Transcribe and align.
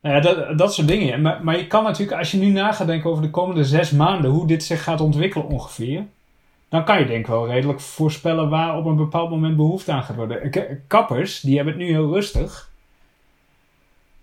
Nou 0.00 0.14
ja, 0.14 0.20
dat, 0.20 0.58
dat 0.58 0.74
soort 0.74 0.88
dingen. 0.88 1.20
Maar, 1.22 1.44
maar 1.44 1.56
je 1.56 1.66
kan 1.66 1.82
natuurlijk, 1.84 2.18
als 2.18 2.30
je 2.30 2.38
nu 2.38 2.46
na 2.46 2.72
gaat 2.72 2.86
denken 2.86 3.10
over 3.10 3.22
de 3.22 3.30
komende 3.30 3.64
zes 3.64 3.90
maanden, 3.90 4.30
hoe 4.30 4.46
dit 4.46 4.62
zich 4.64 4.82
gaat 4.82 5.00
ontwikkelen 5.00 5.46
ongeveer, 5.46 6.04
dan 6.68 6.84
kan 6.84 6.98
je 6.98 7.06
denk 7.06 7.20
ik 7.20 7.26
wel 7.26 7.46
redelijk 7.48 7.80
voorspellen 7.80 8.48
waar 8.48 8.76
op 8.76 8.84
een 8.84 8.96
bepaald 8.96 9.30
moment 9.30 9.56
behoefte 9.56 9.92
aan 9.92 10.02
gaat 10.02 10.16
worden. 10.16 10.50
K- 10.50 10.68
Kappers, 10.86 11.40
die 11.40 11.56
hebben 11.56 11.74
het 11.74 11.82
nu 11.82 11.88
heel 11.88 12.12
rustig. 12.12 12.70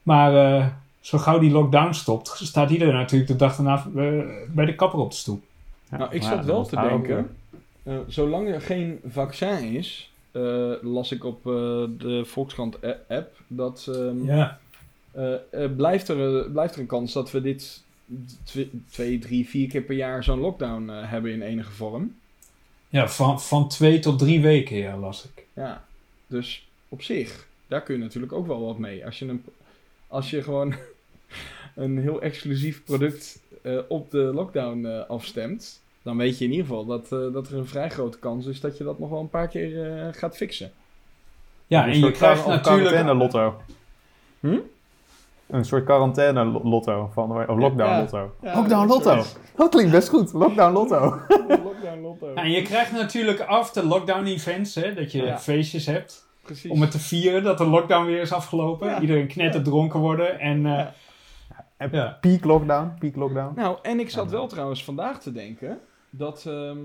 Maar 0.04 0.56
eh, 0.60 0.66
zo 1.00 1.18
gauw 1.18 1.40
die 1.40 1.52
lockdown 1.52 1.94
stopt, 1.94 2.28
staat 2.44 2.70
iedereen 2.70 2.94
natuurlijk 2.94 3.32
de 3.32 3.36
dag 3.36 3.56
daarna 3.56 3.86
eh, 3.96 4.26
bij 4.50 4.66
de 4.66 4.76
kapper 4.76 5.00
op 5.00 5.10
de 5.12 5.16
stoep. 5.18 5.44
Ja, 5.92 5.98
nou, 5.98 6.14
ik 6.16 6.24
zat 6.24 6.38
ja, 6.40 6.46
wel 6.46 6.66
te 6.66 6.76
denken, 6.76 7.36
eh, 7.84 7.94
zolang 8.08 8.48
er 8.50 8.62
geen 8.62 9.00
vaccin 9.08 9.64
is, 9.76 10.12
eh, 10.32 10.42
las 10.82 11.12
ik 11.12 11.24
op 11.24 11.38
eh, 11.48 11.52
de 11.98 12.22
Volkskrant 12.26 12.86
a- 12.86 12.98
app, 13.16 13.36
dat 13.48 13.88
ehm, 13.94 14.26
Ja. 14.26 14.60
Eh, 15.16 15.64
eh, 15.64 15.76
blijft, 15.76 16.08
er, 16.08 16.38
eh, 16.46 16.52
blijft 16.52 16.74
er 16.76 16.80
een 16.82 16.86
kans 16.86 17.14
dat 17.14 17.32
we 17.32 17.42
dit 17.42 17.84
tw- 18.44 18.90
twee, 18.90 19.20
drie, 19.20 19.48
vier 19.48 19.68
keer 19.68 19.82
per 19.82 19.96
jaar 19.96 20.24
zo'n 20.24 20.40
lockdown 20.40 20.90
eh, 20.90 21.10
hebben 21.10 21.32
in 21.32 21.42
enige 21.42 21.72
vorm. 21.72 22.16
Ja, 22.90 23.10
van, 23.10 23.42
van 23.42 23.68
twee 23.68 24.00
tot 24.00 24.20
drie 24.20 24.42
weken, 24.42 24.78
ja, 24.78 24.98
las 24.98 25.26
ik. 25.36 25.46
Ja, 25.54 25.86
dus 26.28 26.68
op 26.90 27.02
zich, 27.02 27.48
daar 27.68 27.82
kun 27.82 27.96
je 27.96 28.02
natuurlijk 28.02 28.34
ook 28.34 28.48
wel 28.48 28.66
wat 28.66 28.78
mee. 28.78 29.06
Als 29.06 29.20
je, 29.20 29.26
een, 29.28 29.44
als 30.08 30.30
je 30.30 30.44
gewoon 30.44 30.76
een 31.76 31.98
heel 31.98 32.22
exclusief 32.22 32.84
product 32.84 33.40
eh, 33.62 33.78
op 33.88 34.12
de 34.12 34.18
lockdown 34.18 34.86
eh, 34.86 35.10
afstemt, 35.10 35.82
dan 36.02 36.18
weet 36.18 36.38
je 36.38 36.46
in 36.46 36.52
ieder 36.52 36.66
geval 36.66 36.86
dat, 36.86 37.12
eh, 37.12 37.34
dat 37.34 37.48
er 37.48 37.58
een 37.58 37.68
vrij 37.68 37.90
grote 37.90 38.20
kans 38.20 38.46
is 38.46 38.60
dat 38.60 38.78
je 38.78 38.84
dat 38.84 39.00
nog 39.00 39.10
wel 39.10 39.20
een 39.20 39.30
paar 39.30 39.48
keer 39.48 39.98
eh, 39.98 40.08
gaat 40.14 40.38
fixen. 40.38 40.72
Ja, 41.68 41.84
Een 41.84 41.92
en 41.92 42.00
je 42.00 42.12
krijgt 42.12 42.46
natuurlijk... 42.46 42.84
quarantaine 42.84 43.14
lotto. 43.14 43.62
Hm? 44.40 44.60
Een 45.48 45.66
soort 45.66 45.84
quarantaine 45.86 46.46
lo- 46.46 46.62
lotto. 46.64 47.10
Van, 47.14 47.32
of 47.32 47.58
lockdown 47.58 47.90
Ja. 47.90 48.00
lotto. 48.00 48.36
Ja, 48.42 48.56
lockdown 48.56 48.88
lotto. 48.88 49.10
zoiets. 49.12 49.36
Dat 49.56 49.70
klinkt 49.70 49.92
best 49.92 50.10
goed. 50.10 50.34
Lockdown 50.34 50.74
lotto. 50.74 51.00
lockdown 51.64 52.02
lotto. 52.02 52.34
En 52.34 52.52
je 52.52 52.62
krijgt 52.62 52.92
natuurlijk 52.92 53.40
after 53.40 53.86
lockdown 53.86 54.26
events, 54.26 54.76
hè, 54.76 54.94
dat 54.94 55.12
je 55.12 55.24
Ja. 55.24 55.40
feestjes 55.40 55.86
hebt. 55.86 56.28
Precies. 56.42 56.72
Om 56.72 56.82
het 56.82 56.92
te 56.92 57.00
vieren 57.00 57.44
dat 57.44 57.58
de 57.58 57.66
lockdown 57.68 58.06
weer 58.06 58.22
is 58.22 58.32
afgelopen. 58.32 58.88
Ja. 58.90 59.00
Iedereen 59.02 59.28
knetter 59.28 59.64
dronken 59.64 60.00
worden. 60.00 60.40
En 60.40 60.58
eh, 60.66 60.72
Ja. 60.72 60.94
En 61.78 61.90
ja. 61.92 62.18
peak 62.22 62.44
lockdown. 62.44 62.94
Peak 63.00 63.16
lockdown. 63.16 63.56
Nou, 63.60 63.78
en 63.82 64.00
ik 64.00 64.10
zat 64.10 64.26
Ja. 64.26 64.32
wel 64.32 64.48
trouwens 64.48 64.84
vandaag 64.84 65.20
te 65.22 65.32
denken 65.32 65.80
dat 66.10 66.46
ehm, 66.48 66.78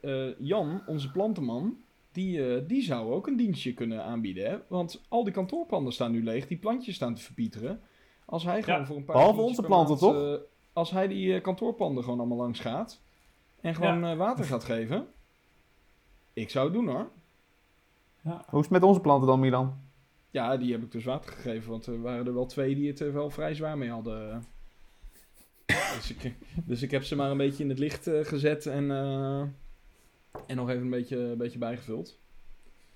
eh, 0.00 0.38
Jan, 0.38 0.82
onze 0.86 1.10
plantenman, 1.10 1.74
die, 2.12 2.54
eh, 2.54 2.62
die 2.68 2.82
zou 2.82 3.12
ook 3.12 3.26
een 3.26 3.36
dienstje 3.36 3.74
kunnen 3.74 4.04
aanbieden. 4.04 4.50
Hè? 4.50 4.56
Want 4.68 5.04
al 5.08 5.24
die 5.24 5.32
kantoorpanden 5.32 5.92
staan 5.92 6.10
nu 6.12 6.22
leeg, 6.24 6.46
die 6.46 6.58
plantjes 6.58 6.94
staan 6.94 7.14
te 7.14 7.22
verpieteren. 7.22 7.80
Als 8.26 8.44
hij 8.44 8.62
gewoon 8.62 8.80
Ja, 8.80 8.86
voor 8.86 8.96
een 8.96 9.04
paar 9.04 9.16
behalve 9.16 9.40
onze 9.40 9.62
planten, 9.62 10.12
maand, 10.12 10.40
eh, 10.40 10.46
als 10.72 10.90
hij 10.90 11.08
die 11.08 11.34
eh, 11.34 11.42
kantoorpanden 11.42 12.04
gewoon 12.04 12.18
allemaal 12.18 12.36
langs 12.36 12.60
gaat 12.60 13.00
en 13.60 13.74
gewoon 13.74 14.04
eh, 14.04 14.16
water 14.16 14.44
gaat 14.44 14.64
geven. 14.64 15.06
Ik 16.32 16.50
zou 16.50 16.64
het 16.64 16.74
doen 16.74 16.88
hoor. 16.88 17.10
ja. 18.22 18.44
Hoe 18.48 18.58
is 18.58 18.64
het 18.64 18.70
met 18.70 18.82
onze 18.82 19.00
planten 19.00 19.28
dan, 19.28 19.40
Milan? 19.40 19.80
Ja, 20.30 20.56
die 20.56 20.72
heb 20.72 20.82
ik 20.82 20.92
dus 20.92 21.04
water 21.04 21.32
gegeven, 21.32 21.70
want 21.70 21.86
er 21.86 22.02
waren 22.02 22.26
er 22.26 22.34
wel 22.34 22.46
twee 22.46 22.74
die 22.74 22.88
het 22.88 23.00
er 23.00 23.12
wel 23.12 23.30
vrij 23.30 23.54
zwaar 23.54 23.78
mee 23.78 23.90
hadden. 23.90 24.44
Dus 25.96 26.14
ik, 26.14 26.34
dus 26.64 26.82
ik 26.82 26.90
heb 26.90 27.02
ze 27.02 27.16
maar 27.16 27.30
een 27.30 27.36
beetje 27.36 27.62
in 27.62 27.68
het 27.68 27.78
licht 27.78 28.10
gezet 28.22 28.66
en, 28.66 28.90
eh, 28.90 29.40
en 30.46 30.56
nog 30.56 30.68
even 30.68 30.82
een 30.82 30.90
beetje, 30.90 31.18
een 31.18 31.38
beetje 31.38 31.58
bijgevuld. 31.58 32.18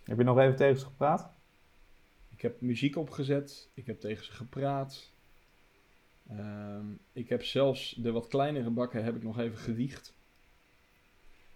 Heb 0.04 0.18
je 0.18 0.24
nog 0.24 0.38
even 0.38 0.56
tegen 0.56 0.78
ze 0.78 0.84
gepraat? 0.84 1.30
Ik 2.28 2.40
heb 2.40 2.60
muziek 2.60 2.96
opgezet, 2.96 3.68
ik 3.74 3.86
heb 3.86 4.00
tegen 4.00 4.24
ze 4.24 4.32
gepraat. 4.32 5.09
Ehm, 6.38 6.84
ik 7.12 7.28
heb 7.28 7.44
zelfs 7.44 7.94
de 7.98 8.12
wat 8.12 8.28
kleinere 8.28 8.70
bakken 8.70 9.04
heb 9.04 9.16
ik 9.16 9.22
nog 9.22 9.38
even 9.38 9.58
gewiegd. 9.58 10.14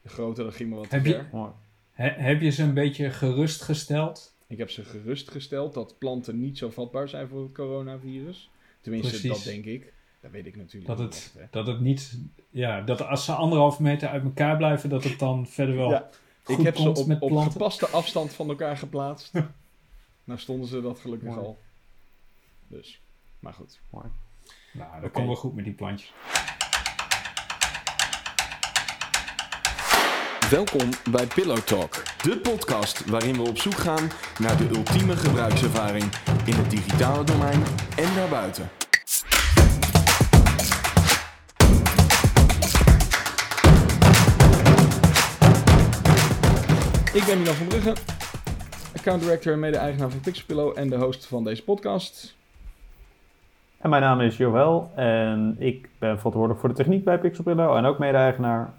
De 0.03 0.09
grotere 0.09 0.53
ging 0.53 0.71
me 0.71 0.77
wat 0.77 0.89
te 0.91 0.97
Heb 0.97 1.05
je- 1.07 1.13
ver. 1.15 1.29
Mooi. 1.33 1.51
He- 1.93 2.09
heb 2.23 2.41
je 2.41 2.51
ze 2.51 2.63
een 2.63 2.75
beetje 2.75 3.11
gerustgesteld? 3.11 4.35
Ik 4.47 4.59
heb 4.59 4.71
ze 4.71 4.85
gerustgesteld 4.85 5.75
dat 5.75 5.99
planten 5.99 6.41
niet 6.41 6.59
zo 6.59 6.71
vatbaar 6.71 7.09
zijn 7.09 7.29
voor 7.29 7.43
het 7.43 7.53
coronavirus. 7.53 8.51
Tenminste, 8.81 9.11
Precies. 9.11 9.31
dat 9.31 9.45
denk 9.53 9.65
ik. 9.65 9.93
Dat 10.21 10.31
weet 10.31 10.47
ik 10.47 10.57
natuurlijk 10.57 10.87
Dat 10.87 10.99
niet 10.99 11.15
het, 11.15 11.41
echt, 11.43 11.53
dat 11.53 11.67
het 11.67 11.81
niet... 11.81 12.19
Ja, 12.51 12.81
dat 12.81 13.03
als 13.03 13.25
ze 13.25 13.33
anderhalve 13.33 13.83
meter 13.83 14.09
uit 14.09 14.25
elkaar 14.25 14.57
blijven, 14.57 14.89
dat 14.89 15.05
het 15.05 15.19
dan 15.19 15.47
verder 15.47 15.77
wel 15.77 15.91
Ja, 15.91 16.11
goed 16.43 16.59
ik 16.59 16.65
heb 16.65 16.77
ze 16.77 16.89
op, 16.89 17.07
met 17.07 17.21
op 17.21 17.37
gepaste 17.37 17.87
afstand 17.87 18.33
van 18.33 18.49
elkaar 18.49 18.77
geplaatst. 18.77 19.33
nou 20.25 20.39
stonden 20.41 20.69
ze 20.69 20.81
dat 20.81 20.99
gelukkig 20.99 21.29
Mooi. 21.29 21.41
al. 21.41 21.59
Dus, 22.69 23.01
maar 23.39 23.53
goed. 23.55 23.81
Nou, 24.75 24.91
dat 24.93 25.03
Oké. 25.03 25.11
komt 25.11 25.27
wel 25.27 25.37
goed 25.37 25.55
met 25.55 25.65
die 25.65 25.75
plantjes. 25.75 26.13
Welkom 30.51 30.89
bij 31.11 31.27
Pillow 31.27 31.59
Talk, 31.59 32.03
de 32.23 32.39
podcast 32.39 33.05
waarin 33.05 33.35
we 33.35 33.43
op 33.43 33.59
zoek 33.59 33.75
gaan 33.75 34.11
naar 34.39 34.57
de 34.57 34.69
ultieme 34.69 35.17
gebruikservaring 35.17 36.05
in 36.45 36.55
het 36.55 36.71
digitale 36.71 37.25
domein 37.25 37.63
en 37.97 38.15
daarbuiten. 38.15 38.71
Ik 47.13 47.25
ben 47.27 47.39
Milan 47.39 47.55
van 47.55 47.67
Brugge, 47.67 47.95
account 48.97 49.23
director 49.23 49.53
en 49.53 49.59
mede-eigenaar 49.59 50.11
van 50.11 50.21
Pixelpillow 50.21 50.79
en 50.79 50.89
de 50.89 50.97
host 50.97 51.27
van 51.27 51.45
deze 51.45 51.65
podcast. 51.65 52.37
En 53.85 53.91
mijn 53.91 54.03
naam 54.03 54.21
is 54.21 54.37
Joël 54.37 54.91
en 54.95 55.57
ik 55.59 55.89
ben 55.99 56.17
verantwoordelijk 56.17 56.61
voor 56.61 56.69
de 56.69 56.75
techniek 56.75 57.05
bij 57.05 57.19
Pixelpillow 57.19 57.77
en 57.77 57.85
ook 57.85 57.99
mede-eigenaar. 57.99 58.75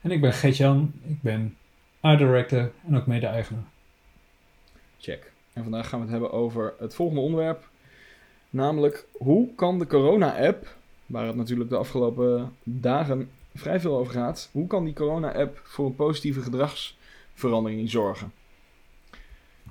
En 0.00 0.10
ik 0.10 0.20
ben 0.20 0.32
Geert-Jan. 0.32 0.92
Ik 1.02 1.22
ben 1.22 1.56
art 2.00 2.18
director 2.18 2.70
en 2.86 2.96
ook 2.96 3.06
mede-eigenaar. 3.06 3.64
Check. 4.98 5.32
En 5.52 5.62
vandaag 5.62 5.88
gaan 5.88 5.98
we 5.98 6.04
het 6.04 6.12
hebben 6.14 6.32
over 6.32 6.74
het 6.78 6.94
volgende 6.94 7.22
onderwerp. 7.22 7.68
Namelijk, 8.50 9.06
hoe 9.12 9.54
kan 9.54 9.78
de 9.78 9.86
corona-app, 9.86 10.76
waar 11.06 11.26
het 11.26 11.36
natuurlijk 11.36 11.70
de 11.70 11.76
afgelopen 11.76 12.56
dagen 12.62 13.30
vrij 13.54 13.80
veel 13.80 13.96
over 13.96 14.12
gaat, 14.12 14.48
hoe 14.52 14.66
kan 14.66 14.84
die 14.84 14.94
corona-app 14.94 15.60
voor 15.64 15.86
een 15.86 15.96
positieve 15.96 16.40
gedragsverandering 16.40 17.90
zorgen? 17.90 18.32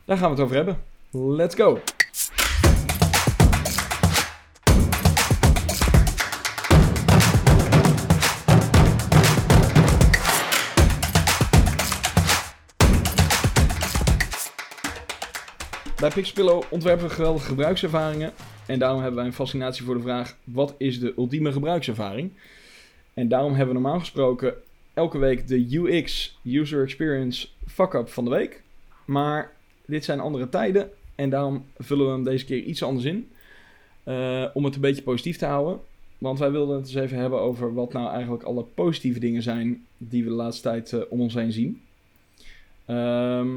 Daar 0.06 0.18
gaan 0.18 0.30
we 0.30 0.36
het 0.36 0.44
over 0.44 0.56
hebben. 0.56 0.84
Let's 1.12 1.56
go! 1.56 1.80
Bij 16.06 16.14
Pixpillow 16.14 16.64
ontwerpen 16.70 17.08
we 17.08 17.14
geweldige 17.14 17.48
gebruikservaringen. 17.48 18.34
En 18.66 18.80
daarom 18.80 19.00
hebben 19.00 19.18
wij 19.18 19.26
een 19.26 19.34
fascinatie 19.34 19.86
voor 19.86 19.96
de 19.96 20.02
vraag: 20.02 20.38
wat 20.44 20.76
is 20.78 21.00
de 21.00 21.14
ultieme 21.18 21.52
gebruikservaring? 21.52 22.32
En 23.14 23.28
daarom 23.28 23.54
hebben 23.54 23.76
we 23.76 23.82
normaal 23.82 24.00
gesproken 24.00 24.54
elke 24.94 25.18
week 25.18 25.48
de 25.48 25.76
UX, 25.76 26.38
User 26.44 26.84
Experience 26.84 27.48
Fuck-up 27.68 28.10
van 28.10 28.24
de 28.24 28.30
week. 28.30 28.62
Maar 29.06 29.52
dit 29.86 30.06
zijn 30.06 30.20
andere 30.20 30.50
tijden 30.50 30.90
en 31.16 31.30
daarom 31.30 31.66
vullen 31.78 32.06
we 32.06 32.12
hem 32.12 32.24
deze 32.24 32.46
keer 32.46 32.62
iets 32.62 32.84
anders 32.84 33.06
in. 33.06 33.30
eh, 34.04 34.46
om 34.54 34.66
het 34.66 34.76
een 34.76 34.82
beetje 34.82 35.04
positief 35.04 35.38
te 35.38 35.46
houden. 35.46 35.80
Want 36.18 36.40
wij 36.40 36.52
wilden 36.52 36.76
het 36.76 36.86
eens 36.86 36.96
even 36.96 37.18
hebben 37.18 37.40
over 37.40 37.74
wat 37.74 37.94
nou 37.94 38.12
eigenlijk 38.12 38.44
alle 38.44 38.64
positieve 38.64 39.20
dingen 39.20 39.42
zijn 39.42 39.86
die 39.98 40.24
we 40.24 40.30
de 40.30 40.36
laatste 40.36 40.64
tijd 40.64 40.94
eh, 40.94 41.00
om 41.10 41.22
ons 41.22 41.34
heen 41.34 41.52
zien. 41.52 41.82
Ehm, 42.86 43.50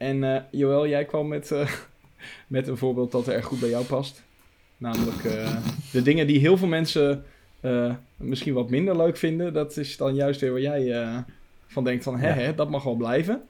en 0.00 0.24
eh 0.34 0.40
Joël, 0.50 0.86
jij 0.88 1.04
kwam 1.04 1.28
met, 1.28 1.50
eh, 1.50 1.68
met 2.46 2.68
een 2.68 2.76
voorbeeld 2.76 3.12
dat 3.12 3.26
er 3.26 3.34
erg 3.34 3.44
goed 3.44 3.60
bij 3.60 3.68
jou 3.68 3.84
past. 3.84 4.22
Namelijk 4.76 5.24
eh, 5.24 5.56
de 5.92 6.02
dingen 6.02 6.26
die 6.26 6.38
heel 6.38 6.56
veel 6.56 6.68
mensen 6.68 7.24
misschien 8.16 8.54
wat 8.54 8.70
minder 8.70 8.96
leuk 8.96 9.16
vinden. 9.16 9.52
Dat 9.52 9.76
is 9.76 9.96
dan 9.96 10.14
juist 10.14 10.40
weer 10.40 10.50
waar 10.52 10.60
jij 10.60 11.14
van 11.66 11.84
denkt 11.84 12.04
van, 12.04 12.18
hè, 12.18 12.28
Ja. 12.28 12.34
hè, 12.34 12.54
dat 12.54 12.70
mag 12.70 12.82
wel 12.82 12.94
blijven. 12.94 13.42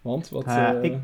Want, 0.00 0.28
wat... 0.28 0.44
Ja, 0.44 0.72
ik- 0.72 0.98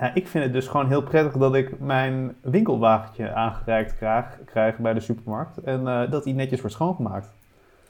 Ja, 0.00 0.14
ik 0.14 0.28
vind 0.28 0.44
het 0.44 0.52
dus 0.52 0.66
gewoon 0.66 0.88
heel 0.88 1.02
prettig 1.02 1.32
dat 1.32 1.54
ik 1.54 1.80
mijn 1.80 2.34
winkelwagentje 2.40 3.32
aangereikt 3.32 3.96
krijg, 3.96 4.24
krijg 4.44 4.76
bij 4.76 4.94
de 4.94 5.00
supermarkt. 5.00 5.56
En 5.58 5.84
dat 6.10 6.24
die 6.24 6.34
netjes 6.34 6.60
wordt 6.60 6.74
schoongemaakt. 6.74 7.28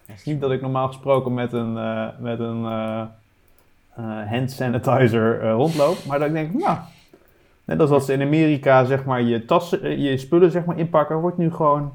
Het 0.06 0.19
is 0.19 0.25
niet 0.25 0.40
dat 0.40 0.50
ik 0.50 0.60
normaal 0.60 0.87
gesproken 0.87 1.34
met 1.34 1.52
een, 1.52 1.72
met 2.22 2.38
een 2.38 2.62
hand 4.02 4.50
sanitizer 4.50 5.40
eh, 5.40 5.52
rondloop. 5.52 6.04
Maar 6.06 6.18
dat 6.18 6.28
ik 6.28 6.34
denk, 6.34 6.54
nou, 6.54 6.78
net 7.64 7.80
als 7.80 7.90
wat 7.90 8.04
ze 8.04 8.12
in 8.12 8.22
Amerika 8.22 8.84
zeg 8.84 9.04
maar 9.04 9.22
je 9.22 9.44
tassen, 9.44 9.82
eh, 9.82 9.98
je 9.98 10.18
spullen 10.18 10.50
zeg 10.50 10.64
maar 10.64 10.78
inpakken, 10.78 11.20
wordt 11.20 11.38
nu 11.38 11.52
gewoon, 11.52 11.92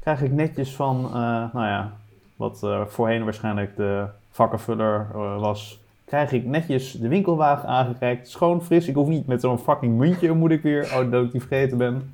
krijg 0.00 0.22
ik 0.22 0.32
netjes 0.32 0.74
van, 0.74 1.04
eh, 1.04 1.12
nou 1.52 1.66
ja, 1.66 1.92
wat 2.36 2.62
eh, 2.62 2.86
voorheen 2.86 3.24
waarschijnlijk 3.24 3.76
de 3.76 4.06
vakkenvuller 4.30 5.06
eh, 5.14 5.40
was, 5.40 5.80
krijg 6.04 6.32
ik 6.32 6.44
netjes 6.44 6.92
de 6.92 7.08
winkelwagen 7.08 7.68
aangereikt. 7.68 8.28
Schoon, 8.28 8.62
fris. 8.62 8.88
Ik 8.88 8.94
hoef 8.94 9.08
niet 9.08 9.26
met 9.26 9.40
zo'n 9.40 9.58
fucking 9.58 9.98
muntje, 9.98 10.32
moet 10.32 10.50
ik 10.50 10.62
weer. 10.62 10.84
Oh, 10.84 11.10
dat 11.10 11.24
ik 11.24 11.32
die 11.32 11.40
vergeten 11.40 11.78
ben. 11.78 12.12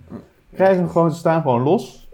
krijg 0.55 0.77
hem 0.77 0.89
gewoon, 0.89 1.11
ze 1.11 1.19
staan 1.19 1.43
gewoon 1.43 1.63
los. 1.63 2.09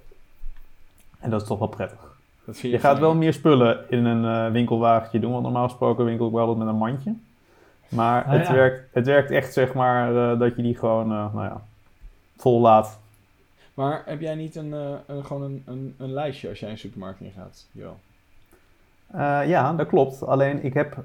En 1.21 1.31
dat 1.31 1.41
is 1.41 1.47
toch 1.47 1.59
wel 1.59 1.69
prettig. 1.69 2.12
Dat 2.45 2.59
Je 2.61 2.79
gaat 2.79 2.99
wel 2.99 3.15
meer 3.15 3.33
spullen 3.33 3.91
in 3.91 4.05
een 4.05 4.25
eh, 4.25 4.53
winkelwagentje 4.53 5.19
doen, 5.19 5.33
want 5.33 5.43
normaal 5.43 5.69
gesproken 5.69 6.05
winkel 6.05 6.27
ik 6.27 6.33
wel 6.33 6.41
altijd 6.41 6.59
met 6.59 6.69
een 6.69 6.81
mandje. 6.81 7.15
Maar 7.89 8.25
Ah, 8.25 8.33
het, 8.33 8.47
ja. 8.47 8.53
werkt, 8.53 8.89
het 8.93 9.07
werkt 9.07 9.31
echt, 9.31 9.53
zeg 9.53 9.75
maar, 9.75 10.17
eh, 10.17 10.39
dat 10.39 10.57
je 10.57 10.63
die 10.63 10.77
gewoon, 10.77 11.13
eh, 11.13 11.35
nou 11.35 11.45
ja, 11.47 11.63
vol 12.37 12.61
laat. 12.61 13.01
Maar 13.75 14.03
heb 14.07 14.21
jij 14.21 14.35
niet 14.35 14.57
een, 14.57 14.73
een, 15.07 15.25
gewoon 15.25 15.43
een, 15.43 15.63
een, 15.67 15.95
een 15.99 16.13
lijstje 16.13 16.49
als 16.49 16.61
jij 16.61 16.71
een 16.71 16.79
supermarkt 16.79 17.21
in 17.21 17.33
gaat? 17.37 17.67
Jo. 17.73 17.97
Ja, 19.47 19.73
dat 19.73 19.87
klopt. 19.87 20.27
Alleen 20.27 20.65
ik 20.65 20.75
heb, 20.75 20.97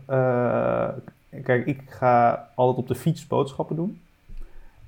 kijk, 1.44 1.66
ik 1.66 1.82
ga 1.88 2.48
altijd 2.56 2.78
op 2.78 2.88
de 2.88 2.96
fiets 2.96 3.28
boodschappen 3.28 3.76
doen. 3.76 4.02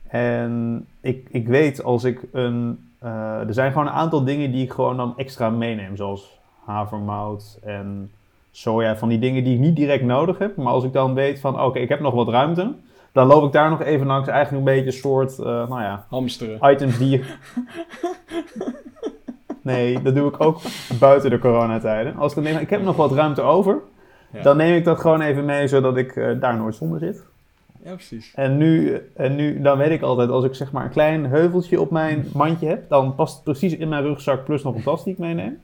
En 0.07 0.86
ik, 1.01 1.28
ik 1.31 1.48
weet 1.48 1.84
als 1.84 2.04
ik 2.04 2.22
een, 2.31 2.90
er 3.00 3.54
zijn 3.54 3.72
gewoon 3.72 3.88
een 3.88 3.94
aantal 3.94 4.24
dingen 4.24 4.51
die 4.51 4.63
ik 4.63 4.72
gewoon 4.72 4.98
dan 4.98 5.18
extra 5.18 5.50
meeneem, 5.50 5.96
zoals 5.96 6.38
havermout 6.69 7.60
en 7.63 8.12
soja, 8.51 8.98
van 8.98 9.10
die 9.10 9.19
dingen 9.19 9.44
die 9.44 9.54
ik 9.54 9.60
niet 9.60 9.75
direct 9.75 10.04
nodig 10.04 10.38
heb. 10.38 10.56
Maar 10.56 10.74
als 10.74 10.83
ik 10.83 10.94
dan 10.94 11.13
weet 11.13 11.39
van, 11.39 11.62
oké, 11.62 11.80
ik 11.80 11.89
heb 11.89 12.00
nog 12.00 12.13
wat 12.13 12.27
ruimte, 12.30 12.71
dan 13.12 13.27
loop 13.27 13.45
ik 13.45 13.51
daar 13.51 13.69
nog 13.69 13.81
even 13.81 14.07
langs. 14.07 14.27
Eigenlijk 14.27 14.68
een 14.68 14.74
beetje 14.74 14.86
een 14.92 14.98
soort, 15.01 15.39
eh, 15.39 15.45
nou 15.45 15.81
ja, 15.81 16.06
Hamsteren. 16.10 16.71
items 16.71 16.98
die 16.98 17.10
je... 17.10 17.24
Nee, 19.62 20.01
dat 20.01 20.16
doe 20.16 20.27
ik 20.27 20.42
ook 20.44 20.60
buiten 21.00 21.30
de 21.30 21.39
coronatijden. 21.39 22.16
Als 22.16 22.30
ik 22.36 22.44
dan 22.44 22.51
denk, 22.51 22.60
ik 22.63 22.69
heb 22.69 22.81
nog 22.83 22.95
wat 22.95 23.12
ruimte 23.12 23.42
over, 23.42 23.77
Ja. 24.31 24.42
dan 24.42 24.57
neem 24.57 24.75
ik 24.75 24.83
dat 24.83 25.00
gewoon 25.00 25.22
even 25.22 25.45
mee, 25.45 25.68
zodat 25.68 25.98
ik 25.98 26.15
eh, 26.15 26.39
daar 26.39 26.57
nooit 26.57 26.75
zonder 26.75 27.00
zit. 27.00 27.24
Ja, 27.83 27.94
precies. 27.94 28.31
En 28.36 28.57
nu, 28.57 29.01
en 29.15 29.36
nu, 29.36 29.62
dan 29.62 29.77
weet 29.77 29.92
ik 29.92 30.01
altijd, 30.01 30.30
als 30.30 30.45
ik 30.45 30.56
zeg 30.56 30.72
maar 30.72 30.83
een 30.83 30.89
klein 30.92 31.25
heuveltje 31.25 31.81
op 31.81 31.92
mijn 31.92 32.25
mandje 32.33 32.68
heb, 32.68 32.89
dan 32.89 33.15
past 33.15 33.36
het 33.36 33.44
precies 33.44 33.75
in 33.77 33.89
mijn 33.89 34.04
rugzak 34.04 34.44
plus 34.45 34.63
nog 34.63 34.75
een 34.75 34.83
tas 34.83 35.04
die 35.04 35.13
ik 35.13 35.19
meeneem. 35.19 35.57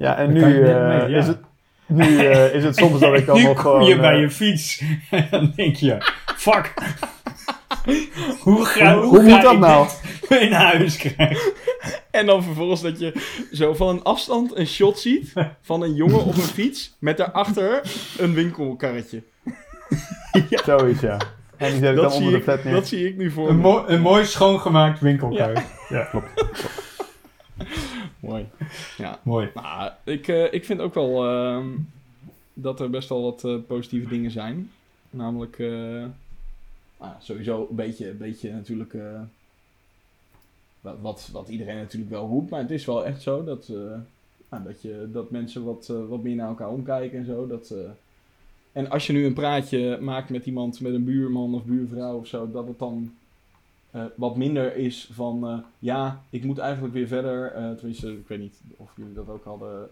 Ja, 0.00 0.16
en 0.16 0.32
nu, 0.32 0.42
eh, 0.42 0.86
mee, 0.88 1.08
ja. 1.08 1.18
is, 1.18 1.26
het, 1.26 1.38
nu 1.86 2.16
eh, 2.18 2.54
is 2.54 2.64
het 2.64 2.76
soms 2.76 3.00
dat 3.00 3.14
ik 3.14 3.26
dan 3.26 3.36
nu 3.36 3.42
nog 3.42 3.52
kom 3.52 3.62
gewoon... 3.62 3.84
je 3.84 3.96
bij 3.98 4.14
eh, 4.14 4.20
je 4.20 4.30
fiets 4.30 4.82
en 5.10 5.26
dan 5.30 5.52
denk 5.56 5.76
je, 5.76 5.96
fuck. 6.36 6.72
hoe 8.40 8.64
ga, 8.64 8.94
Hoe- 8.94 9.02
hoe, 9.04 9.08
hoe 9.20 9.28
ga 9.30 9.34
moet 9.34 9.42
dat 9.42 9.52
ik 9.52 9.58
nou? 9.58 9.88
dit 10.28 10.40
in 10.40 10.52
huis 10.52 10.96
krijgen? 10.96 11.52
En 12.10 12.26
dan 12.26 12.42
vervolgens 12.42 12.80
dat 12.80 12.98
je 13.00 13.12
zo 13.52 13.74
van 13.74 13.88
een 13.88 14.02
afstand 14.02 14.56
een 14.56 14.66
shot 14.66 14.98
ziet 14.98 15.32
van 15.62 15.82
een 15.82 15.94
jongen 15.94 16.24
op 16.24 16.34
een 16.36 16.40
fiets 16.42 16.96
met 16.98 17.16
daarachter 17.16 17.80
een 18.18 18.34
winkelkarretje. 18.34 19.22
Zoiets, 20.64 21.00
ja. 21.00 21.16
En 21.56 21.70
die 21.70 21.78
zet 21.80 21.90
ik 21.90 21.94
Dat 21.96 22.04
dan 22.04 22.10
zie, 22.12 22.18
onder 22.20 22.32
de 22.32 22.36
ik, 22.38 22.42
flat 22.42 22.64
neer. 22.64 22.72
dat 22.74 22.88
zie 22.88 23.08
ik 23.08 23.16
nu 23.16 23.30
voor 23.30 23.48
Een, 23.48 23.56
me. 23.56 23.62
mo- 23.62 23.84
een 23.86 24.00
mooi 24.00 24.24
schoongemaakt 24.24 25.00
winkelkuit. 25.00 25.62
Ja. 25.88 26.08
Mooi. 28.20 28.46
Ja. 28.98 29.20
Mooi. 29.22 29.50
Nou, 29.54 29.92
ik, 30.04 30.28
eh, 30.28 30.52
ik 30.52 30.64
vind 30.64 30.80
ook 30.80 30.94
wel 30.94 31.26
ehm, 31.26 31.68
dat 32.54 32.80
er 32.80 32.90
best 32.90 33.08
wel 33.08 33.22
wat 33.22 33.44
eh, 33.44 33.56
positieve 33.66 34.08
dingen 34.08 34.30
zijn. 34.30 34.70
Namelijk, 35.10 35.58
eh, 35.58 36.04
nou, 36.98 37.12
sowieso 37.18 37.66
een 37.70 37.76
beetje, 37.76 38.10
een 38.10 38.18
beetje 38.18 38.52
natuurlijk, 38.52 38.94
wat, 40.80 41.28
wat, 41.32 41.48
iedereen 41.48 41.76
natuurlijk 41.76 42.10
wel 42.10 42.28
roept. 42.28 42.50
Maar 42.50 42.60
het 42.60 42.70
is 42.70 42.84
wel 42.84 43.06
echt 43.06 43.22
zo 43.22 43.44
dat, 43.44 43.68
nou, 44.48 44.64
dat, 44.64 44.82
je, 44.82 45.08
dat 45.12 45.30
mensen 45.30 45.64
wat, 45.64 45.86
wat 46.08 46.22
meer 46.22 46.36
naar 46.36 46.48
elkaar 46.48 46.70
omkijken 46.70 47.18
en 47.18 47.24
zo. 47.24 47.46
Dat, 47.46 47.74
en 48.72 48.90
als 48.90 49.06
je 49.06 49.12
nu 49.12 49.26
een 49.26 49.34
praatje 49.34 49.98
maakt 50.00 50.30
met 50.30 50.46
iemand, 50.46 50.80
met 50.80 50.94
een 50.94 51.04
buurman 51.04 51.54
of 51.54 51.64
buurvrouw 51.64 52.16
of 52.16 52.26
zo, 52.26 52.50
dat 52.50 52.66
het 52.66 52.78
dan 52.78 53.12
eh, 53.90 54.02
wat 54.16 54.36
minder 54.36 54.76
is 54.76 55.08
van, 55.12 55.46
eh, 55.48 55.58
ja, 55.78 56.22
ik 56.30 56.44
moet 56.44 56.58
eigenlijk 56.58 56.94
weer 56.94 57.06
verder. 57.06 57.52
Eh, 57.52 57.70
tenminste, 57.70 58.12
ik 58.12 58.28
weet 58.28 58.38
niet 58.38 58.60
of 58.76 58.90
jullie 58.96 59.14
dat 59.14 59.28
ook 59.28 59.44
hadden 59.44 59.88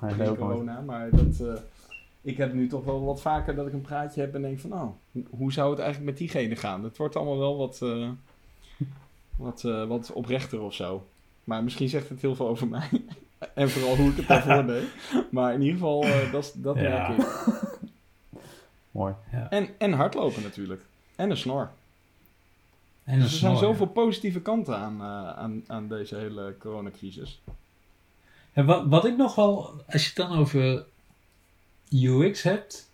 Nee, 0.00 0.28
in 0.28 0.36
corona, 0.36 0.80
maar 0.80 1.10
dat, 1.10 1.40
eh, 1.40 1.62
ik 2.20 2.36
heb 2.36 2.52
nu 2.52 2.66
toch 2.68 2.84
wel 2.84 3.04
wat 3.04 3.20
vaker 3.20 3.54
dat 3.54 3.66
ik 3.66 3.72
een 3.72 3.80
praatje 3.80 4.20
heb 4.20 4.34
en 4.34 4.42
denk 4.42 4.58
van, 4.58 4.70
nou, 4.70 4.90
hoe 5.30 5.52
zou 5.52 5.70
het 5.70 5.78
eigenlijk 5.78 6.10
met 6.10 6.18
diegene 6.18 6.56
gaan? 6.56 6.84
Het 6.84 6.96
wordt 6.96 7.16
allemaal 7.16 7.38
wel 7.38 7.56
wat, 7.56 7.78
eh, 7.82 8.08
wat, 9.36 9.64
eh, 9.64 9.84
wat 9.84 10.12
oprechter 10.12 10.60
of 10.60 10.74
zo. 10.74 11.06
Maar 11.44 11.64
misschien 11.64 11.88
zegt 11.88 12.08
het 12.08 12.20
heel 12.20 12.34
veel 12.36 12.48
over 12.48 12.68
mij. 12.68 12.88
en 13.54 13.70
vooral 13.70 13.96
hoe 13.96 14.10
ik 14.10 14.16
het 14.16 14.28
daarvoor 14.28 14.66
deed. 14.66 14.84
Maar 15.30 15.52
in 15.54 15.60
ieder 15.60 15.74
geval, 15.74 16.02
eh, 16.04 16.32
dat, 16.32 16.52
dat 16.56 16.76
Ja. 16.76 16.82
merk 17.08 17.18
ik. 17.18 17.26
Mooi. 18.90 19.14
En, 19.50 19.68
en 19.78 19.92
hardlopen 19.92 20.42
natuurlijk. 20.42 20.82
En 21.16 21.30
een 21.30 21.36
snor. 21.36 21.70
En 23.08 23.20
Dus 23.20 23.32
er 23.32 23.38
zijn 23.38 23.52
ja. 23.52 23.58
zoveel 23.58 23.86
positieve 23.86 24.40
kanten 24.40 24.76
aan, 24.76 25.00
eh, 25.00 25.38
aan, 25.38 25.64
aan 25.66 25.88
deze 25.88 26.16
hele 26.16 26.54
coronacrisis. 26.58 27.40
En 28.52 28.66
wat, 28.66 28.84
wat 28.86 29.04
ik 29.04 29.16
nog 29.16 29.34
wel, 29.34 29.72
als 29.88 30.02
je 30.02 30.08
het 30.08 30.16
dan 30.28 30.38
over 30.38 30.84
UX 31.90 32.42
hebt, 32.42 32.90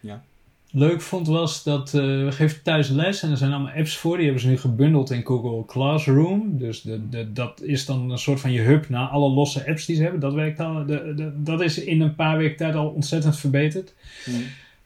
Ja. 0.00 0.22
leuk 0.70 1.00
vond 1.00 1.26
was 1.26 1.62
dat 1.62 1.94
eh, 1.94 2.00
we 2.00 2.28
geven 2.32 2.62
thuis 2.62 2.88
les 2.88 3.22
en 3.22 3.30
er 3.30 3.36
zijn 3.36 3.52
allemaal 3.52 3.74
apps 3.74 3.96
voor. 3.96 4.16
Die 4.16 4.24
hebben 4.24 4.42
ze 4.42 4.48
nu 4.48 4.58
gebundeld 4.58 5.10
in 5.10 5.26
Google 5.26 5.64
Classroom. 5.64 6.58
Dus 6.58 6.82
de, 6.82 7.08
de, 7.08 7.32
dat 7.32 7.62
is 7.62 7.86
dan 7.86 8.10
een 8.10 8.18
soort 8.18 8.40
van 8.40 8.52
je 8.52 8.60
hub 8.60 8.88
naar 8.88 9.08
alle 9.08 9.30
losse 9.30 9.68
apps 9.68 9.86
die 9.86 9.96
ze 9.96 10.02
hebben. 10.02 10.20
Dat, 10.20 10.34
werkt 10.34 10.60
al, 10.60 10.86
de, 10.86 11.12
de, 11.16 11.42
dat 11.42 11.60
is 11.60 11.78
in 11.78 12.00
een 12.00 12.14
paar 12.14 12.38
weken 12.38 12.56
tijd 12.56 12.74
al 12.74 12.88
ontzettend 12.88 13.38
verbeterd. 13.38 13.94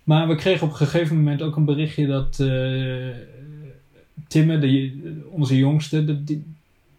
Maar 0.04 0.28
we 0.28 0.34
kregen 0.34 0.66
op 0.66 0.72
een 0.72 0.78
gegeven 0.78 1.16
moment 1.16 1.42
ook 1.42 1.56
een 1.56 1.64
berichtje 1.64 2.06
dat 2.06 2.40
eh 2.40 3.32
Timme, 4.34 4.58
de, 4.58 4.92
onze 5.30 5.56
jongste, 5.56 6.04
de- 6.04 6.24
die, 6.24 6.44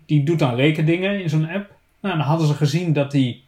die 0.06 0.24
doet 0.24 0.40
dan 0.40 0.56
rekendingen 0.56 1.22
in 1.24 1.30
zo'n 1.30 1.48
app. 1.50 1.74
Nou, 2.02 2.18
dan 2.18 2.26
hadden 2.26 2.48
ze 2.48 2.54
gezien 2.54 2.94
dat 2.94 3.12
hij 3.14 3.40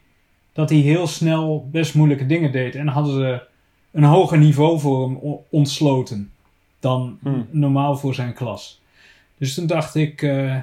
dat 0.53 0.69
hij 0.69 0.79
heel 0.79 1.07
snel 1.07 1.67
best 1.71 1.95
moeilijke 1.95 2.25
dingen 2.25 2.51
deed. 2.51 2.75
En 2.75 2.85
dan 2.85 2.93
hadden 2.93 3.13
ze 3.13 3.41
een 3.91 4.03
hoger 4.03 4.37
niveau 4.37 4.79
voor 4.79 5.07
hem 5.07 5.17
ontsloten 5.49 6.31
dan 6.79 7.17
Hmm. 7.21 7.47
normaal 7.51 7.97
voor 7.97 8.13
zijn 8.15 8.33
klas. 8.33 8.81
Dus 9.37 9.53
toen 9.53 9.67
dacht 9.67 9.95
ik, 9.95 10.21
eh, 10.21 10.55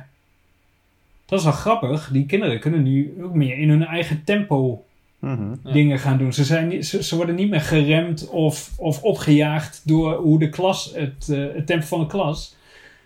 dat 1.27 1.39
is 1.39 1.45
wel 1.45 1.55
grappig. 1.55 2.09
Die 2.13 2.27
kinderen 2.27 2.61
kunnen 2.61 2.83
nu 2.83 3.15
ook 3.23 3.35
meer 3.35 3.59
in 3.59 3.69
hun 3.69 3.85
eigen 3.87 4.23
tempo 4.25 4.85
Mhm. 5.19 5.55
Ja. 5.65 5.73
dingen 5.73 5.99
gaan 5.99 6.19
doen. 6.19 6.33
Ze, 6.33 6.45
zijn 6.45 6.85
ze, 6.85 7.03
ze 7.03 7.17
worden 7.17 7.35
niet 7.35 7.51
meer 7.51 7.61
geremd 7.61 8.29
of, 8.29 8.71
of 8.77 9.03
opgejaagd 9.03 9.83
door 9.85 10.15
hoe 10.15 10.39
de 10.39 10.49
klas, 10.49 10.93
het, 10.95 11.29
eh, 11.29 11.39
het 11.55 11.67
tempo 11.67 11.87
van 11.87 12.01
de 12.01 12.07
klas. 12.07 12.55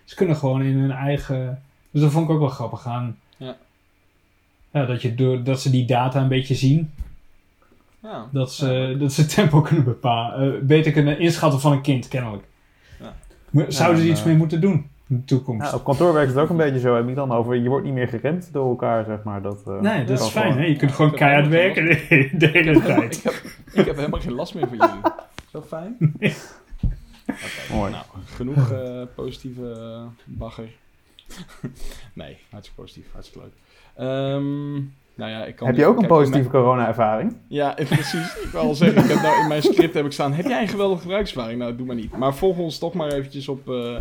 Ze 0.09 0.15
kunnen 0.15 0.35
gewoon 0.35 0.61
in 0.61 0.77
hun 0.77 0.91
eigen. 0.91 1.61
Dus 1.91 2.01
dat 2.01 2.11
vond 2.11 2.25
ik 2.25 2.31
ook 2.31 2.39
wel 2.39 2.49
grappig 2.49 2.87
aan. 2.87 3.17
Ja. 3.37 3.55
Ja, 4.71 4.85
dat, 4.85 5.01
je 5.01 5.15
door, 5.15 5.43
dat 5.43 5.61
ze 5.61 5.69
die 5.69 5.85
data 5.85 6.21
een 6.21 6.27
beetje 6.27 6.55
zien. 6.55 6.91
Ja. 8.03 8.27
Dat 8.31 8.53
ze, 8.53 8.71
Ja, 8.73 8.93
dat 8.97 9.13
ze 9.13 9.25
tempo 9.35 9.61
kunnen 9.61 9.83
bepalen. 9.83 10.53
eh, 10.55 10.61
beter 10.61 10.91
kunnen 10.91 11.19
inschatten 11.19 11.59
van 11.59 11.71
een 11.71 11.81
kind, 11.81 12.07
kennelijk. 12.07 12.43
Zouden 13.67 14.01
ze 14.01 14.05
en, 14.05 14.11
iets 14.11 14.19
eh, 14.19 14.25
mee 14.25 14.35
moeten 14.35 14.61
doen 14.61 14.89
in 15.07 15.15
de 15.17 15.25
toekomst? 15.25 15.71
Ja, 15.71 15.77
op 15.77 15.83
kantoor 15.83 16.13
werkt 16.13 16.29
het 16.33 16.39
ook 16.39 16.49
een 16.49 16.57
beetje 16.57 16.79
zo. 16.79 16.95
Heb 16.95 17.07
ik 17.07 17.15
dan 17.15 17.31
over, 17.31 17.55
je 17.55 17.69
wordt 17.69 17.85
niet 17.85 17.93
meer 17.93 18.07
geremd 18.07 18.49
door 18.53 18.69
elkaar, 18.69 19.05
zeg 19.05 19.23
maar. 19.23 19.41
Dat, 19.41 19.63
eh, 19.67 19.79
nee, 19.79 20.03
dat 20.05 20.19
is 20.19 20.27
fijn. 20.27 20.57
Hè? 20.57 20.65
Je 20.65 20.75
kunt 20.75 20.89
Ja, 20.89 20.95
gewoon 20.95 21.11
ik 21.11 21.17
keihard 21.17 21.47
werken 21.47 21.85
de, 21.85 22.29
de 22.37 22.47
hele 22.47 22.71
ik, 22.71 22.83
tijd. 22.83 23.23
heb, 23.23 23.33
ik 23.73 23.85
heb 23.85 23.95
helemaal 23.95 24.19
geen 24.19 24.33
last 24.33 24.55
meer 24.55 24.67
van 24.67 24.77
jullie. 24.77 25.01
Zo 25.51 25.61
fijn. 25.61 25.95
Oké, 27.43 27.73
Mooi. 27.73 27.91
Nou, 27.91 28.05
genoeg 28.25 28.71
eh, 28.71 29.01
positieve 29.15 29.71
eh, 29.71 30.03
bagger. 30.25 30.69
nee, 32.13 32.37
hartstikke 32.49 32.81
positief, 32.81 33.11
hartstikke 33.11 33.45
leuk. 33.45 33.53
Ehm, 33.95 34.73
nou 35.15 35.31
ja, 35.31 35.45
ik 35.45 35.55
kan 35.55 35.67
Heb 35.67 35.75
je 35.75 35.85
ook 35.85 36.01
een 36.01 36.07
positieve 36.07 36.49
corona-ervaring? 36.49 37.35
Ja, 37.47 37.73
precies. 37.89 38.35
Ik 38.35 38.49
wil 38.51 38.61
al 38.61 38.75
zeggen, 38.75 39.03
ik 39.03 39.09
heb 39.09 39.21
nou 39.21 39.41
in 39.41 39.47
mijn 39.47 39.61
script 39.61 39.93
heb 39.93 40.05
ik 40.05 40.11
staan, 40.11 40.33
heb 40.33 40.45
jij 40.45 40.61
een 40.61 40.67
geweldige 40.67 41.01
gebruikservaring? 41.01 41.59
Nou, 41.59 41.75
doe 41.75 41.85
maar 41.85 41.95
niet. 41.95 42.17
Maar 42.17 42.35
volg 42.35 42.57
ons 42.57 42.77
toch 42.77 42.93
maar 42.93 43.11
eventjes 43.11 43.47
op, 43.47 43.69
eh 43.69 43.97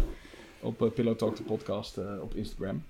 op 0.60 0.90
Pillow 0.94 1.16
Talk, 1.16 1.36
de 1.36 1.42
podcast, 1.42 1.98
op 2.20 2.34
Instagram. 2.34 2.82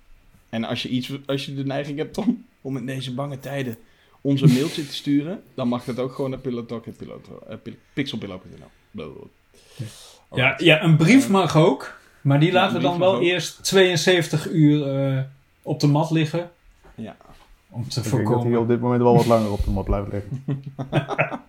En 0.49 0.63
als 0.63 0.83
je, 0.83 0.89
iets, 0.89 1.11
als 1.25 1.45
je 1.45 1.55
de 1.55 1.65
neiging 1.65 1.97
hebt 1.97 2.17
om, 2.17 2.45
om 2.61 2.77
in 2.77 2.85
deze 2.85 3.13
bange 3.13 3.39
tijden 3.39 3.77
ons 4.21 4.41
een 4.41 4.53
mailtje 4.53 4.85
te 4.85 4.93
sturen, 4.93 5.43
dan 5.53 5.67
mag 5.67 5.83
dat 5.83 5.99
ook 5.99 6.13
gewoon 6.13 6.29
naar 6.29 6.39
pillowtalk.pixelpillow.nl. 6.39 9.27
Ja, 10.33 10.53
ja, 10.57 10.83
een 10.83 10.95
brief 10.97 11.29
mag 11.29 11.55
ook. 11.57 11.97
Maar 12.21 12.39
die 12.39 12.47
Ja, 12.51 12.53
laten 12.53 12.75
we 12.75 12.81
dan 12.81 12.99
wel 12.99 13.15
ook. 13.15 13.21
eerst 13.21 13.63
72 13.63 14.49
uur 14.49 14.95
eh, 15.15 15.23
op 15.61 15.79
de 15.79 15.87
mat 15.87 16.11
liggen. 16.11 16.49
Ja. 16.95 17.15
Om 17.69 17.87
te 17.89 17.99
Ik 17.99 18.03
denk 18.03 18.15
dat 18.15 18.23
hij 18.25 18.33
voorkomen. 18.33 18.59
op 18.59 18.67
dit 18.67 18.79
moment 18.79 19.01
wel 19.01 19.15
wat 19.15 19.25
langer 19.25 19.51
op 19.51 19.63
de 19.63 19.71
mat 19.71 19.85
blijft 19.85 20.11
liggen. 20.11 20.43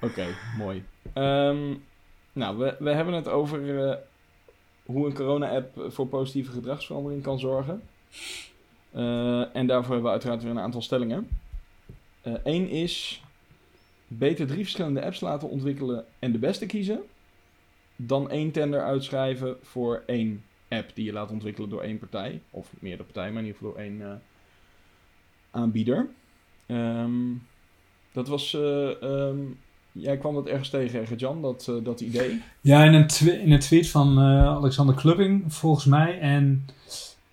Oké, 0.00 0.26
mooi. 0.58 0.84
Ehm, 1.12 1.74
nou, 2.32 2.56
we, 2.58 2.76
we 2.78 2.90
hebben 2.90 3.14
het 3.14 3.28
over 3.28 3.88
eh, 3.88 3.96
hoe 4.84 5.06
een 5.06 5.14
corona-app 5.14 5.84
voor 5.88 6.06
positieve 6.06 6.50
gedragsverandering 6.52 7.22
kan 7.22 7.38
zorgen. 7.38 7.82
Eh, 8.92 9.56
en 9.56 9.66
daarvoor 9.66 9.92
hebben 9.92 10.02
we 10.02 10.10
uiteraard 10.10 10.42
weer 10.42 10.50
een 10.50 10.58
aantal 10.58 10.82
stellingen. 10.82 11.28
Eén 12.44 12.68
is 12.68 13.22
beter 14.06 14.46
drie 14.46 14.62
verschillende 14.62 15.04
apps 15.04 15.20
laten 15.20 15.48
ontwikkelen 15.50 16.04
en 16.18 16.32
de 16.32 16.38
beste 16.38 16.66
kiezen. 16.66 17.00
Dan 18.02 18.30
één 18.30 18.50
tender 18.50 18.82
uitschrijven 18.82 19.56
voor 19.62 20.02
één 20.06 20.42
app 20.68 20.90
die 20.94 21.04
je 21.04 21.12
laat 21.12 21.30
ontwikkelen 21.30 21.70
door 21.70 21.82
één 21.82 21.98
partij. 21.98 22.40
Of 22.50 22.68
meerdere 22.78 23.02
partijen, 23.04 23.32
maar 23.32 23.42
in 23.42 23.46
ieder 23.46 23.60
geval 23.60 23.74
door 23.74 23.84
één 23.84 24.02
eh, 24.02 24.16
aanbieder. 25.50 26.08
Ehm, 26.66 27.12
dat 28.12 28.28
was... 28.28 28.54
eh, 28.54 29.02
ehm, 29.02 29.38
jij 29.92 30.16
kwam 30.16 30.34
dat 30.34 30.46
ergens 30.46 30.70
tegen, 30.70 31.06
Gert-Jan, 31.06 31.42
dat, 31.42 31.68
eh, 31.68 31.74
dat 31.84 32.00
idee. 32.00 32.42
Ja, 32.60 32.84
in 32.84 32.94
een, 32.94 33.40
in 33.40 33.52
een 33.52 33.58
tweet 33.58 33.88
van 33.88 34.18
Alexander 34.18 34.94
Klupping, 34.94 35.54
volgens 35.54 35.84
mij. 35.84 36.20
En 36.20 36.66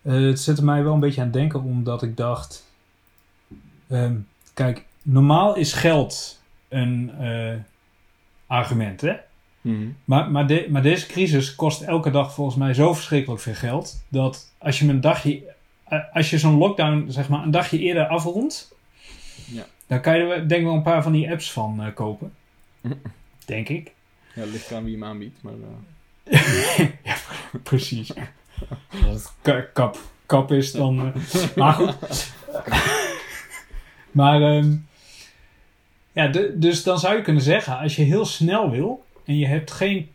het 0.01 0.39
zette 0.39 0.63
mij 0.63 0.83
wel 0.83 0.93
een 0.93 0.99
beetje 0.99 1.19
aan 1.19 1.27
het 1.27 1.35
denken, 1.35 1.63
omdat 1.63 2.01
ik 2.01 2.17
dacht... 2.17 2.71
ehm, 3.87 4.15
kijk, 4.53 4.85
normaal 5.01 5.55
is 5.55 5.73
geld 5.73 6.41
een 6.69 7.11
argument, 8.47 9.01
hè? 9.01 9.15
Maar, 10.03 10.31
maar, 10.31 10.47
de- 10.47 10.67
maar 10.69 10.81
deze 10.81 11.05
crisis 11.05 11.55
kost 11.55 11.81
elke 11.81 12.11
dag 12.11 12.33
volgens 12.33 12.55
mij 12.57 12.73
zo 12.73 12.93
verschrikkelijk 12.93 13.41
veel 13.41 13.53
geld. 13.53 14.03
Dat 14.07 14.51
als 14.57 14.79
je 14.79 14.87
een 14.87 15.01
dagje. 15.01 15.41
eh, 15.83 15.99
Als 16.13 16.29
je 16.29 16.37
zo'n 16.37 16.57
lockdown, 16.57 17.05
zeg 17.09 17.29
maar, 17.29 17.43
een 17.43 17.51
dagje 17.51 17.79
eerder 17.79 18.07
afrondt. 18.07 18.73
Ja. 19.45 19.65
Dan 19.87 20.01
kan 20.01 20.17
je 20.17 20.23
er 20.23 20.47
denk 20.47 20.61
ik 20.61 20.67
wel 20.67 20.75
een 20.75 20.81
paar 20.81 21.03
van 21.03 21.11
die 21.11 21.31
apps 21.31 21.51
van 21.51 21.81
eh, 21.83 21.93
kopen. 21.93 22.33
Denk 23.45 23.69
ik. 23.69 23.91
Ja, 24.35 24.41
het 24.41 24.51
ligt 24.51 24.69
eraan 24.71 24.83
wie 24.83 24.93
hem 24.93 25.03
aanbiedt, 25.03 25.37
maar... 25.41 25.53
eh, 25.53 26.39
ja, 27.03 27.15
precies. 27.63 28.11
Als 29.05 29.13
het 29.23 29.31
ka- 29.41 29.61
kap, 29.73 29.99
kap 30.25 30.51
is, 30.51 30.71
dan. 30.71 30.95
maar 31.55 31.73
goed. 31.73 32.31
maar. 34.11 34.41
ehm, 34.41 34.75
ja, 36.11 36.27
de- 36.27 36.53
dus 36.57 36.83
dan 36.83 36.99
zou 36.99 37.15
je 37.15 37.21
kunnen 37.21 37.43
zeggen, 37.43 37.77
als 37.79 37.95
je 37.95 38.03
heel 38.03 38.25
snel 38.25 38.69
wil. 38.69 39.05
En 39.27 39.37
je 39.37 39.45
hebt 39.45 39.71
geen 39.71 40.07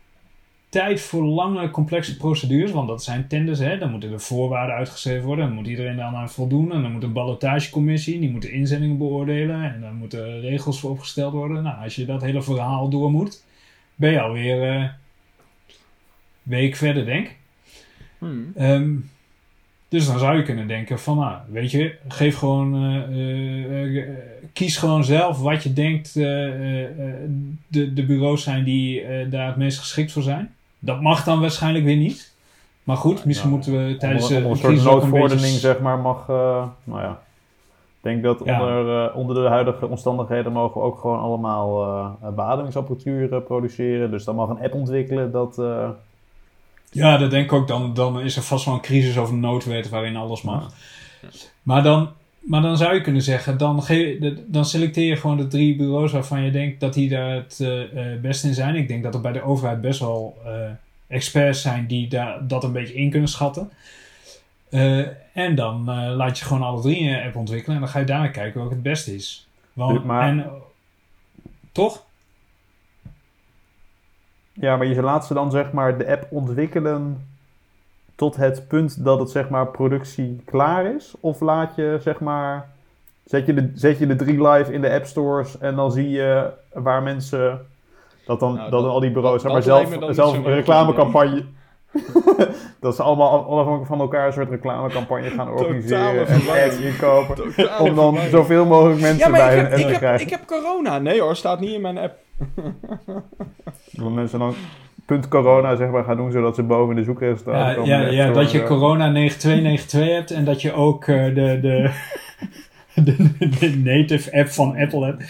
tijd 0.69 1.01
voor 1.01 1.23
lange, 1.23 1.69
complexe 1.69 2.17
procedures. 2.17 2.71
want 2.71 2.87
dat 2.87 3.03
zijn 3.03 3.27
tenders, 3.27 3.59
hè. 3.59 3.77
Dan 3.77 3.91
moeten 3.91 4.11
er 4.11 4.19
voorwaarden 4.19 4.75
uitgeschreven 4.75 5.25
worden. 5.25 5.45
Dan 5.45 5.55
moet 5.55 5.67
iedereen 5.67 5.95
daar 5.95 6.13
aan 6.15 6.29
voldoen. 6.29 6.71
En 6.71 6.81
dan 6.81 6.91
moet 6.91 7.03
een 7.03 7.13
ballotagecommissie. 7.13 8.19
die 8.19 8.29
moet 8.29 8.41
de 8.41 8.51
inzendingen 8.51 8.97
beoordelen. 8.97 9.73
en 9.73 9.81
dan 9.81 9.95
moeten 9.95 10.41
regels 10.41 10.79
voor 10.79 10.91
opgesteld 10.91 11.33
worden. 11.33 11.63
Nou, 11.63 11.83
als 11.83 11.95
je 11.95 12.05
dat 12.05 12.21
hele 12.21 12.41
verhaal 12.41 12.89
door 12.89 13.11
moet. 13.11 13.43
ben 13.95 14.11
je 14.11 14.21
alweer. 14.21 14.63
eh 14.63 14.89
week 16.43 16.75
verder, 16.75 17.05
denk 17.05 17.25
ik. 17.27 17.37
hmm. 18.17 18.51
Ehm, 18.55 18.95
dus 19.89 20.07
dan 20.07 20.19
zou 20.19 20.37
je 20.37 20.43
kunnen 20.43 20.67
denken 20.67 20.99
van, 20.99 21.17
nou, 21.17 21.37
weet 21.49 21.71
je, 21.71 21.95
geef 22.07 22.37
gewoon, 22.37 22.75
eh, 22.75 23.97
eh, 23.97 24.07
kies 24.53 24.77
gewoon 24.77 25.03
zelf 25.03 25.39
wat 25.39 25.63
je 25.63 25.73
denkt 25.73 26.15
eh, 26.15 26.47
eh, 26.47 26.83
eh, 26.83 27.15
de, 27.67 27.93
de 27.93 28.05
bureaus 28.05 28.43
zijn 28.43 28.63
die 28.63 29.03
daar 29.29 29.47
het 29.47 29.55
meest 29.55 29.79
geschikt 29.79 30.11
voor 30.11 30.21
zijn. 30.21 30.55
Dat 30.79 31.01
mag 31.01 31.23
dan 31.23 31.39
waarschijnlijk 31.39 31.85
weer 31.85 31.95
niet. 31.95 32.31
Maar 32.83 32.97
goed, 32.97 33.25
misschien 33.25 33.49
Ja. 33.49 33.55
moeten 33.55 33.87
we 33.87 33.97
tijdens 33.97 34.23
onder, 34.23 34.41
de 34.41 34.47
onder 34.47 34.69
een 34.69 34.77
soort 34.77 34.93
noodverordening, 34.93 35.41
beetje... 35.41 35.59
zeg 35.59 35.79
maar, 35.79 35.99
mag... 35.99 36.27
nou 36.27 37.01
ja, 37.01 37.21
ik 37.87 38.01
denk 38.01 38.23
dat 38.23 38.41
Ja. 38.45 38.59
onder, 38.59 39.13
onder 39.13 39.35
de 39.43 39.49
huidige 39.49 39.87
omstandigheden 39.87 40.51
mogen 40.51 40.81
we 40.81 40.87
ook 40.87 40.99
gewoon 40.99 41.19
allemaal 41.19 42.17
beademingsapparatuur 42.35 43.41
produceren. 43.41 44.11
Dus 44.11 44.23
dan 44.23 44.35
mag 44.35 44.49
een 44.49 44.63
app 44.63 44.73
ontwikkelen 44.73 45.31
dat... 45.31 45.61
Ja, 46.91 47.17
dat 47.17 47.31
denk 47.31 47.45
ik 47.45 47.53
ook. 47.53 47.67
Dan, 47.67 47.93
dan 47.93 48.21
is 48.21 48.35
er 48.35 48.41
vast 48.41 48.65
wel 48.65 48.73
een 48.73 48.81
crisis 48.81 49.17
of 49.17 49.29
een 49.29 49.39
noodwet 49.39 49.89
waarin 49.89 50.15
alles 50.15 50.41
mag. 50.41 50.73
Maar, 51.63 51.83
dan, 51.83 52.09
maar 52.43 52.61
dan 52.61 52.77
zou 52.77 52.93
je 52.93 53.01
kunnen 53.01 53.21
zeggen, 53.21 53.57
dan, 53.57 53.83
dan 54.45 54.65
selecteer 54.65 55.05
je 55.05 55.15
gewoon 55.15 55.37
de 55.37 55.47
drie 55.47 55.75
bureaus 55.75 56.11
waarvan 56.11 56.41
je 56.41 56.51
denkt 56.51 56.79
dat 56.79 56.93
die 56.93 57.09
daar 57.09 57.29
het 57.29 57.59
eh, 57.59 58.13
eh, 58.13 58.21
best 58.21 58.43
in 58.43 58.53
zijn. 58.53 58.75
Ik 58.75 58.87
denk 58.87 59.03
dat 59.03 59.13
er 59.13 59.21
bij 59.21 59.31
de 59.31 59.41
overheid 59.41 59.81
best 59.81 59.99
wel 59.99 60.37
eh, 60.45 60.51
experts 61.07 61.61
zijn 61.61 61.87
die 61.87 62.07
daar, 62.07 62.47
dat 62.47 62.63
een 62.63 62.71
beetje 62.71 62.93
in 62.93 63.09
kunnen 63.09 63.29
schatten. 63.29 63.69
En 65.33 65.55
dan 65.55 65.83
laat 66.15 66.39
je 66.39 66.45
gewoon 66.45 66.63
alle 66.63 66.81
drie 66.81 67.03
je 67.03 67.23
app 67.23 67.35
ontwikkelen 67.35 67.75
en 67.75 67.81
dan 67.81 67.91
ga 67.91 67.99
je 67.99 68.05
daarna 68.05 68.27
kijken 68.27 68.59
welke 68.59 68.73
het 68.73 68.83
beste 68.83 69.15
is. 69.15 69.47
Want, 69.73 70.03
Maar- 70.03 70.27
en, 70.27 70.45
toch? 71.71 72.03
Ja, 74.53 74.77
maar 74.77 74.87
je 74.87 75.01
laat 75.01 75.25
ze 75.25 75.33
dan 75.33 75.51
zeg 75.51 75.71
maar 75.71 75.97
de 75.97 76.07
app 76.07 76.27
ontwikkelen 76.29 77.27
tot 78.15 78.35
het 78.35 78.67
punt 78.67 79.03
dat 79.05 79.19
het 79.19 79.29
zeg 79.29 79.49
maar 79.49 79.67
productie 79.67 80.41
klaar 80.45 80.85
is? 80.85 81.13
Of 81.19 81.39
laat 81.39 81.75
je 81.75 81.97
zeg 82.01 82.19
maar, 82.19 82.69
zet 83.25 83.45
je 83.45 83.53
de, 83.53 83.71
zet 83.75 83.97
je 83.97 84.07
de 84.07 84.15
drie 84.15 84.47
live 84.47 84.73
in 84.73 84.81
de 84.81 84.91
app 84.91 85.05
stores 85.05 85.57
en 85.57 85.75
dan 85.75 85.91
zie 85.91 86.09
je 86.09 86.49
waar 86.73 87.03
mensen, 87.03 87.65
dat 88.25 88.39
dan, 88.39 88.53
Nou, 88.53 88.69
dat 88.71 88.81
dat- 88.81 88.91
al 88.91 88.99
die 88.99 89.11
bureaus 89.11 89.41
zeg 89.41 89.51
maar 89.51 89.63
dat 89.63 89.89
me 89.89 89.95
zelf, 89.99 90.15
zelf 90.15 90.37
een 90.37 90.43
reclamecampagne... 90.53 91.43
dat 92.79 92.95
ze 92.95 93.03
allemaal 93.03 93.45
onafhankelijk 93.47 93.87
van 93.87 93.99
elkaar 93.99 94.27
een 94.27 94.33
soort 94.33 94.49
reclamecampagne 94.49 95.29
gaan 95.29 95.49
organiseren 95.57 96.27
en 96.27 96.41
ads 96.65 96.77
inkopen. 96.79 97.35
Totale 97.35 97.89
Om 97.89 97.95
dan 97.95 98.17
zoveel 98.29 98.65
mogelijk 98.65 98.99
mensen 99.01 99.19
Ja, 99.19 99.27
maar 99.29 99.39
bij 99.47 99.55
hun 99.55 99.65
app 99.65 99.75
te 99.91 99.97
krijgen. 99.97 100.25
ik 100.25 100.29
heb 100.31 100.45
corona. 100.45 100.99
Nee 100.99 101.21
hoor, 101.21 101.35
staat 101.35 101.59
niet 101.59 101.69
in 101.73 101.81
mijn 101.81 101.97
app. 101.97 102.13
Dat 103.91 104.09
mensen 104.11 104.39
dan 104.39 104.53
punt 105.05 105.27
corona 105.27 105.75
zeg 105.75 105.89
maar 105.89 106.03
gaan 106.03 106.17
doen, 106.17 106.31
zodat 106.31 106.55
ze 106.55 106.63
boven 106.63 106.95
de 106.95 107.03
zoekresultaten 107.03 107.67
Ja, 107.69 107.73
komen. 107.73 107.89
ja, 107.89 108.25
ja 108.25 108.31
dat 108.31 108.51
je 108.51 108.63
corona 108.63 109.09
9292 109.09 110.15
hebt 110.15 110.31
en 110.31 110.45
dat 110.45 110.61
je 110.61 110.73
ook 110.73 111.07
eh, 111.07 111.23
de, 111.25 111.59
de, 111.61 111.89
de, 113.03 113.15
de 113.59 113.77
native 113.83 114.31
app 114.39 114.47
van 114.47 114.75
Apple 114.77 115.05
hebt. 115.05 115.23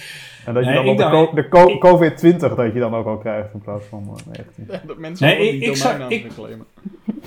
En 0.45 0.53
dat 0.53 0.63
je 0.63 0.69
Nee, 0.69 0.79
dan 0.83 0.87
op 0.87 0.97
de, 0.97 1.09
co- 1.09 1.31
de 1.35 1.47
co- 1.47 1.67
ik- 1.67 1.79
COVID-20 1.85 2.55
dat 2.55 2.73
je 2.73 2.79
dan 2.79 2.93
ook 2.95 3.05
al 3.05 3.17
krijgt 3.17 3.53
in 3.53 3.61
plaats 3.61 3.85
van 3.89 4.03
eh, 4.17 4.25
19. 4.25 4.65
Ja, 4.69 4.81
dat 4.87 4.97
mensen 4.97 5.27
Nee, 5.27 5.47
ik- 5.53 5.59
die 5.59 5.69
ik 5.69 5.75
zag- 5.75 5.91
domeinnaam 5.97 6.11
ik- 6.11 6.23
reclamen. 6.23 6.65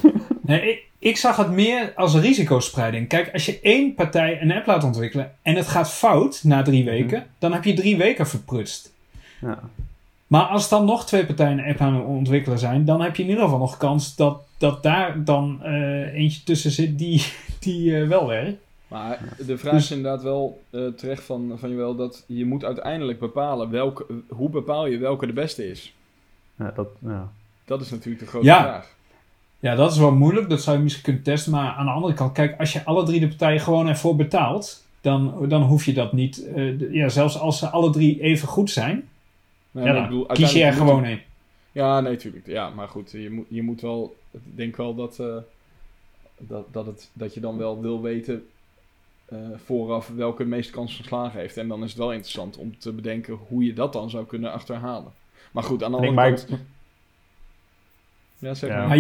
Nee, 0.47 0.71
ik, 0.71 0.85
ik 0.99 1.17
zag 1.17 1.37
het 1.37 1.51
meer 1.51 1.93
als 1.95 2.15
risicospreiding. 2.21 3.09
Kijk, 3.09 3.33
als 3.33 3.47
je 3.47 3.59
één 3.63 3.95
partij 3.95 4.39
een 4.43 4.53
app 4.53 4.67
laat 4.67 4.85
ontwikkelen 4.85 5.33
en 5.43 5.55
het 5.55 5.67
gaat 5.69 5.91
fout 5.93 6.41
na 6.45 6.63
drie 6.63 6.85
weken, 6.85 7.27
dan 7.39 7.53
heb 7.53 7.65
je 7.65 7.73
drie 7.75 7.97
weken 7.97 8.27
verprutst. 8.27 8.93
Ja. 9.41 9.59
Maar 10.27 10.43
als 10.45 10.69
dan 10.69 10.85
nog 10.85 11.07
twee 11.07 11.27
partijen 11.27 11.59
een 11.59 11.65
app 11.71 11.81
aan 11.81 11.95
het 11.95 12.05
ontwikkelen 12.05 12.59
zijn, 12.59 12.85
dan 12.85 13.01
heb 13.01 13.17
je 13.17 13.23
in 13.23 13.29
ieder 13.29 13.45
geval 13.45 13.59
nog 13.59 13.77
kans 13.77 14.17
dat, 14.17 14.39
dat 14.59 14.83
daar 14.83 15.25
dan 15.25 15.63
eh, 15.63 16.15
eentje 16.15 16.43
tussen 16.43 16.71
zit 16.71 16.99
die, 16.99 17.25
die 17.61 18.01
eh, 18.01 18.09
wel 18.09 18.27
werkt. 18.27 18.59
Maar 18.89 19.35
de 19.47 19.59
vraag 19.59 19.73
Dus- 19.73 19.85
is 19.91 19.97
inderdaad 19.97 20.23
wel 20.23 20.63
eh, 20.71 20.87
terecht 20.87 21.25
van, 21.25 21.53
van 21.57 21.69
je 21.71 21.77
wel 21.77 21.95
dat 21.97 22.25
je 22.27 22.45
moet 22.47 22.65
uiteindelijk 22.65 23.19
bepalen 23.19 23.71
welke, 23.71 24.07
hoe 24.29 24.51
bepaal 24.51 24.87
je 24.87 24.99
welke 24.99 25.27
de 25.27 25.33
beste 25.33 25.71
is. 25.71 25.95
Ja, 26.59 26.73
dat, 26.75 26.89
ja. 26.99 27.29
Dat 27.65 27.81
is 27.81 27.91
natuurlijk 27.91 28.25
de 28.25 28.27
grote 28.31 28.47
Ja. 28.47 28.63
vraag. 28.63 28.95
Ja, 29.61 29.75
dat 29.75 29.93
is 29.93 29.99
wel 29.99 30.13
moeilijk. 30.13 30.49
Dat 30.51 30.63
zou 30.63 30.77
je 30.77 30.83
misschien 30.83 31.03
kunnen 31.03 31.23
testen. 31.23 31.53
Maar 31.53 31.71
aan 31.73 31.85
de 31.87 31.91
andere 31.93 32.15
kant, 32.15 32.33
kijk, 32.33 32.59
als 32.61 32.73
je 32.73 32.85
alle 32.85 33.05
drie 33.05 33.21
de 33.21 33.29
partijen 33.29 33.61
gewoon 33.61 33.87
ervoor 33.87 34.17
betaalt, 34.17 34.85
dan, 35.01 35.49
dan 35.49 35.63
hoef 35.63 35.85
je 35.85 35.93
dat 35.93 36.13
niet. 36.13 36.47
eh, 36.47 36.55
de- 36.55 36.89
ja, 36.93 37.09
zelfs 37.09 37.39
als 37.39 37.59
ze 37.59 37.69
alle 37.69 37.91
drie 37.91 38.21
even 38.21 38.49
goed 38.49 38.71
zijn, 38.71 39.09
Nee, 39.77 39.85
ja, 39.85 39.93
maar 39.93 39.95
dan 39.95 40.03
ik 40.03 40.09
bedoel, 40.09 40.27
kies 40.27 40.53
je 40.53 40.65
er 40.65 40.73
gewoon 40.73 41.05
een. 41.05 41.21
Ja, 41.73 42.01
nee, 42.01 42.17
tuurlijk. 42.17 42.47
Ja, 42.47 42.71
maar 42.71 42.89
goed, 42.89 43.11
je 43.11 43.31
moet, 43.31 43.47
je 43.49 43.63
moet 43.63 43.81
wel... 43.81 44.17
Ik 44.31 44.41
denk 44.57 44.77
wel 44.77 44.95
dat, 44.95 45.19
eh, 45.19 45.37
dat, 46.39 46.65
dat, 46.73 46.87
het, 46.87 47.11
dat 47.13 47.35
je 47.35 47.41
dan 47.41 47.57
wel 47.59 47.81
wil 47.81 48.03
weten 48.03 48.47
eh, 49.25 49.39
vooraf 49.65 50.09
welke 50.17 50.43
de 50.43 50.49
meeste 50.49 50.73
kans 50.73 50.97
van 50.97 51.05
slagen 51.05 51.41
heeft. 51.41 51.57
En 51.57 51.69
dan 51.69 51.83
is 51.83 51.89
het 51.89 51.99
wel 51.99 52.13
interessant 52.13 52.57
om 52.57 52.79
te 52.79 52.93
bedenken 52.93 53.39
hoe 53.49 53.65
je 53.65 53.73
dat 53.73 53.93
dan 53.93 54.11
zou 54.11 54.27
kunnen 54.27 54.53
achterhalen. 54.53 55.13
Maar 55.53 55.63
goed, 55.63 55.83
aan 55.83 55.91
de 55.91 55.97
Ik 55.97 56.05
andere 56.05 56.29
maar 56.29 56.35
kant... 56.47 56.61
Ja, 58.39 58.55
zeg 58.55 58.71
Ja. 58.71 58.87
maar. 58.87 58.99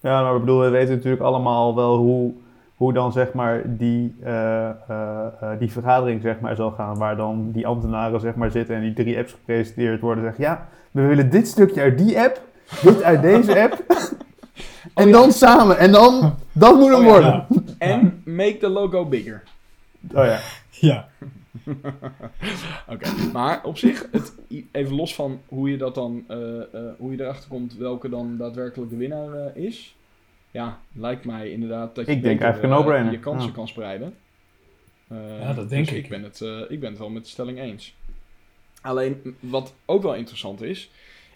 Ja, 0.00 0.22
maar 0.22 0.34
ik 0.34 0.40
bedoel, 0.40 0.60
we 0.60 0.68
weten 0.68 0.94
natuurlijk 0.94 1.22
allemaal 1.22 1.74
wel 1.74 1.96
hoe, 1.96 2.34
hoe 2.82 2.92
dan 2.92 3.12
zeg 3.12 3.32
maar 3.32 3.62
die, 3.66 4.14
eh, 4.22 4.68
eh, 4.68 5.26
eh, 5.40 5.58
die 5.58 5.70
vergadering 5.70 6.22
zeg 6.22 6.40
maar 6.40 6.56
zal 6.56 6.70
gaan. 6.70 6.98
Waar 6.98 7.16
dan 7.16 7.50
die 7.52 7.66
ambtenaren 7.66 8.20
zeg 8.20 8.34
maar 8.34 8.50
zitten 8.50 8.74
en 8.74 8.80
die 8.80 8.92
drie 8.92 9.18
apps 9.18 9.32
gepresenteerd 9.32 10.00
worden. 10.00 10.24
Zeggen, 10.24 10.44
ja, 10.44 10.68
we 10.90 11.02
willen 11.02 11.30
dit 11.30 11.48
stukje 11.48 11.80
uit 11.80 11.98
die 11.98 12.20
app, 12.20 12.40
dit 12.82 13.02
uit 13.02 13.22
deze 13.22 13.60
app. 13.60 13.84
en 14.94 15.10
dan 15.10 15.32
samen. 15.32 15.78
En 15.78 15.92
dan, 15.92 16.34
dat 16.52 16.74
moet 16.78 16.88
hem 16.88 16.98
Oh 16.98 17.04
ja. 17.04 17.10
worden. 17.10 17.46
Ja. 17.48 17.62
En 17.78 18.22
make 18.24 18.56
the 18.56 18.68
logo 18.68 19.06
bigger. 19.06 19.42
Oh 20.14 20.24
ja. 20.24 20.38
ja. 20.70 21.08
Oké, 22.88 23.08
maar 23.32 23.64
op 23.64 23.78
zich, 23.78 24.08
het, 24.10 24.34
even 24.72 24.94
los 24.94 25.14
van 25.14 25.40
hoe 25.48 25.70
je 25.70 25.76
dat 25.76 25.94
dan, 25.94 26.24
eh, 26.28 26.60
eh, 26.60 26.92
hoe 26.98 27.12
je 27.12 27.22
erachter 27.22 27.48
komt 27.48 27.74
welke 27.76 28.08
dan 28.08 28.36
daadwerkelijk 28.36 28.90
de 28.90 28.96
winnaar 28.96 29.56
is. 29.56 29.96
Ja, 30.52 30.80
lijkt 30.92 31.24
mij 31.24 31.50
inderdaad 31.50 31.94
dat 31.94 32.06
je 32.06 32.12
Ik 32.12 32.22
denk 32.22 32.38
beter, 32.38 32.42
eigenlijk 32.44 32.62
een 32.72 32.78
eh, 32.78 32.84
no-brainer. 32.84 33.12
je 33.12 33.18
kansen 33.18 33.48
Ja. 33.48 33.54
kan 33.54 33.68
spreiden. 33.68 34.14
Eh, 35.08 35.40
Ja, 35.40 35.52
dat 35.54 35.68
denk 35.68 35.86
dus 35.88 35.96
ik. 35.96 36.02
Ik 36.04 36.10
ben, 36.10 36.22
het, 36.22 36.40
eh, 36.40 36.60
ik 36.68 36.80
ben 36.80 36.90
het 36.90 36.98
wel 36.98 37.10
met 37.10 37.22
de 37.24 37.28
stelling 37.30 37.58
eens. 37.60 37.94
Alleen, 38.80 39.36
wat 39.40 39.74
ook 39.84 40.02
wel 40.02 40.14
interessant 40.14 40.62
is, 40.62 40.90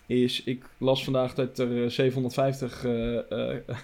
is 0.06 0.42
ik 0.42 0.64
las 0.78 1.04
vandaag 1.04 1.34
dat 1.34 1.58
er 1.58 1.82
eh, 1.84 1.90
750 1.90 2.84
eh, 2.84 3.30
eh, 3.54 3.56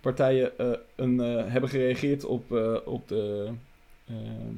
partijen 0.00 0.58
eh, 0.58 0.66
een, 0.96 1.20
eh, 1.20 1.44
hebben 1.52 1.70
gereageerd 1.70 2.24
op, 2.24 2.52
eh, 2.56 2.76
op, 2.84 3.08
de, 3.08 3.48
ehm, 4.08 4.56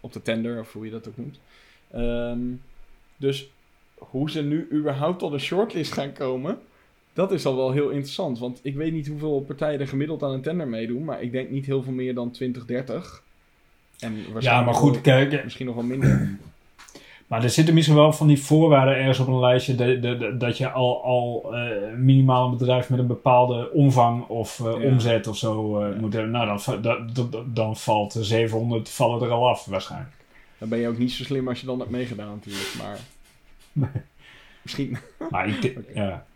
op 0.00 0.12
de 0.12 0.22
tender, 0.22 0.60
of 0.60 0.72
hoe 0.72 0.84
je 0.84 0.90
dat 0.90 1.08
ook 1.08 1.16
noemt. 1.16 1.38
Ehm, 1.90 2.40
dus 3.16 3.48
hoe 3.94 4.30
ze 4.30 4.42
nu 4.42 4.68
überhaupt 4.72 5.18
tot 5.18 5.32
een 5.32 5.40
shortlist 5.40 5.92
gaan 5.92 6.12
komen, 6.12 6.58
Dat 7.14 7.32
is 7.32 7.46
al 7.46 7.56
wel 7.56 7.72
heel 7.72 7.88
interessant, 7.88 8.38
want 8.38 8.60
ik 8.62 8.74
weet 8.74 8.92
niet 8.92 9.06
hoeveel 9.08 9.40
partijen 9.40 9.80
er 9.80 9.88
gemiddeld 9.88 10.22
aan 10.22 10.30
een 10.32 10.42
tender 10.42 10.68
meedoen, 10.68 11.04
maar 11.04 11.22
ik 11.22 11.32
denk 11.32 11.50
niet 11.50 11.66
heel 11.66 11.82
veel 11.82 11.92
meer 11.92 12.14
dan 12.14 12.30
20, 12.30 12.64
30. 12.64 13.22
En 13.98 14.12
waarschijnlijk 14.14 14.42
Ja, 14.44 14.60
maar 14.62 14.74
goed, 14.74 15.00
kijk, 15.00 15.44
misschien 15.44 15.66
nog 15.66 15.74
wel 15.74 15.84
minder. 15.84 16.38
Maar 17.26 17.42
er 17.42 17.50
zitten 17.50 17.74
misschien 17.74 17.96
wel 17.96 18.12
van 18.12 18.26
die 18.26 18.40
voorwaarden 18.42 18.96
ergens 18.96 19.18
op 19.18 19.26
een 19.26 19.40
lijstje 19.40 19.74
de, 19.74 19.98
de, 20.00 20.16
de- 20.16 20.36
dat 20.36 20.58
je 20.58 20.70
al, 20.70 21.02
al 21.04 21.54
eh, 21.54 21.92
minimaal 21.96 22.44
een 22.50 22.56
bedrijf 22.58 22.90
met 22.90 22.98
een 22.98 23.06
bepaalde 23.06 23.70
omvang 23.72 24.26
of 24.28 24.60
eh, 24.60 24.66
Ja. 24.66 24.72
omzet 24.90 25.26
of 25.26 25.36
zo 25.36 25.80
eh, 25.80 25.94
Ja. 25.94 26.00
moet 26.00 26.12
hebben. 26.12 26.30
Nou, 26.30 26.60
dan, 26.80 27.10
dat- 27.12 27.44
dan 27.56 27.76
valt 27.76 28.12
de 28.12 28.24
700 28.24 28.88
vallen 28.88 29.22
er 29.22 29.30
al 29.30 29.48
af 29.48 29.64
waarschijnlijk. 29.64 30.12
Dan 30.58 30.68
ben 30.68 30.78
je 30.78 30.88
ook 30.88 30.98
niet 30.98 31.12
zo 31.12 31.24
slim 31.24 31.48
als 31.48 31.60
je 31.60 31.66
dan 31.66 31.78
hebt 31.78 31.90
meegedaan 31.90 32.28
natuurlijk, 32.34 32.74
maar 32.78 32.98
misschien... 34.62 34.96
Maar 35.30 35.48
ik, 35.48 35.78
ja. 35.94 36.26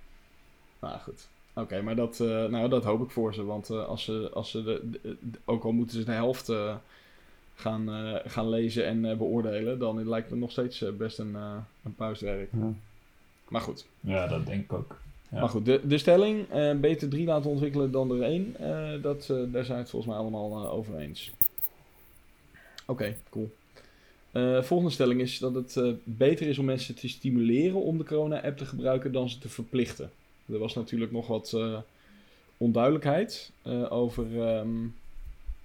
Nou 0.80 0.98
goed. 0.98 1.28
Oké, 1.54 1.82
maar 1.82 1.96
dat, 1.96 2.20
eh, 2.20 2.44
nou, 2.46 2.68
dat 2.68 2.84
hoop 2.84 3.02
ik 3.02 3.10
voor 3.10 3.34
ze. 3.34 3.44
Want 3.44 3.70
eh, 3.70 3.86
als 3.86 4.04
ze, 4.04 4.30
als 4.34 4.50
ze 4.50 4.62
de, 4.62 4.80
de- 4.90 5.16
de- 5.20 5.38
ook 5.44 5.64
al 5.64 5.72
moeten 5.72 5.98
ze 5.98 6.04
de 6.04 6.12
helft 6.12 6.48
eh, 6.48 6.74
gaan, 7.54 7.88
eh, 7.92 8.14
gaan 8.30 8.48
lezen 8.48 8.86
en 8.86 9.04
eh, 9.04 9.16
beoordelen, 9.16 9.78
dan 9.78 10.08
lijkt 10.08 10.30
me 10.30 10.36
nog 10.36 10.50
steeds 10.50 10.84
best 10.96 11.18
een, 11.18 11.34
eh 11.36 11.56
een 11.84 11.94
puistwerk. 11.94 12.50
Ja. 12.52 12.72
Maar 13.48 13.60
goed. 13.60 13.86
ja, 14.00 14.26
dat 14.26 14.46
denk 14.46 14.64
ik 14.64 14.72
ook. 14.72 14.96
Ja. 15.30 15.40
Maar 15.40 15.48
goed, 15.48 15.64
de, 15.64 15.80
de 15.84 15.98
stelling, 15.98 16.48
eh, 16.50 16.74
beter 16.74 17.08
drie 17.08 17.26
laten 17.26 17.50
ontwikkelen 17.50 17.90
dan 17.90 18.10
er 18.10 18.22
één, 18.22 18.54
eh, 18.58 19.02
dat, 19.02 19.28
eh, 19.30 19.36
daar 19.52 19.64
zijn 19.64 19.76
we 19.76 19.82
het 19.82 19.90
volgens 19.90 20.12
mij 20.12 20.20
allemaal 20.20 20.64
eh, 20.64 20.72
over 20.72 20.96
eens. 20.98 21.32
Oké, 22.86 23.16
cool. 23.30 23.50
Eh, 24.32 24.62
volgende 24.62 24.92
stelling 24.92 25.20
is 25.20 25.38
dat 25.38 25.54
het 25.54 25.76
eh, 25.76 25.92
beter 26.04 26.46
is 26.48 26.58
om 26.58 26.64
mensen 26.64 26.94
te 26.94 27.08
stimuleren 27.08 27.82
om 27.82 27.98
de 27.98 28.04
corona-app 28.04 28.56
te 28.58 28.66
gebruiken 28.66 29.12
dan 29.12 29.28
ze 29.30 29.38
te 29.38 29.48
verplichten. 29.48 30.10
Er 30.52 30.58
was 30.58 30.74
natuurlijk 30.74 31.12
nog 31.12 31.26
wat 31.26 31.52
eh, 31.52 31.78
onduidelijkheid 32.56 33.52
eh, 33.62 33.92
over, 33.92 34.24
ehm, 34.24 34.80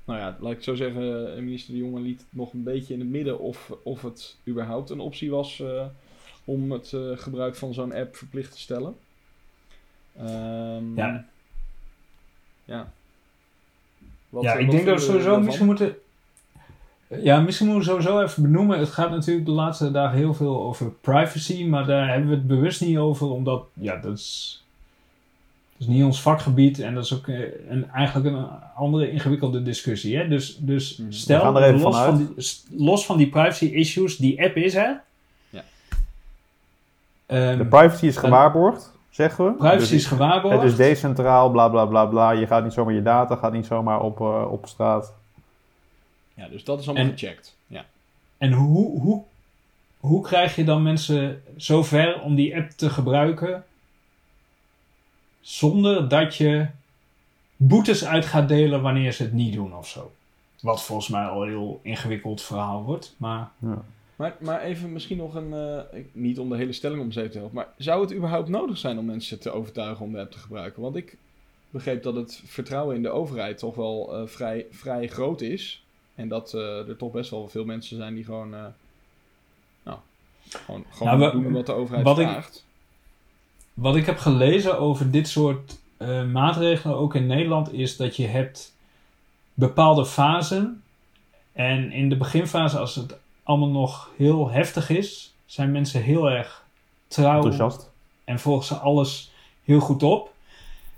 nou 0.05 0.19
ja, 0.19 0.37
laat 0.39 0.51
ik 0.51 0.55
het 0.55 0.63
zo 0.63 0.75
zeggen, 0.75 1.35
eh, 1.35 1.41
minister 1.41 1.73
De 1.73 1.79
Jonge 1.79 1.99
liet 1.99 2.19
het 2.19 2.27
nog 2.29 2.53
een 2.53 2.63
beetje 2.63 2.93
in 2.93 2.99
het 2.99 3.09
midden 3.09 3.39
of, 3.39 3.73
of 3.83 4.01
het 4.01 4.35
überhaupt 4.47 4.89
een 4.89 4.99
optie 4.99 5.31
was 5.31 5.63
om 6.45 6.71
het 6.71 6.93
gebruik 7.15 7.55
van 7.55 7.73
zo'n 7.73 7.93
app 7.93 8.15
verplicht 8.15 8.51
te 8.51 8.59
stellen. 8.59 8.95
Ehm, 10.17 10.95
Ja. 10.95 11.25
ja. 12.65 12.91
Wat, 14.29 14.43
ja, 14.43 14.53
ik 14.53 14.71
denk 14.71 14.85
dat 14.85 14.99
we 14.99 15.05
sowieso 15.05 15.39
misschien 15.39 15.65
moeten... 15.65 15.95
Ja, 17.07 17.39
misschien 17.39 17.67
moeten 17.67 17.95
we 17.95 18.01
sowieso 18.01 18.21
even 18.21 18.43
benoemen. 18.43 18.79
Het 18.79 18.89
gaat 18.89 19.09
natuurlijk 19.09 19.45
de 19.45 19.51
laatste 19.51 19.91
dagen 19.91 20.17
heel 20.17 20.33
veel 20.33 20.63
over 20.63 20.91
privacy, 20.91 21.65
maar 21.65 21.85
daar 21.85 22.09
hebben 22.09 22.29
we 22.29 22.35
het 22.35 22.47
bewust 22.47 22.81
niet 22.81 22.97
over, 22.97 23.27
omdat, 23.27 23.65
ja, 23.73 23.97
dat 23.97 24.17
is, 24.17 24.62
is 25.83 25.93
niet 25.93 26.03
ons 26.03 26.21
vakgebied 26.21 26.79
en 26.79 26.93
dat 26.93 27.03
is 27.03 27.13
ook 27.13 27.27
eh, 27.27 27.39
een, 27.69 27.89
eigenlijk 27.89 28.35
een 28.35 28.45
andere 28.75 29.11
ingewikkelde 29.11 29.63
discussie. 29.63 30.17
Hè? 30.17 30.27
Dus, 30.27 30.57
dus 30.59 30.97
Mhm. 30.97 31.11
stel, 31.11 31.51
los, 31.77 31.97
van 31.97 32.17
die, 32.17 32.29
los 32.77 33.05
van 33.05 33.17
die 33.17 33.29
privacy 33.29 33.65
issues, 33.65 34.17
die 34.17 34.43
app 34.43 34.55
is 34.55 34.75
er. 34.75 35.01
Ja. 35.49 35.63
Ehm, 37.25 37.57
De 37.57 37.65
privacy 37.65 38.05
is 38.05 38.17
gewaarborgd, 38.17 38.91
zeggen 39.09 39.45
we. 39.45 39.51
privacy 39.51 39.77
Dus 39.79 39.91
is 39.91 40.05
gewaarborgd. 40.05 40.61
Het 40.61 40.71
is 40.71 40.75
decentraal, 40.77 41.51
bla 41.51 41.69
bla 41.69 41.85
bla 41.85 42.05
bla. 42.05 42.31
Je 42.31 42.47
gaat 42.47 42.63
niet 42.63 42.73
zomaar 42.73 42.93
je 42.93 43.01
data, 43.01 43.35
gaat 43.35 43.53
niet 43.53 43.65
zomaar 43.65 44.01
op, 44.01 44.19
eh, 44.19 44.51
op 44.51 44.67
straat. 44.67 45.13
Ja, 46.33 46.47
dus 46.47 46.63
dat 46.63 46.79
is 46.79 46.87
allemaal 46.87 47.05
En- 47.05 47.11
gecheckt. 47.11 47.55
Ja. 47.67 47.85
En 48.37 48.51
hoe, 48.51 48.99
hoe, 49.01 49.21
hoe 49.99 50.21
krijg 50.23 50.55
je 50.55 50.63
dan 50.63 50.81
mensen 50.83 51.41
zover 51.55 52.21
om 52.21 52.35
die 52.35 52.55
app 52.57 52.69
te 52.69 52.89
gebruiken 52.89 53.63
zonder 55.43 56.07
dat 56.09 56.35
je 56.35 56.67
boetes 57.57 58.05
uit 58.05 58.25
gaat 58.25 58.47
delen 58.47 58.81
wanneer 58.81 59.11
ze 59.11 59.23
het 59.23 59.33
niet 59.33 59.53
doen 59.53 59.75
of 59.75 59.87
zo? 59.87 60.11
Wat 60.61 60.83
volgens 60.83 61.07
mij 61.07 61.25
al 61.25 61.43
een 61.43 61.49
heel 61.49 61.79
ingewikkeld 61.83 62.41
verhaal 62.41 62.83
wordt, 62.83 63.13
maar 63.17 63.51
Ja. 63.59 63.81
Maar, 64.15 64.35
maar 64.39 64.61
even 64.61 64.93
misschien 64.93 65.17
nog 65.17 65.35
een, 65.35 65.53
eh, 65.53 65.99
ik- 65.99 66.09
niet 66.11 66.39
om 66.39 66.49
de 66.49 66.55
hele 66.55 66.73
stelling 66.73 67.01
om 67.01 67.11
zeep 67.11 67.31
te 67.31 67.37
helpen, 67.37 67.55
maar 67.55 67.67
zou 67.77 68.01
het 68.01 68.13
überhaupt 68.13 68.49
nodig 68.49 68.77
zijn 68.77 68.97
om 68.97 69.05
mensen 69.05 69.39
te 69.39 69.51
overtuigen 69.51 70.05
om 70.05 70.11
de 70.11 70.19
app 70.19 70.31
te 70.31 70.37
gebruiken? 70.37 70.81
Want 70.81 70.95
ik 70.95 71.17
begreep 71.69 72.03
dat 72.03 72.15
het 72.15 72.41
vertrouwen 72.45 72.95
in 72.95 73.01
de 73.01 73.09
overheid 73.09 73.57
toch 73.57 73.75
wel 73.75 74.13
eh, 74.15 74.27
vrij, 74.27 74.65
vrij 74.71 75.07
groot 75.07 75.41
is. 75.41 75.83
En 76.15 76.27
dat 76.27 76.53
eh, 76.53 76.87
er 76.87 76.97
toch 76.97 77.11
best 77.11 77.29
wel 77.29 77.47
veel 77.47 77.65
mensen 77.65 77.97
zijn 77.97 78.15
die 78.15 78.23
gewoon, 78.23 78.53
eh, 78.53 78.65
nou, 79.83 79.97
gewoon, 80.49 80.85
gewoon 80.89 81.19
Nou, 81.19 81.31
doen 81.31 81.51
wat 81.51 81.65
de 81.65 81.73
overheid 81.73 82.05
wat 82.05 82.19
ik- 82.19 82.27
vraagt. 82.27 82.62
Wat 83.73 83.95
ik 83.95 84.05
heb 84.05 84.17
gelezen 84.17 84.79
over 84.79 85.11
dit 85.11 85.27
soort 85.27 85.77
eh, 85.97 86.23
maatregelen, 86.23 86.97
ook 86.97 87.15
in 87.15 87.25
Nederland, 87.27 87.73
is 87.73 87.97
dat 87.97 88.15
je 88.15 88.27
hebt 88.27 88.75
bepaalde 89.53 90.05
fasen. 90.05 90.83
En 91.53 91.91
in 91.91 92.09
de 92.09 92.17
beginfase, 92.17 92.77
als 92.77 92.95
het 92.95 93.15
allemaal 93.43 93.69
nog 93.69 94.09
heel 94.17 94.49
heftig 94.49 94.89
is, 94.89 95.33
zijn 95.45 95.71
mensen 95.71 96.01
heel 96.01 96.29
erg 96.29 96.63
trouw 97.07 97.35
Enthousiast. 97.35 97.91
en 98.23 98.39
volgen 98.39 98.65
ze 98.65 98.75
alles 98.75 99.31
heel 99.63 99.79
goed 99.79 100.03
op. 100.03 100.33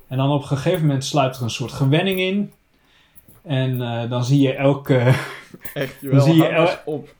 En 0.07 0.17
dan 0.17 0.31
op 0.31 0.41
een 0.41 0.47
gegeven 0.47 0.81
moment 0.81 1.05
sluit 1.05 1.35
er 1.37 1.43
een 1.43 1.49
soort 1.49 1.71
gewenning 1.71 2.19
in. 2.19 2.53
En 3.41 3.81
eh, 3.81 4.09
dan 4.09 4.23
zie 4.25 4.41
je 4.41 4.53
elke, 4.53 5.13
Echt, 5.73 6.11
Dan 6.11 6.21
zie 6.21 6.35
je 6.35 6.47
el- 6.47 6.77
op. 6.85 7.13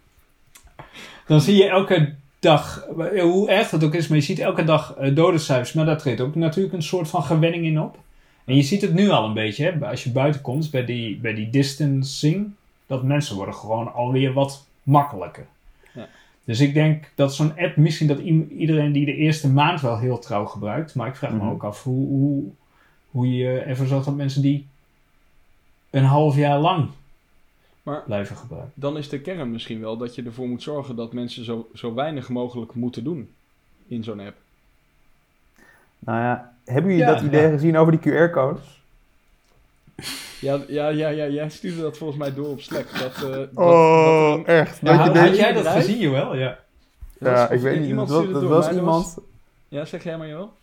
dan 1.27 1.41
zie 1.41 1.55
je 1.55 1.69
elke 1.69 2.15
dag, 2.45 2.86
eh, 2.99 3.21
hoe 3.21 3.49
erg 3.49 3.69
dat 3.69 3.84
ook 3.84 3.93
is, 3.93 4.08
maar 4.08 4.17
je 4.17 4.23
ziet 4.23 4.39
elke 4.39 4.63
dag 4.63 4.95
eh, 4.95 5.15
dodencijfers. 5.15 5.73
Maar 5.73 5.86
daar 5.86 5.97
treedt 5.97 6.21
ook 6.21 6.36
natuurlijk 6.36 6.73
een 6.73 6.84
soort 6.84 7.08
van 7.10 7.23
gewenning 7.23 7.65
in 7.65 7.79
op. 7.81 7.97
En 8.45 8.55
je 8.55 8.62
ziet 8.62 8.81
het 8.81 8.93
nu 8.93 9.10
al 9.10 9.25
een 9.25 9.34
beetje, 9.34 9.65
hè, 9.65 9.88
als 9.88 10.03
je 10.03 10.12
buiten 10.12 10.41
komt 10.41 10.71
bij 10.71 10.86
die, 10.86 11.17
bij 11.17 11.34
die 11.34 11.49
distancing, 11.49 12.51
dat 12.88 13.03
mensen 13.03 13.36
worden 13.36 13.55
gewoon 13.55 13.93
alweer 13.93 14.34
wat 14.34 14.65
makkelijker. 14.84 15.45
Ja. 15.93 16.08
Dus 16.43 16.60
ik 16.60 16.73
denk 16.73 17.12
dat 17.15 17.36
zo'n 17.36 17.58
app, 17.58 17.75
misschien 17.75 18.08
dat 18.08 18.19
iedereen 18.58 18.91
die 18.91 19.05
de 19.05 19.15
eerste 19.15 19.49
maand 19.49 19.81
wel 19.81 19.97
heel 19.97 20.19
trouw 20.19 20.45
gebruikt, 20.45 20.95
maar 20.95 21.08
ik 21.08 21.15
vraag 21.15 21.31
Mhm. 21.31 21.45
me 21.45 21.51
ook 21.51 21.63
af 21.63 21.84
hoe, 21.84 22.08
hoe, 22.08 22.43
hoe 23.12 23.36
je 23.36 23.60
ervoor 23.60 23.88
zorgt 23.88 24.05
dat 24.05 24.15
mensen 24.15 24.41
die 24.41 24.65
een 25.89 26.03
half 26.03 26.36
jaar 26.36 26.60
lang 26.60 26.89
Maar 27.86 28.04
blijven 28.06 28.36
gebruiken. 28.36 28.71
dan 28.76 28.98
is 28.98 29.10
de 29.10 29.19
kern 29.21 29.52
misschien 29.52 29.80
wel 29.80 29.98
dat 29.98 30.15
je 30.15 30.24
ervoor 30.24 30.48
moet 30.48 30.63
zorgen 30.63 30.95
dat 30.95 31.13
mensen 31.13 31.45
zo, 31.45 31.69
zo 31.74 31.93
weinig 31.93 32.30
mogelijk 32.30 32.74
moeten 32.74 33.04
doen 33.04 33.30
in 33.88 34.04
zo'n 34.04 34.19
app. 34.19 34.36
Nou 36.00 36.19
ja, 36.19 36.54
hebben 36.65 36.91
jullie 36.91 37.06
Ja, 37.08 37.13
dat 37.13 37.24
idee 37.24 37.41
ja. 37.41 37.50
gezien 37.50 37.78
over 37.78 38.00
die 38.00 38.12
QR-codes? 38.13 38.82
Ja, 40.41 40.60
ja, 40.67 40.88
ja, 40.88 41.08
ja, 41.10 41.28
jij 41.28 41.50
stuurde 41.50 41.82
dat 41.82 41.98
volgens 41.98 42.19
mij 42.19 42.34
door 42.34 42.48
op 42.48 42.62
Slack. 42.62 43.00
Dat, 43.00 43.13
eh, 43.15 43.21
dat, 43.21 43.50
Oh, 43.54 44.36
dat 44.36 44.45
echt. 44.45 44.80
Ja, 44.82 44.88
Dat 44.88 44.95
je 44.95 45.02
had, 45.02 45.13
denkt- 45.13 45.30
had 45.30 45.38
jij 45.38 45.54
dat 45.54 45.67
gezien, 45.67 45.98
Joël? 46.00 46.36
Ja. 46.36 46.60
ja, 47.19 47.32
was- 47.41 47.50
ik 47.50 47.60
weet 47.60 47.80
niet. 47.80 47.88
iemand 47.88 48.08
Dat 48.10 48.24
was, 48.26 48.34
dat 48.34 48.43
was 48.43 48.71
iemand. 48.71 49.17
Ja, 49.67 49.86
zeg 49.86 50.04
jij 50.04 50.17
maar 50.17 50.28
wel. 50.28 50.54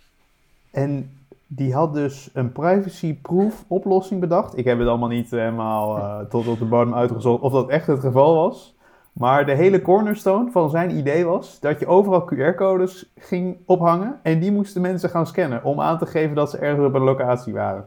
En 0.71 1.17
die 1.55 1.75
had 1.75 1.95
dus 1.95 2.31
een 2.33 2.53
privacy-proof 2.53 3.65
oplossing 3.69 4.21
bedacht. 4.21 4.59
Ik 4.59 4.65
heb 4.65 4.79
het 4.79 4.89
allemaal 4.89 5.09
niet 5.09 5.31
helemaal 5.31 5.99
eh, 5.99 6.21
tot 6.21 6.47
op 6.47 6.59
de 6.59 6.65
bodem 6.65 6.95
uitgezocht 6.95 7.43
of 7.43 7.53
dat 7.53 7.69
echt 7.69 7.87
het 7.87 8.01
geval 8.01 8.35
was. 8.35 8.75
Maar 9.13 9.47
de 9.47 9.55
hele 9.55 9.83
cornerstone 9.83 10.51
van 10.51 10.71
zijn 10.71 10.97
idee 10.97 11.25
was 11.25 11.61
dat 11.61 11.79
je 11.81 11.87
overal 11.87 12.31
QR-codes 12.35 13.13
ging 13.17 13.57
ophangen. 13.67 14.19
En 14.23 14.41
die 14.41 14.53
moesten 14.53 14.83
mensen 14.83 15.11
gaan 15.11 15.27
scannen 15.27 15.65
om 15.65 15.81
aan 15.81 15.99
te 15.99 16.07
geven 16.07 16.35
dat 16.35 16.51
ze 16.51 16.59
ergens 16.59 16.87
op 16.87 16.95
een 16.95 17.03
locatie 17.03 17.53
waren. 17.53 17.85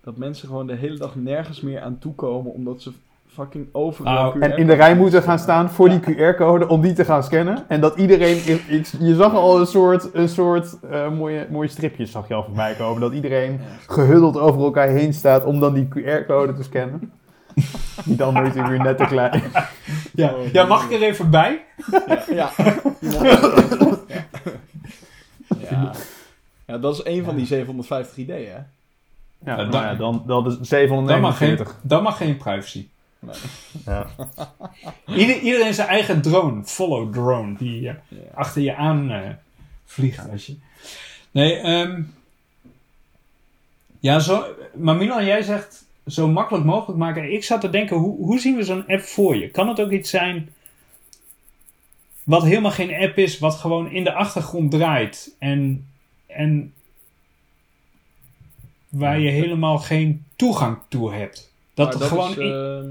Dat 0.00 0.16
mensen 0.16 0.48
gewoon 0.48 0.66
de 0.66 0.74
hele 0.74 0.98
dag 0.98 1.14
nergens 1.16 1.60
meer 1.60 1.80
aan 1.80 1.98
toekomen 1.98 2.52
omdat 2.52 2.82
ze 2.82 2.92
fucking 3.32 3.68
overal 3.72 4.12
Nou, 4.14 4.38
QR 4.38 4.42
En 4.42 4.56
in 4.56 4.66
de 4.66 4.72
rij 4.74 4.96
moeten 4.96 5.22
gaan 5.22 5.38
staan 5.38 5.70
voor 5.70 5.88
die 5.88 6.00
QR-code 6.00 6.68
om 6.68 6.80
die 6.80 6.92
te 6.92 7.04
gaan 7.04 7.22
scannen. 7.22 7.64
En 7.68 7.80
dat 7.80 7.96
iedereen, 7.96 8.36
je 8.98 9.14
zag 9.14 9.34
al 9.34 9.60
een 9.60 9.66
soort, 9.66 10.08
een 10.14 10.28
soort 10.28 10.78
eh, 10.90 11.10
mooie, 11.10 11.46
mooie 11.50 11.68
stripjes 11.68 12.10
zag 12.10 12.28
je 12.28 12.34
al 12.34 12.44
voorbij 12.44 12.74
komen. 12.74 13.00
Dat 13.00 13.12
iedereen 13.12 13.60
gehuddeld 13.86 14.38
over 14.38 14.60
elkaar 14.60 14.88
heen 14.88 15.14
staat 15.14 15.44
om 15.44 15.60
dan 15.60 15.74
die 15.74 15.88
QR-code 15.88 16.54
te 16.54 16.62
scannen. 16.62 17.12
Die 18.04 18.16
dan 18.16 18.34
natuurlijk 18.34 18.68
weer 18.68 18.82
net 18.82 18.96
te 18.98 19.04
klein. 19.04 19.42
Ja. 20.14 20.32
Oh, 20.32 20.52
ja, 20.52 20.64
mag 20.64 20.84
ik 20.84 20.92
er 20.92 21.02
even 21.02 21.30
bij? 21.30 21.64
Ja, 22.06 22.22
ja. 22.34 22.50
ja. 23.00 23.36
ja. 25.70 25.92
Ja, 26.66 26.78
dat 26.78 26.94
is 26.94 27.04
een 27.04 27.24
van 27.24 27.36
die 27.36 27.46
750 27.46 28.16
ideeën, 28.16 28.50
hè? 28.50 28.58
Ja, 29.50 29.56
dan- 29.56 29.68
nou 29.68 29.84
ja, 29.84 29.94
dan, 29.94 30.22
dan 30.26 30.46
is 30.46 30.68
Dan 30.68 30.90
mag, 31.20 31.36
geen, 31.36 31.56
749. 31.56 31.76
dan 31.82 32.02
mag 32.02 32.16
geen 32.16 32.36
privacy. 32.36 32.88
Nee. 33.22 33.34
Ja. 33.86 34.06
Ieder, 35.06 35.38
iedereen 35.38 35.74
zijn 35.74 35.88
eigen 35.88 36.22
drone, 36.22 36.64
follow 36.64 37.12
drone, 37.12 37.56
die 37.56 37.88
eh, 37.88 37.94
Ja. 38.08 38.18
achter 38.34 38.62
je 38.62 38.74
aan 38.74 39.10
eh, 39.10 39.30
vliegt. 39.84 40.28
Als 40.30 40.46
je... 40.46 40.56
Nee, 41.30 41.56
ehm 41.56 42.02
ja, 44.00 44.18
zo, 44.18 44.44
maar 44.74 44.96
Milan, 44.96 45.24
jij 45.24 45.42
zegt 45.42 45.84
zo 46.06 46.28
makkelijk 46.28 46.64
mogelijk 46.64 46.98
maken. 46.98 47.32
Ik 47.32 47.44
zat 47.44 47.60
te 47.60 47.70
denken, 47.70 47.96
hoe, 47.96 48.16
hoe 48.16 48.38
zien 48.40 48.56
we 48.56 48.62
zo'n 48.62 48.86
app 48.86 49.02
voor 49.02 49.36
je? 49.36 49.48
Kan 49.50 49.68
het 49.68 49.80
ook 49.80 49.90
iets 49.90 50.10
zijn 50.10 50.48
wat 52.22 52.42
helemaal 52.42 52.70
geen 52.70 52.94
app 52.94 53.18
is, 53.18 53.38
wat 53.38 53.54
gewoon 53.54 53.90
in 53.90 54.04
de 54.04 54.12
achtergrond 54.12 54.70
draait 54.70 55.34
en, 55.38 55.86
en 56.26 56.74
waar 58.88 59.18
je 59.20 59.30
helemaal 59.30 59.78
geen 59.78 60.24
toegang 60.36 60.78
toe 60.88 61.12
hebt. 61.12 61.51
Dat, 61.74 61.98
Maar 61.98 62.08
gewoon... 62.08 62.30
is, 62.30 62.36
ehm, 62.38 62.90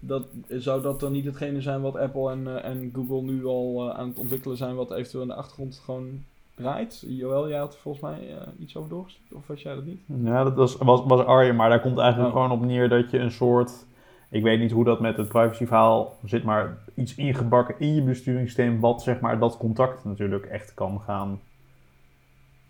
dat, 0.00 0.24
zou 0.48 0.82
dat 0.82 1.00
dan 1.00 1.12
niet 1.12 1.24
hetgene 1.24 1.60
zijn 1.60 1.80
wat 1.80 1.96
Apple 1.96 2.30
en, 2.30 2.46
eh, 2.46 2.70
en 2.70 2.90
Google 2.94 3.22
nu 3.22 3.46
al 3.46 3.88
eh, 3.88 3.98
aan 3.98 4.08
het 4.08 4.18
ontwikkelen 4.18 4.56
zijn, 4.56 4.74
wat 4.74 4.92
eventueel 4.92 5.22
in 5.22 5.28
de 5.28 5.34
achtergrond 5.34 5.82
gewoon 5.84 6.24
draait? 6.54 7.04
Joël, 7.08 7.48
jij 7.48 7.58
had 7.58 7.74
er 7.74 7.80
volgens 7.80 8.04
mij 8.04 8.36
eh, 8.36 8.46
iets 8.58 8.76
over 8.76 8.90
doorgestuurd, 8.90 9.32
of 9.32 9.46
was 9.46 9.62
jij 9.62 9.74
dat 9.74 9.84
niet? 9.84 10.00
Ja, 10.06 10.44
dat 10.44 10.54
was, 10.54 10.76
was, 10.76 11.02
was 11.04 11.24
Arjen, 11.24 11.56
maar 11.56 11.68
daar 11.68 11.80
komt 11.80 11.98
eigenlijk 11.98 12.34
Oh. 12.34 12.42
gewoon 12.42 12.58
op 12.58 12.64
neer 12.64 12.88
dat 12.88 13.10
je 13.10 13.18
een 13.18 13.30
soort... 13.30 13.86
Ik 14.30 14.42
weet 14.42 14.58
niet 14.58 14.72
hoe 14.72 14.84
dat 14.84 15.00
met 15.00 15.16
het 15.16 15.28
privacyverhaal 15.28 16.18
zit, 16.24 16.44
maar 16.44 16.78
iets 16.94 17.14
ingebakken 17.14 17.74
in 17.78 17.94
je 17.94 18.02
besturingssysteem... 18.02 18.80
wat 18.80 19.02
zeg 19.02 19.20
maar 19.20 19.38
dat 19.38 19.56
contact 19.56 20.04
natuurlijk 20.04 20.46
echt 20.46 20.74
kan 20.74 21.00
gaan 21.00 21.40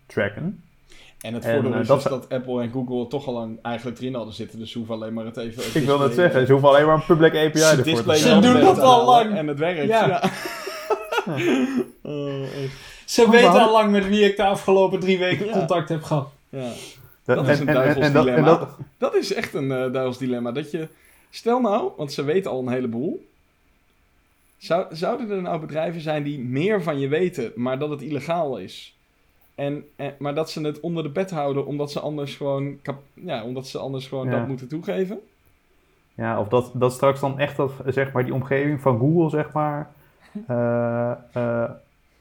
tracken. 0.05 0.63
En 1.25 1.33
het 1.33 1.43
En, 1.45 1.53
voordeel 1.53 1.73
eh, 1.73 1.79
is 1.79 1.87
dat 1.87 2.01
dus 2.01 2.11
dat 2.11 2.29
Apple 2.29 2.61
en 2.61 2.71
Google 2.71 3.07
toch 3.07 3.27
al 3.27 3.33
lang 3.33 3.59
eigenlijk 3.61 3.99
erin 3.99 4.15
hadden 4.15 4.33
zitten, 4.33 4.59
dus 4.59 4.71
ze 4.71 4.77
hoeven 4.77 4.95
alleen 4.95 5.13
maar 5.13 5.25
het 5.25 5.37
even... 5.37 5.63
het 5.63 5.75
Ik 5.75 5.85
wil 5.85 5.99
net 5.99 6.13
zeggen, 6.13 6.45
ze 6.45 6.51
hoeven 6.51 6.69
alleen 6.69 6.85
maar 6.85 6.95
een 6.95 7.05
public 7.05 7.31
API 7.35 7.59
ervoor 7.59 7.75
te 7.75 7.81
display 7.91 8.17
Ze 8.17 8.29
wel 8.29 8.41
doen 8.41 8.59
dat 8.59 8.75
te 8.75 8.81
al 8.81 9.05
lang. 9.05 9.35
En 9.35 9.47
het 9.47 9.59
werkt, 9.59 9.87
Ja. 9.87 10.07
ja. 10.07 10.21
Oh, 12.01 12.41
echt. 12.63 12.73
Ze 13.05 13.29
weten 13.29 13.49
al 13.61 13.71
lang 13.71 13.91
met 13.91 14.07
wie 14.07 14.23
ik 14.23 14.35
de 14.37 14.43
afgelopen 14.43 14.99
drie 14.99 15.17
weken 15.17 15.45
Ja. 15.45 15.51
contact 15.51 15.89
heb 15.89 16.03
gehad. 16.03 16.29
ja. 16.49 16.69
Dat, 17.25 17.35
Dat 17.35 17.47
is 17.47 17.59
een 17.59 17.65
duivels 17.65 18.11
dilemma. 18.11 18.57
dat- 18.57 18.69
Dat 18.97 19.15
is 19.15 19.33
echt 19.33 19.53
een 19.53 19.71
eh 19.71 19.91
duivels 19.91 20.17
dilemma. 20.17 20.51
Dat 20.51 20.71
je, 20.71 20.87
stel 21.29 21.59
nou, 21.59 21.89
want 21.97 22.13
ze 22.13 22.23
weten 22.23 22.51
al 22.51 22.59
een 22.59 22.69
heleboel. 22.69 23.25
Zou, 24.57 24.85
zouden 24.95 25.29
er 25.31 25.41
nou 25.41 25.59
bedrijven 25.59 26.01
zijn 26.01 26.23
die 26.23 26.39
meer 26.39 26.83
van 26.83 26.99
je 26.99 27.07
weten, 27.07 27.51
maar 27.55 27.79
dat 27.79 27.89
het 27.89 28.01
illegaal 28.01 28.57
is? 28.57 28.94
En, 29.55 29.85
en, 29.95 30.13
maar 30.19 30.35
dat 30.35 30.49
ze 30.49 30.61
het 30.61 30.79
onder 30.79 31.03
de 31.03 31.09
pet 31.09 31.31
houden 31.31 31.65
omdat 31.65 31.91
ze 31.91 31.99
anders 31.99 32.35
gewoon, 32.35 32.79
ja, 33.13 33.43
omdat 33.43 33.67
ze 33.67 33.77
anders 33.77 34.07
gewoon 34.07 34.25
Ja. 34.29 34.37
dat 34.37 34.47
moeten 34.47 34.67
toegeven? 34.67 35.19
Ja, 36.15 36.39
of 36.39 36.47
dat, 36.47 36.71
dat 36.73 36.93
straks 36.93 37.19
dan 37.19 37.39
echt 37.39 37.57
dat, 37.57 37.71
zeg 37.85 38.11
maar, 38.11 38.23
die 38.23 38.33
omgeving 38.33 38.81
van 38.81 38.99
Google, 38.99 39.29
zeg 39.29 39.51
maar, 39.51 39.91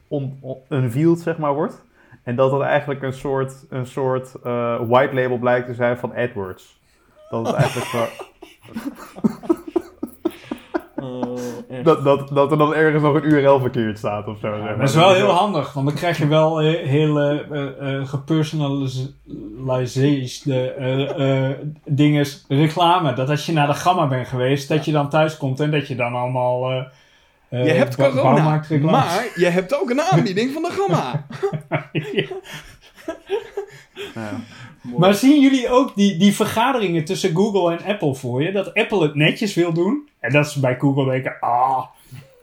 on, 0.08 0.38
on- 0.40 0.58
unveiled, 0.68 1.18
zeg 1.20 1.38
maar, 1.38 1.54
wordt. 1.54 1.84
En 2.22 2.36
dat 2.36 2.50
dat 2.50 2.60
eigenlijk 2.62 3.02
een 3.02 3.12
soort, 3.12 3.64
een 3.68 3.86
soort 3.86 4.34
eh, 4.42 4.80
white 4.88 5.14
label 5.14 5.38
blijkt 5.38 5.66
te 5.66 5.74
zijn 5.74 5.98
van 5.98 6.14
AdWords. 6.14 6.80
Dat 7.30 7.46
het 7.46 7.56
eigenlijk 7.56 7.86
gewoon, 7.86 8.08
dat, 11.82 12.04
dat, 12.04 12.28
dat 12.28 12.50
er 12.50 12.58
dan 12.58 12.74
ergens 12.74 13.02
nog 13.02 13.14
een 13.14 13.24
URL 13.24 13.60
verkeerd 13.60 13.98
staat 13.98 14.26
of 14.26 14.38
zo. 14.38 14.58
maar. 14.58 14.78
dat 14.78 14.88
is 14.88 14.94
wel 14.94 15.12
heel 15.12 15.30
handig, 15.30 15.72
want 15.72 15.86
dan 15.86 15.96
krijg 15.96 16.18
je 16.18 16.26
wel 16.26 16.60
eh, 16.60 16.88
hele 16.88 17.46
gepersonaliseerd 18.06 20.42
eh, 20.46 21.48
eh, 21.48 21.56
dingen, 21.84 22.26
reclame. 22.48 23.12
Dat 23.12 23.30
als 23.30 23.46
je 23.46 23.52
naar 23.52 23.66
de 23.66 23.74
Gamma 23.74 24.06
bent 24.06 24.28
geweest, 24.28 24.68
dat 24.68 24.84
je 24.84 24.92
dan 24.92 25.08
thuis 25.08 25.36
komt 25.36 25.60
en 25.60 25.70
dat 25.70 25.88
je 25.88 25.94
dan 25.94 26.14
allemaal... 26.14 26.92
Je 27.48 27.56
hebt 27.56 27.96
corona, 27.96 28.62
maar 28.80 29.26
je 29.34 29.46
hebt 29.46 29.80
ook 29.80 29.90
een 29.90 30.02
aanbieding 30.02 30.52
van 30.52 30.62
de 30.62 30.70
Gamma. 30.70 31.26
Ja. 32.12 32.26
Ja. 34.14 34.40
Maar 34.98 35.14
zien 35.14 35.40
jullie 35.40 35.68
ook 35.68 35.94
die, 35.94 36.16
die 36.16 36.34
vergaderingen 36.34 37.04
tussen 37.04 37.34
Google 37.34 37.76
en 37.76 37.84
Apple 37.84 38.14
voor 38.14 38.42
je? 38.42 38.52
Dat 38.52 38.74
Apple 38.74 39.02
het 39.02 39.14
netjes 39.14 39.54
wil 39.54 39.72
doen. 39.72 40.08
En 40.24 40.32
dat 40.32 40.50
ze 40.50 40.60
bij 40.60 40.78
Google 40.78 41.10
denken, 41.10 41.36
ah, 41.40 41.84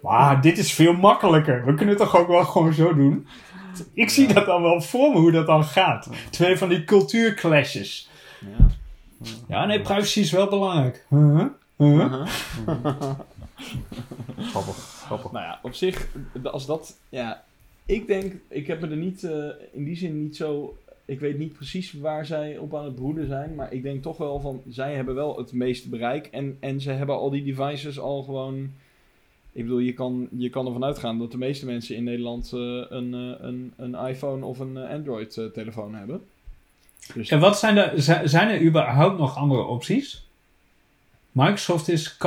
maar 0.01 0.41
dit 0.41 0.57
is 0.57 0.73
veel 0.73 0.93
makkelijker. 0.93 1.65
We 1.65 1.73
kunnen 1.73 1.95
het 1.95 1.97
toch 1.97 2.17
ook 2.17 2.27
wel 2.27 2.43
gewoon 2.43 2.73
zo 2.73 2.93
doen? 2.93 3.27
Ik 3.93 4.09
zie 4.09 4.33
dat 4.33 4.45
dan 4.45 4.61
wel 4.61 4.81
voor 4.81 5.13
me, 5.13 5.19
hoe 5.19 5.31
dat 5.31 5.45
dan 5.45 5.63
gaat. 5.63 6.09
Twee 6.29 6.57
van 6.57 6.69
die 6.69 6.83
cultuurclashes. 6.83 8.09
Ja. 8.39 8.67
Ja, 9.47 9.65
nee, 9.65 9.81
privacy 9.81 10.19
is 10.19 10.31
wel 10.31 10.47
belangrijk. 10.47 11.05
Huh? 11.09 11.45
Huh? 11.77 12.25
Grappig, 14.51 14.77
grappig. 15.05 15.31
Nou 15.31 15.45
ja, 15.45 15.59
op 15.61 15.73
zich, 15.73 16.07
als 16.43 16.65
dat, 16.65 16.97
ja, 17.09 17.43
ik 17.85 18.07
denk, 18.07 18.33
ik 18.47 18.67
heb 18.67 18.81
me 18.81 18.87
er 18.87 18.95
niet, 18.95 19.23
eh, 19.23 19.31
in 19.71 19.83
die 19.83 19.97
zin 19.97 20.23
niet 20.23 20.35
zo, 20.35 20.77
ik 21.05 21.19
weet 21.19 21.37
niet 21.37 21.53
precies 21.53 21.93
waar 21.93 22.25
zij 22.25 22.57
op 22.57 22.75
aan 22.75 22.85
het 22.85 22.95
broeden 22.95 23.27
zijn, 23.27 23.55
maar 23.55 23.73
ik 23.73 23.83
denk 23.83 24.01
toch 24.01 24.17
wel 24.17 24.39
van, 24.39 24.61
zij 24.69 24.95
hebben 24.95 25.15
wel 25.15 25.37
het 25.37 25.51
meeste 25.53 25.89
bereik 25.89 26.25
en, 26.27 26.57
en 26.59 26.81
ze 26.81 26.91
hebben 26.91 27.15
al 27.15 27.29
die 27.29 27.43
devices 27.43 27.99
al 27.99 28.23
gewoon, 28.23 28.71
ik 29.51 29.63
bedoel, 29.63 29.79
je 29.79 29.93
kan, 29.93 30.27
je 30.37 30.49
kan 30.49 30.65
ervan 30.65 30.83
uitgaan 30.83 31.17
dat 31.17 31.31
de 31.31 31.37
meeste 31.37 31.65
mensen 31.65 31.95
in 31.95 32.03
Nederland 32.03 32.51
eh, 32.53 32.59
een, 32.89 33.13
eh, 33.13 33.45
een, 33.47 33.73
een 33.77 33.95
iPhone 34.07 34.45
of 34.45 34.59
een 34.59 34.77
eh, 34.77 34.89
Android 34.89 35.37
eh, 35.37 35.45
telefoon 35.45 35.95
hebben. 35.95 36.21
Dus 37.13 37.29
En 37.29 37.39
wat 37.39 37.59
zijn 37.59 37.77
er, 37.77 38.01
zi- 38.01 38.27
zijn 38.27 38.49
er 38.49 38.61
überhaupt 38.61 39.17
nog 39.17 39.37
andere 39.37 39.63
opties? 39.63 40.27
Microsoft 41.31 41.87
is, 41.89 42.17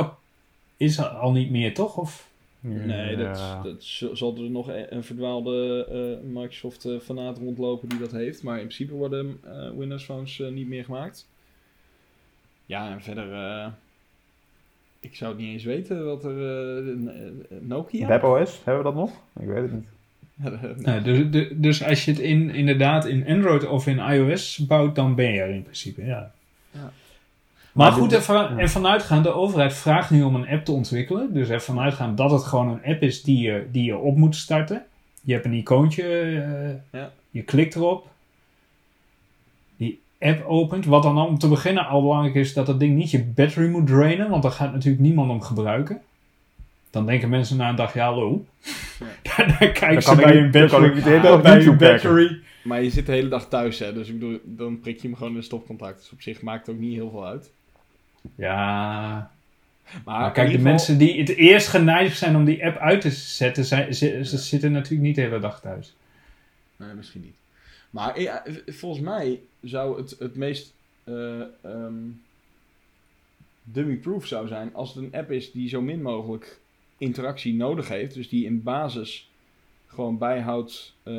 is 0.77 0.99
al 1.09 1.31
niet 1.31 1.49
meer, 1.51 1.73
toch? 1.73 1.97
Of? 1.97 2.29
Nee, 2.67 3.15
dat, 3.15 3.37
Ja. 3.37 3.61
dat 3.63 3.83
zal 4.13 4.35
er 4.37 4.49
nog 4.49 4.67
een, 4.67 4.95
een 4.95 5.03
verdwaalde 5.03 5.85
eh, 6.21 6.27
Microsoft-fanaat 6.29 7.37
rondlopen 7.37 7.89
die 7.89 7.99
dat 7.99 8.11
heeft. 8.11 8.43
Maar 8.43 8.55
in 8.55 8.63
principe 8.65 8.93
worden 8.93 9.39
eh, 9.43 9.69
Windows 9.77 10.03
Phones 10.03 10.39
eh, 10.39 10.47
niet 10.51 10.67
meer 10.67 10.83
gemaakt. 10.83 11.27
Ja, 12.65 12.91
en 12.91 13.01
verder... 13.01 13.33
eh, 13.33 13.67
ik 14.99 15.15
zou 15.15 15.31
het 15.31 15.41
niet 15.41 15.51
eens 15.53 15.63
weten 15.63 16.05
wat 16.05 16.23
er... 16.25 16.37
eh, 16.37 16.91
eh, 16.91 17.31
Nokia? 17.61 18.07
WebOS, 18.07 18.61
hebben 18.63 18.77
we 18.83 18.89
dat 18.89 18.95
nog? 18.99 19.11
Ik 19.39 19.47
weet 19.47 19.61
het 19.61 19.71
niet. 19.73 19.87
Nou, 20.85 21.01
dus, 21.01 21.29
dus- 21.31 21.47
dus 21.55 21.83
als 21.83 22.05
je 22.05 22.11
het 22.11 22.19
in, 22.19 22.49
inderdaad 22.49 23.05
in 23.05 23.27
Android 23.27 23.67
of 23.67 23.87
in 23.87 23.97
iOS 23.97 24.57
bouwt, 24.57 24.95
dan 24.95 25.15
ben 25.15 25.31
je 25.31 25.39
er 25.41 25.49
in 25.49 25.63
principe, 25.63 26.05
ja. 26.05 26.31
Ja. 26.71 26.91
Maar 27.75 27.91
Maar 27.91 27.99
goed, 27.99 28.13
ervan, 28.13 28.35
ja. 28.35 28.57
ervan 28.57 28.87
uitgaan, 28.87 29.23
de 29.23 29.33
overheid 29.33 29.73
vraagt 29.73 30.09
nu 30.09 30.23
om 30.23 30.35
een 30.35 30.47
app 30.47 30.65
te 30.65 30.71
ontwikkelen. 30.71 31.33
Dus 31.33 31.49
ervan 31.49 31.79
uitgaan 31.79 32.15
dat 32.15 32.31
het 32.31 32.43
gewoon 32.43 32.67
een 32.69 32.83
app 32.93 33.01
is 33.01 33.23
die 33.23 33.39
je, 33.39 33.67
die 33.71 33.83
je 33.83 33.97
op 33.97 34.17
moet 34.17 34.35
starten. 34.35 34.85
Je 35.21 35.33
hebt 35.33 35.45
een 35.45 35.53
icoontje, 35.53 36.03
eh, 36.03 36.99
Ja. 36.99 37.11
je 37.29 37.41
klikt 37.41 37.75
erop. 37.75 38.07
Die 39.77 39.99
app 40.19 40.45
opent. 40.45 40.85
Wat 40.85 41.03
dan 41.03 41.17
om 41.17 41.37
te 41.37 41.47
beginnen 41.47 41.87
al 41.87 42.01
belangrijk 42.01 42.35
is, 42.35 42.53
dat 42.53 42.65
dat 42.65 42.79
ding 42.79 42.95
niet 42.95 43.11
je 43.11 43.23
battery 43.23 43.69
moet 43.69 43.87
drainen. 43.87 44.29
Want 44.29 44.43
daar 44.43 44.51
gaat 44.51 44.73
natuurlijk 44.73 45.03
niemand 45.03 45.29
om 45.31 45.41
gebruiken. 45.41 46.01
Dan 46.89 47.05
denken 47.05 47.29
mensen 47.29 47.57
na 47.57 47.69
een 47.69 47.75
dag, 47.75 47.93
ja 47.93 48.05
hallo. 48.05 48.45
daar, 49.23 49.55
daar 49.59 49.69
kijken 49.71 50.01
ze 50.01 50.15
bij 50.15 50.49
kan 50.49 50.51
battery. 50.51 50.85
ik 50.97 51.03
de 51.03 51.19
bij 51.21 51.41
kijken. 51.41 51.77
battery. 51.77 52.39
Maar 52.63 52.83
je 52.83 52.89
zit 52.89 53.05
de 53.05 53.11
hele 53.11 53.27
dag 53.29 53.47
thuis, 53.47 53.79
hè. 53.79 53.93
Dus 53.93 54.07
ik 54.07 54.19
bedoel, 54.19 54.39
dan 54.43 54.79
prik 54.79 55.01
je 55.01 55.07
hem 55.07 55.15
gewoon 55.17 55.31
in 55.31 55.37
een 55.37 55.43
stopcontact. 55.43 55.99
Dus 55.99 56.11
op 56.11 56.21
zich 56.21 56.41
maakt 56.41 56.65
het 56.65 56.75
ook 56.75 56.81
niet 56.81 56.93
heel 56.93 57.09
veel 57.09 57.25
uit. 57.25 57.51
Ja, 58.35 59.31
Maar, 60.05 60.31
kijk, 60.31 60.47
de 60.47 60.53
geval- 60.55 60.69
mensen 60.71 60.97
die 60.97 61.19
het 61.19 61.29
eerst 61.29 61.67
geneigd 61.67 62.17
zijn 62.17 62.35
om 62.35 62.45
die 62.45 62.65
app 62.65 62.77
uit 62.77 63.01
te 63.01 63.11
zetten, 63.11 63.65
zijn, 63.65 63.95
ze, 63.95 64.25
ze 64.25 64.37
zitten 64.37 64.71
natuurlijk 64.71 65.01
niet 65.01 65.15
de 65.15 65.21
hele 65.21 65.39
dag 65.39 65.61
thuis. 65.61 65.95
Nee, 66.77 66.93
misschien 66.93 67.21
niet. 67.21 67.35
Maar 67.89 68.21
ja, 68.21 68.43
v- 68.47 68.75
volgens 68.77 69.03
mij 69.03 69.39
zou 69.61 69.97
het 70.01 70.15
het 70.19 70.35
meest 70.35 70.73
eh, 71.03 71.41
ehm, 71.61 71.93
dummy-proof 73.63 74.25
zou 74.27 74.47
zijn 74.47 74.73
als 74.73 74.93
het 74.93 75.03
een 75.03 75.13
app 75.19 75.31
is 75.31 75.51
die 75.51 75.69
zo 75.69 75.81
min 75.81 76.01
mogelijk 76.01 76.59
interactie 76.97 77.53
nodig 77.53 77.87
heeft. 77.87 78.13
Dus 78.13 78.29
die 78.29 78.45
in 78.45 78.63
basis 78.63 79.29
gewoon 79.87 80.17
bijhoudt 80.17 80.93
eh, 81.03 81.13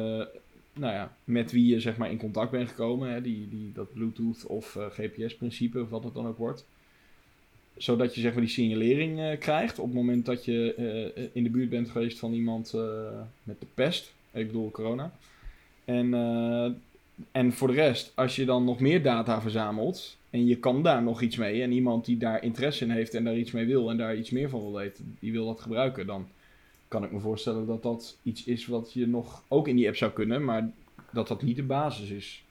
nou 0.73 0.93
ja, 0.93 1.13
met 1.25 1.53
wie 1.53 1.67
je 1.67 1.81
zeg 1.81 1.97
maar 1.97 2.11
in 2.11 2.19
contact 2.19 2.51
bent 2.51 2.69
gekomen. 2.69 3.11
Hè, 3.11 3.21
die, 3.23 3.49
die, 3.49 3.73
dat 3.73 3.93
Bluetooth 3.93 4.47
of 4.47 4.77
eh, 4.77 4.87
GPS-principe 4.91 5.81
of 5.83 5.89
wat 5.89 6.05
het 6.05 6.15
dan 6.15 6.27
ook 6.27 6.39
wordt. 6.39 6.67
Zodat 7.77 8.15
je 8.15 8.21
zeg 8.21 8.33
maar 8.33 8.41
die 8.41 8.51
signalering 8.51 9.21
eh, 9.21 9.39
krijgt 9.39 9.79
op 9.79 9.87
het 9.87 9.95
moment 9.95 10.27
dat 10.27 10.45
je 10.45 10.75
eh, 11.15 11.25
in 11.33 11.43
de 11.43 11.51
buurt 11.51 11.69
bent 11.69 11.91
geweest 11.91 12.19
van 12.19 12.33
iemand 12.33 12.73
eh, 12.75 12.81
met 13.43 13.61
de 13.61 13.67
pest. 13.75 14.15
Ik 14.33 14.47
bedoel 14.47 14.71
corona. 14.71 15.13
En, 15.87 16.15
eh, 16.15 16.71
en 17.33 17.53
voor 17.53 17.69
de 17.69 17.75
rest, 17.75 18.13
als 18.15 18.37
je 18.37 18.45
dan 18.45 18.65
nog 18.65 18.81
meer 18.81 19.03
data 19.03 19.41
verzamelt 19.41 20.17
en 20.31 20.47
je 20.47 20.57
kan 20.57 20.83
daar 20.83 21.03
nog 21.03 21.21
iets 21.23 21.37
mee 21.37 21.63
en 21.63 21.73
iemand 21.73 22.05
die 22.05 22.17
daar 22.17 22.43
interesse 22.43 22.85
in 22.85 22.91
heeft 22.91 23.15
en 23.15 23.25
daar 23.25 23.37
iets 23.37 23.51
mee 23.51 23.67
wil 23.67 23.91
en 23.91 23.97
daar 23.97 24.17
iets 24.17 24.31
meer 24.31 24.49
van 24.49 24.61
wil 24.61 24.73
weten, 24.73 25.17
die 25.21 25.33
wil 25.33 25.47
dat 25.47 25.61
gebruiken, 25.61 26.07
dan 26.07 26.29
kan 26.89 27.05
ik 27.05 27.13
me 27.13 27.21
voorstellen 27.21 27.67
dat 27.67 27.83
dat 27.83 28.17
iets 28.23 28.45
is 28.45 28.67
wat 28.67 28.93
je 28.93 29.07
nog 29.07 29.43
ook 29.49 29.69
in 29.69 29.77
die 29.77 29.87
app 29.87 29.97
zou 29.97 30.13
kunnen, 30.13 30.45
maar 30.45 30.71
dat 31.13 31.29
dat 31.29 31.43
niet 31.43 31.57
de 31.57 31.63
basis 31.63 32.11
is. 32.11 32.45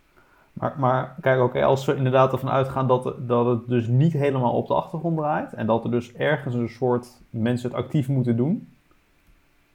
Maar, 0.56 0.74
maar 0.78 1.16
kijk, 1.22 1.42
oké, 1.42 1.64
als 1.64 1.86
we 1.86 1.96
inderdaad 1.96 2.32
ervan 2.32 2.50
uitgaan 2.50 2.88
dat, 2.88 3.04
het- 3.04 3.28
dat 3.28 3.46
het 3.46 3.68
dus 3.68 3.88
niet 3.88 4.14
helemaal 4.14 4.52
op 4.54 4.68
de 4.68 4.74
achtergrond 4.74 5.18
draait 5.18 5.54
en 5.54 5.66
dat 5.66 5.84
er 5.84 5.92
dus 5.92 6.14
ergens 6.14 6.56
een 6.56 6.70
soort 6.70 7.08
mensen 7.30 7.70
het 7.70 7.78
actief 7.78 8.08
moeten 8.08 8.36
doen, 8.38 8.68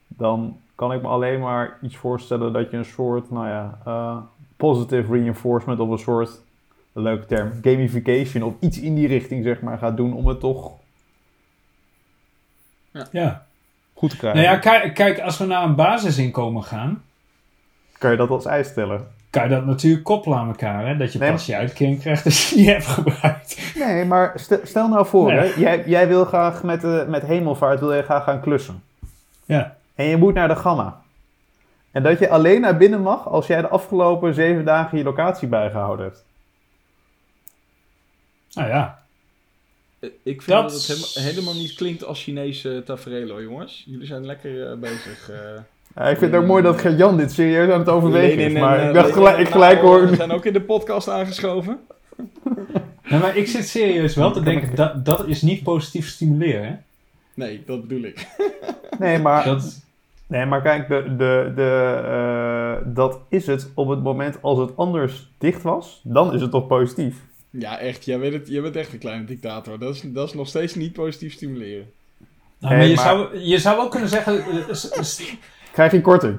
dan 0.07 0.57
kan 0.75 0.93
ik 0.93 1.03
me 1.03 1.09
alleen 1.09 1.41
maar 1.41 1.79
iets 1.83 1.97
voorstellen 1.97 2.53
dat 2.53 2.71
je 2.71 2.77
een 2.77 2.85
soort, 2.85 3.31
nou 3.31 3.47
ja, 3.49 3.79
eh, 3.85 4.17
positive 4.57 5.13
reinforcement 5.13 5.81
of 5.81 5.89
een 5.91 5.99
soort, 5.99 6.43
een 6.93 7.03
leuke 7.03 7.27
term, 7.27 7.53
gamification 7.63 8.43
of 8.43 8.55
iets 8.61 8.81
in 8.81 8.95
die 8.95 9.07
richting 9.09 9.45
zeg 9.45 9.61
maar 9.61 9.79
gaat 9.79 9.97
doen 9.97 10.13
om 10.15 10.27
het 10.27 10.41
toch 10.41 10.73
Ja. 13.13 13.47
goed 13.95 14.11
te 14.11 14.17
krijgen. 14.17 14.41
Nou 14.43 14.53
ja, 14.55 14.61
kijk, 14.61 14.95
kijk, 14.95 15.21
als 15.21 15.39
we 15.39 15.45
naar 15.47 15.63
een 15.65 15.75
basisinkomen 15.75 16.63
gaan, 16.65 17.03
Kan 17.99 18.11
je 18.11 18.17
dat 18.17 18.31
als 18.31 18.45
eis 18.47 18.69
stellen? 18.69 19.07
Kan 19.31 19.43
je 19.43 19.49
dat 19.49 19.67
natuurlijk 19.67 20.05
koppelen 20.05 20.39
aan 20.39 20.49
elkaar. 20.49 20.87
Hè? 20.87 20.97
Dat 20.97 21.13
je 21.13 21.19
Nee, 21.19 21.31
pas 21.31 21.47
je 21.47 21.57
uitkering 21.57 22.01
krijgt 22.01 22.25
als 22.25 22.51
je 22.51 22.57
die 22.57 22.71
hebt 22.71 22.87
gebruikt. 22.87 23.73
Nee, 23.79 24.05
maar 24.05 24.33
stel, 24.37 24.59
stel 24.63 24.89
nou 24.89 25.07
voor, 25.07 25.33
Nee. 25.33 25.39
hè, 25.39 25.61
jij, 25.61 25.83
jij 25.87 26.09
wil 26.09 26.25
graag 26.25 26.63
met, 26.63 26.81
de 26.81 27.05
met 27.09 27.23
hemelvaart 27.23 27.81
wil 27.81 27.93
je 27.95 28.03
graag 28.03 28.25
gaan 28.25 28.41
klussen. 28.41 28.83
Ja. 29.45 29.77
En 29.95 30.05
je 30.05 30.17
moet 30.17 30.35
naar 30.35 30.49
de 30.49 30.57
Gamma. 30.57 31.01
En 31.91 32.03
dat 32.03 32.19
je 32.19 32.29
alleen 32.29 32.61
naar 32.61 32.77
binnen 32.77 33.01
mag 33.03 33.29
als 33.29 33.47
jij 33.47 33.61
de 33.61 33.69
afgelopen 33.69 34.35
zeven 34.35 34.65
dagen 34.65 34.99
je 34.99 35.05
locatie 35.05 35.49
bijgehouden 35.49 36.05
hebt. 36.07 36.25
Nou 38.53 38.69
ja. 38.69 39.03
Eh, 40.01 40.11
Ik 40.23 40.43
vind 40.43 40.57
Dat- 40.59 40.71
dat, 40.71 40.73
het 40.73 40.87
helemaal, 40.87 41.33
helemaal 41.33 41.55
niet 41.55 41.75
klinkt 41.75 42.05
als 42.05 42.23
Chinese 42.23 42.83
tafereel 42.85 43.29
hoor, 43.29 43.43
jongens. 43.43 43.83
Jullie 43.87 44.07
zijn 44.07 44.27
lekker 44.27 44.71
eh, 44.71 44.79
bezig. 44.79 45.31
eh. 45.31 45.37
Ja, 45.95 46.03
ik 46.09 46.19
vind 46.19 46.33
het 46.33 46.41
ook 46.41 46.47
mooi 46.47 46.63
dat 46.63 46.83
Jan 46.97 47.17
dit 47.17 47.33
serieus 47.33 47.71
aan 47.73 47.79
het 47.79 47.89
overwegen 47.89 48.37
Lenin 48.37 48.55
is. 48.57 48.61
Maar 48.61 48.79
eh, 48.81 48.89
ik 48.89 48.95
dacht 48.95 49.13
gelijk, 49.13 49.39
ik 49.39 49.49
gelijk 49.49 49.81
hoor. 49.81 50.03
eh, 50.03 50.13
zijn 50.13 50.31
ook 50.31 50.45
in 50.45 50.53
de 50.53 50.61
podcast 50.61 51.09
aangeschoven. 51.09 51.79
Nee, 53.09 53.21
maar 53.21 53.37
ik 53.37 53.47
zit 53.49 53.69
serieus 53.69 54.15
wel 54.15 54.33
te 54.33 54.43
denken, 54.43 54.75
dat, 54.75 55.05
dat 55.05 55.27
is 55.27 55.43
niet 55.43 55.63
positief 55.63 56.09
stimuleren. 56.09 56.63
Hè? 56.65 56.75
Nee, 57.35 57.63
dat 57.67 57.81
bedoel 57.89 58.03
ik. 58.05 58.27
Nee, 58.99 59.19
maar, 59.19 59.45
Dat, 59.45 59.81
nee, 60.27 60.47
maar 60.47 60.63
kijk, 60.63 60.89
de, 60.89 61.05
de, 61.17 61.53
de, 61.55 62.01
eh, 62.07 62.95
dat 62.95 63.19
is 63.29 63.47
het 63.47 63.71
op 63.75 63.89
het 63.89 64.03
moment 64.03 64.39
als 64.43 64.59
het 64.59 64.77
anders 64.77 65.31
dicht 65.39 65.63
was. 65.63 66.01
Dan 66.05 66.35
is 66.35 66.41
het 66.41 66.51
toch 66.51 66.67
positief. 66.67 67.17
Ja, 67.51 67.79
echt. 67.79 68.05
Jij, 68.05 68.19
weet 68.19 68.33
het, 68.33 68.49
jij 68.49 68.63
bent 68.63 68.77
echt 68.77 68.93
een 68.93 68.99
kleine 68.99 69.25
dictator. 69.25 69.79
Dat 69.79 69.95
is, 69.95 70.03
dat 70.05 70.29
is 70.29 70.35
nog 70.35 70.49
steeds 70.49 70.75
niet 70.75 70.93
positief 70.93 71.33
stimuleren. 71.33 71.91
nou, 72.59 72.75
maar 72.75 72.77
Nee, 72.79 72.89
je, 72.89 72.95
maar- 72.95 73.05
Zou, 73.05 73.39
je 73.39 73.59
zou 73.59 73.77
wel 73.77 73.89
kunnen 73.89 74.09
zeggen... 74.09 74.45
Krijg 75.73 75.93
je 75.93 76.01
korting. 76.01 76.39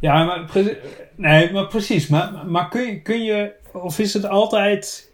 Ja, 0.00 0.24
maar, 0.24 0.44
pre- 0.44 0.78
nee, 1.14 1.52
maar 1.52 1.66
precies. 1.66 2.06
Maar, 2.08 2.46
maar 2.46 2.68
kun, 2.68 2.82
je, 2.86 3.00
kun 3.00 3.22
je, 3.22 3.52
of 3.72 3.98
is 3.98 4.14
het 4.14 4.26
altijd 4.26 5.10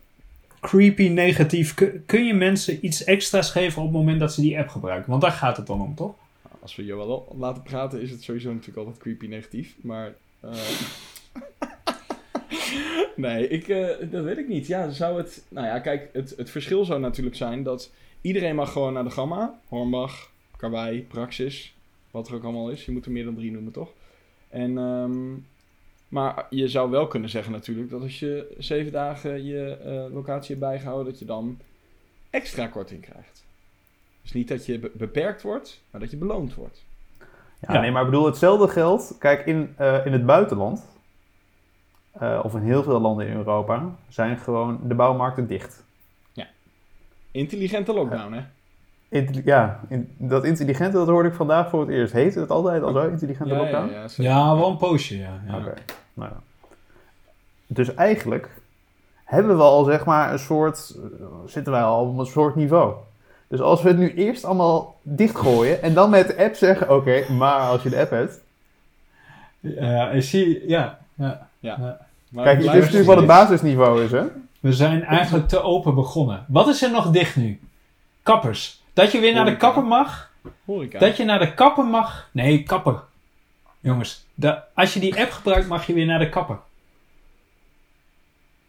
creepy 0.61 1.09
negatief? 1.09 1.75
Kun, 1.75 2.03
kun 2.07 2.25
je 2.25 2.35
mensen 2.35 2.85
iets 2.87 3.05
extra's 3.05 3.51
geven 3.51 3.83
op 3.83 3.89
het 3.89 3.97
moment 3.97 4.21
dat 4.21 4.33
ze 4.35 4.41
die 4.41 4.59
app 4.59 4.69
gebruiken? 4.69 5.11
Want 5.11 5.23
daar 5.23 5.33
gaat 5.33 5.57
het 5.57 5.67
dan 5.67 5.81
om, 5.81 5.95
toch? 5.95 6.15
Als 6.63 6.77
we 6.77 6.85
jou 6.85 6.99
wel 6.99 7.37
laten 7.39 7.63
praten, 7.63 8.01
is 8.01 8.11
het 8.11 8.23
sowieso 8.23 8.51
natuurlijk 8.53 8.79
altijd 8.79 8.99
creepy 8.99 9.27
negatief. 9.27 9.75
Maar. 9.81 10.13
eh, 10.41 10.51
nee, 13.17 13.49
ik, 13.49 13.69
eh, 13.69 13.87
dat 14.11 14.25
weet 14.25 14.39
ik 14.39 14.49
niet. 14.49 14.67
Ja, 14.67 14.91
zou 14.91 15.19
het. 15.19 15.43
Nou 15.49 15.67
ja, 15.67 15.79
kijk, 15.79 16.09
het, 16.13 16.35
het 16.37 16.51
verschil 16.51 16.85
zou 16.85 17.01
natuurlijk 17.01 17.37
zijn 17.37 17.63
dat 17.63 17.91
iedereen 18.21 18.55
mag 18.55 18.73
gewoon 18.73 18.93
naar 18.93 19.05
de 19.05 19.11
Gamma. 19.11 19.59
Hornbach, 19.69 20.31
Karwei, 20.57 21.03
Praxis. 21.03 21.75
Wat 22.11 22.29
er 22.29 22.35
ook 22.35 22.43
allemaal 22.45 22.71
is. 22.71 22.85
Je 22.85 22.93
moet 22.93 23.05
er 23.05 23.13
meer 23.13 23.25
dan 23.25 23.35
drie 23.35 23.51
noemen, 23.53 23.73
toch? 23.73 23.89
En. 24.49 24.79
ehm, 24.79 25.33
maar 26.09 26.47
je 26.51 26.69
zou 26.69 26.91
wel 26.91 27.07
kunnen 27.07 27.31
zeggen 27.31 27.53
natuurlijk 27.53 27.91
dat 27.91 28.03
als 28.03 28.19
je 28.19 28.55
zeven 28.59 28.93
dagen 28.93 29.45
je 29.45 29.77
eh, 29.77 30.13
locatie 30.15 30.49
hebt 30.57 30.67
bijgehouden, 30.71 31.07
dat 31.13 31.19
je 31.19 31.25
dan 31.25 31.59
extra 32.31 32.67
korting 32.67 33.01
krijgt. 33.03 33.45
Dus 34.23 34.33
niet 34.33 34.49
dat 34.49 34.67
je 34.67 34.79
be- 34.79 34.91
beperkt 34.95 35.43
wordt, 35.43 35.81
maar 35.91 36.01
dat 36.01 36.11
je 36.11 36.17
beloond 36.17 36.55
wordt. 36.55 36.83
Ja, 37.61 37.73
Ja. 37.75 37.81
nee, 37.81 37.91
maar 37.91 38.05
ik 38.05 38.11
bedoel, 38.11 38.27
hetzelfde 38.27 38.69
geldt. 38.69 39.17
Kijk, 39.19 39.47
in, 39.47 39.75
eh, 39.77 40.07
in 40.07 40.13
het 40.13 40.27
buitenland, 40.27 40.87
eh, 42.13 42.41
of 42.43 42.55
in 42.55 42.61
heel 42.63 42.83
veel 42.83 43.01
landen 43.01 43.27
in 43.27 43.37
Europa, 43.37 43.95
zijn 44.09 44.39
gewoon 44.39 44.81
de 44.89 44.95
bouwmarkten 44.95 45.47
dicht. 45.47 45.85
Intelligente 47.33 47.93
lockdown, 47.93 48.33
hè? 48.33 48.43
Intelli- 49.11 49.43
ja, 49.45 49.81
in- 49.89 50.15
dat 50.19 50.45
intelligente, 50.45 50.97
dat 50.97 51.09
hoorde 51.09 51.29
ik 51.29 51.35
vandaag 51.35 51.69
voor 51.69 51.81
het 51.81 51.89
eerst. 51.91 52.13
Heet 52.13 52.35
het 52.35 52.51
altijd 52.51 52.83
al 52.83 52.93
zo, 52.93 53.09
intelligente 53.09 53.55
Ja, 53.55 53.61
ja, 53.61 53.63
lockdown? 53.63 53.91
ja. 53.93 54.07
Ja, 54.17 54.57
wel 54.57 54.71
een 54.71 54.77
poosje, 54.77 55.19
ja. 55.19 55.41
ja. 55.47 55.57
Oké, 55.57 55.75
nou 56.15 56.31
ja. 56.31 56.37
Dus 57.67 57.95
eigenlijk 57.95 58.49
hebben 59.25 59.57
we 59.57 59.63
al 59.63 59.85
zeg 59.85 60.05
maar 60.05 60.33
een 60.33 60.39
soort, 60.39 60.97
eh, 61.21 61.27
zitten 61.47 61.73
wij 61.73 61.83
al 61.83 62.07
op 62.07 62.19
een 62.19 62.27
soort 62.27 62.55
niveau. 62.55 62.95
Dus 63.49 63.61
als 63.61 63.83
we 63.83 63.89
het 63.89 63.99
nu 63.99 64.15
eerst 64.15 64.45
allemaal 64.45 64.97
dichtgooien 65.03 65.83
en 65.83 65.95
dan 65.95 66.11
met 66.11 66.27
de 66.27 66.37
app 66.45 66.55
zeggen, 66.55 66.91
oké, 66.97 67.33
maar 67.33 67.61
als 67.61 67.83
je 67.83 67.89
de 67.91 67.99
app 68.01 68.11
hebt. 68.11 68.41
Ja, 69.61 70.11
ik 70.11 70.23
zie, 70.23 70.69
ja, 70.69 70.99
ja. 71.15 71.99
Maar 72.31 72.45
Kijk, 72.45 72.57
het 72.63 72.67
dit 72.67 72.75
is 72.75 72.81
natuurlijk 72.81 73.07
wat 73.07 73.17
het 73.17 73.27
basisniveau 73.27 74.03
is, 74.05 74.11
hè? 74.11 74.23
We 74.61 74.73
zijn 74.73 75.05
eigenlijk 75.05 75.49
te 75.49 75.63
open 75.63 75.95
begonnen. 75.95 76.45
Wat 76.49 76.69
is 76.69 76.83
er 76.83 76.91
nog 76.91 77.11
dicht 77.11 77.37
nu? 77.37 77.61
Kappers. 78.23 78.80
Dat 79.03 79.13
je 79.13 79.21
weer 79.21 79.35
naar 79.35 79.45
de 79.45 79.57
kapper 79.57 79.83
mag. 79.85 80.31
Horeca. 80.65 80.99
Dat 80.99 81.17
je 81.17 81.25
naar 81.25 81.39
de 81.39 81.55
kapper 81.55 81.85
mag. 81.85 82.29
Nee, 82.33 82.63
kapper. 82.63 83.03
Jongens, 83.81 84.27
da- 84.35 84.65
als 84.75 84.95
je 84.95 85.01
die 85.01 85.21
app 85.21 85.31
gebruikt, 85.31 85.69
mag 85.69 85.87
je 85.87 85.93
weer 85.93 86.07
naar 86.07 86.19
de 86.19 86.29
kapper. 86.29 86.59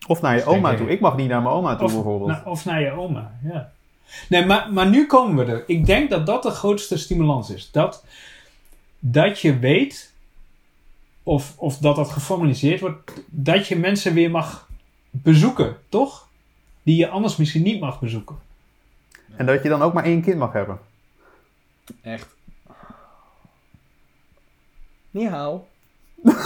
Of 0.07 0.21
naar 0.21 0.35
je 0.35 0.43
Denk 0.43 0.55
oma 0.57 0.71
ik. 0.71 0.77
toe. 0.77 0.89
Ik 0.89 0.99
mag 0.99 1.15
niet 1.15 1.27
naar 1.29 1.41
mijn 1.41 1.53
oma 1.55 1.75
toe, 1.75 1.85
Of, 1.85 1.93
bijvoorbeeld. 1.93 2.29
na- 2.29 2.43
of 2.45 2.65
naar 2.65 2.81
je 2.81 2.91
oma, 2.91 3.31
ja. 3.43 3.71
Nee, 4.29 4.45
maar, 4.45 4.73
maar 4.73 4.87
nu 4.89 5.05
komen 5.07 5.45
we 5.45 5.51
er. 5.51 5.63
Ik 5.67 5.85
denk 5.85 6.09
dat 6.09 6.25
dat 6.25 6.43
de 6.43 6.49
grootste 6.49 6.97
stimulans 6.97 7.49
is. 7.49 7.71
Dat, 7.71 8.05
dat 8.99 9.39
je 9.39 9.59
weet, 9.59 10.13
of, 11.23 11.53
of 11.57 11.77
dat 11.77 11.95
dat 11.95 12.09
geformaliseerd 12.09 12.79
wordt, 12.79 13.23
dat 13.29 13.67
je 13.67 13.75
mensen 13.75 14.13
weer 14.13 14.31
mag 14.31 14.67
bezoeken, 15.09 15.77
toch? 15.89 16.27
Die 16.83 16.95
je 16.95 17.07
anders 17.09 17.35
misschien 17.35 17.63
niet 17.63 17.79
mag 17.79 17.99
bezoeken. 17.99 18.35
En 19.35 19.45
dat 19.45 19.63
je 19.63 19.69
dan 19.69 19.81
ook 19.81 19.93
maar 19.93 20.03
één 20.03 20.21
kind 20.21 20.37
mag 20.37 20.53
hebben. 20.53 20.79
Echt. 22.01 22.35
Niet 25.11 25.29
haal. 25.29 25.67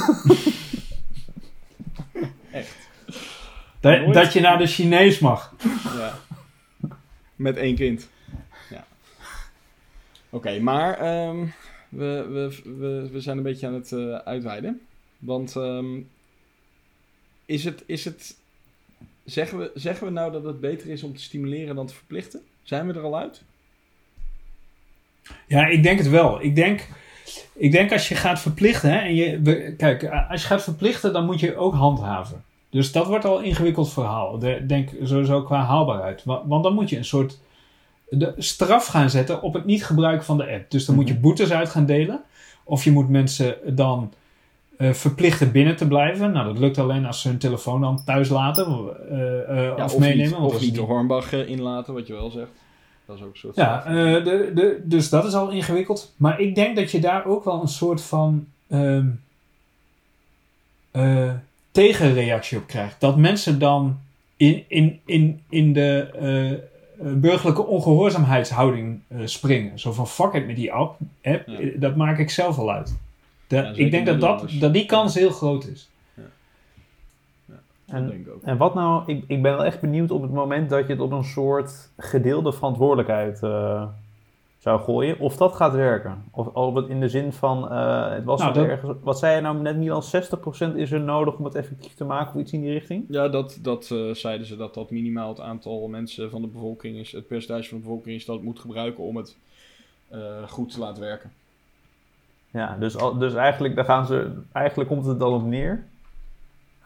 Dat, 3.85 3.99
Nooit. 3.99 4.13
dat 4.13 4.33
je 4.33 4.39
naar 4.39 4.57
de 4.57 4.67
Chinees 4.67 5.19
mag. 5.19 5.55
Ja. 5.83 6.19
Met 7.35 7.57
één 7.57 7.75
kind. 7.75 8.09
Ja. 8.69 8.85
Oké, 10.29 10.59
maar 10.59 10.97
ehm, 10.97 11.45
we, 11.89 12.25
we, 12.29 12.61
we, 12.77 13.09
we 13.11 13.21
zijn 13.21 13.37
een 13.37 13.43
beetje 13.43 13.67
aan 13.67 13.73
het 13.73 13.91
eh, 13.91 14.15
uitweiden. 14.15 14.81
Want 15.17 15.55
ehm, 15.55 15.99
is, 17.45 17.63
het, 17.63 17.83
is 17.85 18.05
het. 18.05 18.37
Zeggen 19.23 19.57
we, 19.57 19.71
zeggen 19.73 20.05
we 20.07 20.13
nou 20.13 20.31
dat 20.31 20.43
het 20.43 20.59
beter 20.59 20.89
is 20.89 21.03
om 21.03 21.15
te 21.15 21.21
stimuleren 21.21 21.75
dan 21.75 21.87
te 21.87 21.93
verplichten? 21.93 22.41
Zijn 22.65 22.87
we 22.87 22.93
er 22.93 23.01
al 23.03 23.17
uit? 23.17 23.43
Ja, 25.47 25.65
ik 25.67 25.83
denk 25.83 25.97
het 25.97 26.09
wel. 26.09 26.41
Ik 26.43 26.55
denk, 26.55 26.87
ik 27.53 27.71
denk 27.71 27.91
als 27.91 28.07
je 28.09 28.15
gaat 28.15 28.39
verplichten, 28.39 28.89
hè, 28.91 28.97
en 28.97 29.15
je, 29.15 29.39
we- 29.41 29.73
kijk, 29.77 30.05
als 30.29 30.41
je 30.41 30.47
gaat 30.47 30.63
verplichten, 30.63 31.13
dan 31.13 31.25
moet 31.25 31.39
je 31.39 31.55
ook 31.57 31.73
handhaven. 31.73 32.43
Dus 32.69 32.91
dat 32.91 33.07
wordt 33.07 33.25
al 33.25 33.37
een 33.39 33.43
ingewikkeld 33.45 33.93
verhaal. 33.93 34.39
De- 34.39 34.65
Denk 34.65 34.89
sowieso 35.03 35.41
qua 35.43 35.63
haalbaarheid. 35.63 36.23
Wa- 36.23 36.47
Want 36.47 36.63
dan 36.63 36.73
moet 36.73 36.89
je 36.89 36.97
een 36.97 37.05
soort 37.05 37.39
de 38.09 38.33
straf 38.37 38.85
gaan 38.85 39.09
zetten 39.09 39.41
op 39.41 39.53
het 39.53 39.65
niet 39.65 39.85
gebruiken 39.85 40.25
van 40.25 40.37
de 40.37 40.47
app. 40.51 40.71
Dus 40.71 40.85
dan 40.85 40.95
moet 40.95 41.07
je 41.07 41.13
Mhm. 41.13 41.21
boetes 41.21 41.51
uit 41.51 41.69
gaan 41.69 41.85
delen. 41.85 42.21
Of 42.63 42.83
je 42.83 42.91
moet 42.91 43.09
mensen 43.09 43.75
dan 43.75 44.13
eh, 44.77 44.93
verplichten 44.93 45.51
binnen 45.51 45.75
te 45.75 45.87
blijven. 45.87 46.31
Nou, 46.31 46.45
dat 46.45 46.57
lukt 46.57 46.77
alleen 46.77 47.05
als 47.05 47.21
ze 47.21 47.27
hun 47.27 47.37
telefoon 47.37 47.81
dan 47.81 48.03
thuis 48.03 48.29
laten 48.29 48.65
Ja, 49.77 49.83
of, 49.83 49.97
meenemen. 49.97 50.41
Niet, 50.41 50.53
of 50.53 50.61
niet 50.61 50.75
de 50.75 50.81
Hornbach 50.81 51.33
inlaten, 51.33 51.93
wat 51.93 52.07
je 52.07 52.13
wel 52.13 52.29
zegt. 52.29 52.51
Dat 53.05 53.17
is 53.17 53.23
ook 53.23 53.33
een 53.33 53.39
soort. 53.39 53.55
ja, 53.55 53.83
de, 54.19 54.51
de, 54.55 54.81
dus 54.83 55.09
dat 55.09 55.25
is 55.25 55.33
al 55.33 55.49
ingewikkeld. 55.49 56.13
Maar 56.17 56.39
ik 56.39 56.55
denk 56.55 56.75
dat 56.75 56.91
je 56.91 56.99
daar 56.99 57.25
ook 57.25 57.43
wel 57.43 57.61
een 57.61 57.67
soort 57.67 58.01
van 58.01 58.47
ehm, 58.67 59.07
eh, 60.91 61.31
tegenreactie 61.71 62.57
op 62.57 62.67
krijgt. 62.67 62.99
Dat 62.99 63.17
mensen 63.17 63.59
dan 63.59 63.97
in, 64.37 64.63
in, 64.67 64.99
in, 65.05 65.41
in 65.49 65.73
de 65.73 66.63
burgerlijke 66.97 67.65
ongehoorzaamheidshouding 67.65 68.99
eh, 69.07 69.17
springen. 69.25 69.79
Zo 69.79 69.91
van 69.91 70.07
fuck 70.07 70.33
it 70.33 70.47
met 70.47 70.55
die 70.55 70.73
app. 70.73 70.97
app 71.23 71.47
Ja. 71.47 71.69
Dat 71.75 71.95
maak 71.95 72.17
ik 72.17 72.29
zelf 72.29 72.57
al 72.57 72.71
uit. 72.71 72.95
Ja, 73.47 73.63
ik 73.75 73.91
denk 73.91 74.05
dat, 74.05 74.21
dat, 74.21 74.51
dat 74.59 74.73
die 74.73 74.85
kans 74.85 75.13
heel 75.15 75.29
groot 75.29 75.67
is. 75.67 75.89
En, 77.85 78.07
denk 78.07 78.27
ik 78.27 78.33
ook. 78.33 78.41
en 78.43 78.57
wat 78.57 78.73
nou, 78.73 79.03
ik, 79.05 79.23
ik 79.27 79.41
ben 79.41 79.55
wel 79.55 79.65
echt 79.65 79.81
benieuwd 79.81 80.11
op 80.11 80.21
het 80.21 80.31
moment 80.31 80.69
dat 80.69 80.85
je 80.87 80.93
het 80.93 81.01
op 81.01 81.11
een 81.11 81.23
soort 81.23 81.89
gedeelde 81.97 82.53
verantwoordelijkheid 82.53 83.43
eh, 83.43 83.87
zou 84.57 84.81
gooien, 84.81 85.19
of 85.19 85.37
dat 85.37 85.55
gaat 85.55 85.73
werken. 85.73 86.23
Of 86.31 86.47
of 86.47 86.75
het 86.75 86.87
in 86.87 86.99
de 86.99 87.09
zin 87.09 87.33
van, 87.33 87.71
eh, 87.71 88.09
het 88.09 88.23
was 88.23 88.39
Nou, 88.41 88.53
dat- 88.53 88.65
ergens, 88.65 88.97
wat 89.01 89.19
zei 89.19 89.35
je 89.35 89.41
nou 89.41 89.57
net 89.61 89.77
Milan, 89.77 90.03
60% 90.03 90.75
is 90.75 90.91
er 90.91 90.99
nodig 90.99 91.37
om 91.37 91.45
het 91.45 91.55
effectief 91.55 91.93
te 91.93 92.03
maken 92.03 92.35
of 92.35 92.41
iets 92.41 92.51
in 92.53 92.61
die 92.61 92.71
richting? 92.71 93.05
Ja, 93.09 93.27
dat, 93.27 93.59
dat 93.61 93.89
eh, 93.91 94.11
zeiden 94.13 94.47
ze 94.47 94.55
dat 94.55 94.73
dat 94.73 94.89
minimaal 94.91 95.29
het 95.29 95.39
aantal 95.39 95.87
mensen 95.87 96.29
van 96.29 96.41
de 96.41 96.47
bevolking 96.47 96.97
is, 96.97 97.11
het 97.11 97.27
percentage 97.27 97.69
van 97.69 97.77
de 97.77 97.83
bevolking 97.83 98.15
is 98.15 98.25
dat 98.25 98.35
het 98.35 98.45
moet 98.45 98.59
gebruiken 98.59 99.03
om 99.03 99.15
het 99.15 99.37
eh, 100.09 100.19
goed 100.47 100.71
te 100.71 100.79
laten 100.79 101.03
werken. 101.03 101.31
Ja, 102.55 102.75
dus, 102.79 102.95
dus 103.19 103.33
eigenlijk, 103.33 103.75
daar 103.75 103.85
gaan 103.85 104.05
ze, 104.05 104.41
eigenlijk 104.51 104.89
komt 104.89 105.05
het 105.05 105.19
dan 105.19 105.33
op 105.33 105.45
neer. 105.45 105.83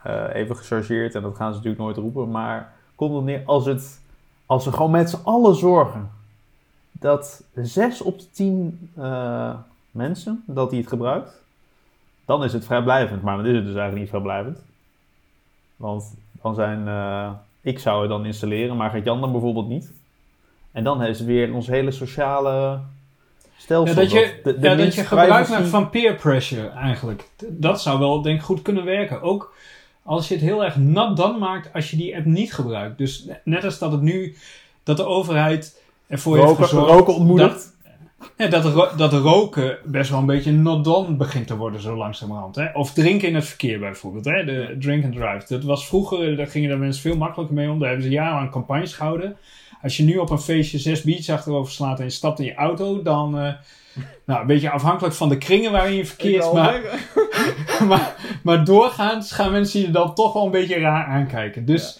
Eh, 0.02 0.34
even 0.34 0.56
gechargeerd, 0.56 1.14
en 1.14 1.22
dat 1.22 1.36
gaan 1.36 1.50
ze 1.50 1.56
natuurlijk 1.56 1.82
nooit 1.82 1.96
roepen, 1.96 2.30
maar 2.30 2.72
komt 2.94 3.14
het 3.14 3.24
neer 3.24 3.42
als, 3.44 3.66
het, 3.66 4.00
als 4.46 4.64
we 4.64 4.72
gewoon 4.72 4.90
met 4.90 5.10
z'n 5.10 5.24
allen 5.24 5.54
zorgen 5.54 6.10
dat 6.92 7.44
6 7.54 8.02
op 8.02 8.18
de 8.18 8.30
10 8.30 8.90
eh, 8.96 9.54
mensen 9.90 10.42
dat 10.46 10.70
die 10.70 10.80
het 10.80 10.88
gebruikt, 10.88 11.42
dan 12.24 12.44
is 12.44 12.52
het 12.52 12.64
vrijblijvend. 12.64 13.22
Maar 13.22 13.36
dan 13.36 13.46
is 13.46 13.56
het 13.56 13.64
dus 13.64 13.74
eigenlijk 13.74 14.00
niet 14.00 14.08
vrijblijvend. 14.08 14.58
Want 15.76 16.14
dan 16.42 16.54
zijn, 16.54 16.88
eh, 16.88 17.30
ik 17.60 17.78
zou 17.78 18.00
het 18.00 18.10
dan 18.10 18.26
installeren, 18.26 18.76
maar 18.76 18.90
gaat 18.90 19.04
Jan 19.04 19.20
dan 19.20 19.32
bijvoorbeeld 19.32 19.68
niet. 19.68 19.92
En 20.72 20.84
dan 20.84 21.02
is 21.02 21.20
weer 21.20 21.54
ons 21.54 21.66
hele 21.66 21.90
sociale 21.90 22.80
stelsel. 23.60 23.94
Ja, 23.94 24.00
dat 24.00 24.10
je, 24.10 24.40
de- 24.44 24.58
de 24.58 24.68
ja, 24.68 24.74
dat 24.74 24.94
je 24.94 25.04
gebruik 25.04 25.48
maakt 25.48 25.68
van 25.68 25.90
peer 25.90 26.14
pressure 26.14 26.68
eigenlijk. 26.68 27.28
Dat 27.48 27.82
zou 27.82 27.98
wel 27.98 28.22
denk 28.22 28.38
ik 28.38 28.44
goed 28.44 28.62
kunnen 28.62 28.84
werken. 28.84 29.22
Ook 29.22 29.54
als 30.02 30.28
je 30.28 30.34
het 30.34 30.42
heel 30.42 30.64
erg 30.64 30.76
nat 30.76 31.16
dan 31.16 31.38
maakt 31.38 31.72
als 31.74 31.90
je 31.90 31.96
die 31.96 32.16
app 32.16 32.24
niet 32.24 32.54
gebruikt. 32.54 32.98
Dus 32.98 33.26
net 33.44 33.64
als 33.64 33.78
dat 33.78 33.92
het 33.92 34.00
nu, 34.00 34.36
dat 34.82 34.96
de 34.96 35.04
overheid 35.06 35.82
ervoor 36.06 36.36
heeft 36.36 36.56
gezorgd... 36.56 36.90
roken 36.90 37.14
ontmoedigt. 37.14 37.78
Ja, 38.36 38.46
dat, 38.46 38.64
ro- 38.64 38.96
dat 38.96 39.12
roken 39.12 39.78
best 39.84 40.10
wel 40.10 40.18
een 40.18 40.26
beetje 40.26 40.52
not 40.52 40.84
done 40.84 41.14
begint 41.16 41.46
te 41.46 41.56
worden 41.56 41.80
zo 41.80 41.96
langzamerhand. 41.96 42.56
Hè? 42.56 42.66
Of 42.72 42.92
drinken 42.92 43.28
in 43.28 43.34
het 43.34 43.44
verkeer 43.44 43.78
bijvoorbeeld. 43.78 44.24
Hè? 44.24 44.44
De 44.44 44.76
drink 44.80 45.04
and 45.04 45.14
drive. 45.14 45.44
Dat 45.48 45.64
was 45.64 45.86
vroeger, 45.86 46.36
daar 46.36 46.46
gingen 46.46 46.70
de 46.70 46.76
mensen 46.76 47.02
veel 47.02 47.16
makkelijker 47.16 47.56
mee 47.56 47.70
om. 47.70 47.78
Daar 47.78 47.88
hebben 47.88 48.06
ze 48.06 48.12
jarenlang 48.12 48.50
campagnes 48.50 48.92
gehouden. 48.94 49.36
Als 49.82 49.96
je 49.96 50.02
nu 50.02 50.16
op 50.16 50.30
een 50.30 50.40
feestje 50.40 50.78
zes 50.78 51.02
biertjes 51.02 51.30
achterover 51.30 51.72
slaat 51.72 51.98
en 51.98 52.04
je 52.04 52.10
stapt 52.10 52.38
in 52.38 52.44
je 52.44 52.54
auto, 52.54 53.02
dan... 53.02 53.38
eh, 53.38 53.52
nou, 54.24 54.40
een 54.40 54.46
beetje 54.46 54.70
afhankelijk 54.70 55.14
van 55.14 55.28
de 55.28 55.38
kringen 55.38 55.72
waarin 55.72 55.94
je 55.94 56.06
verkeert. 56.06 56.52
Maar, 56.52 56.80
maar, 57.88 58.14
maar 58.42 58.64
doorgaans 58.64 59.32
gaan 59.32 59.52
mensen 59.52 59.80
je 59.80 59.90
dan 59.90 60.14
toch 60.14 60.32
wel 60.32 60.44
een 60.44 60.50
beetje 60.50 60.78
raar 60.78 61.04
aankijken. 61.04 61.64
Dus, 61.64 61.98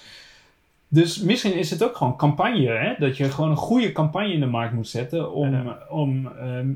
dus 0.88 1.20
misschien 1.20 1.54
is 1.54 1.70
het 1.70 1.84
ook 1.84 1.96
gewoon 1.96 2.16
campagne. 2.16 2.68
Hè? 2.68 2.94
Dat 2.98 3.16
je 3.16 3.30
gewoon 3.30 3.50
een 3.50 3.56
goede 3.56 3.92
campagne 3.92 4.32
in 4.32 4.40
de 4.40 4.46
markt 4.46 4.74
moet 4.74 4.88
zetten. 4.88 5.32
Om, 5.32 5.52
Ja. 5.52 5.78
om, 5.88 6.26
ehm, 6.40 6.68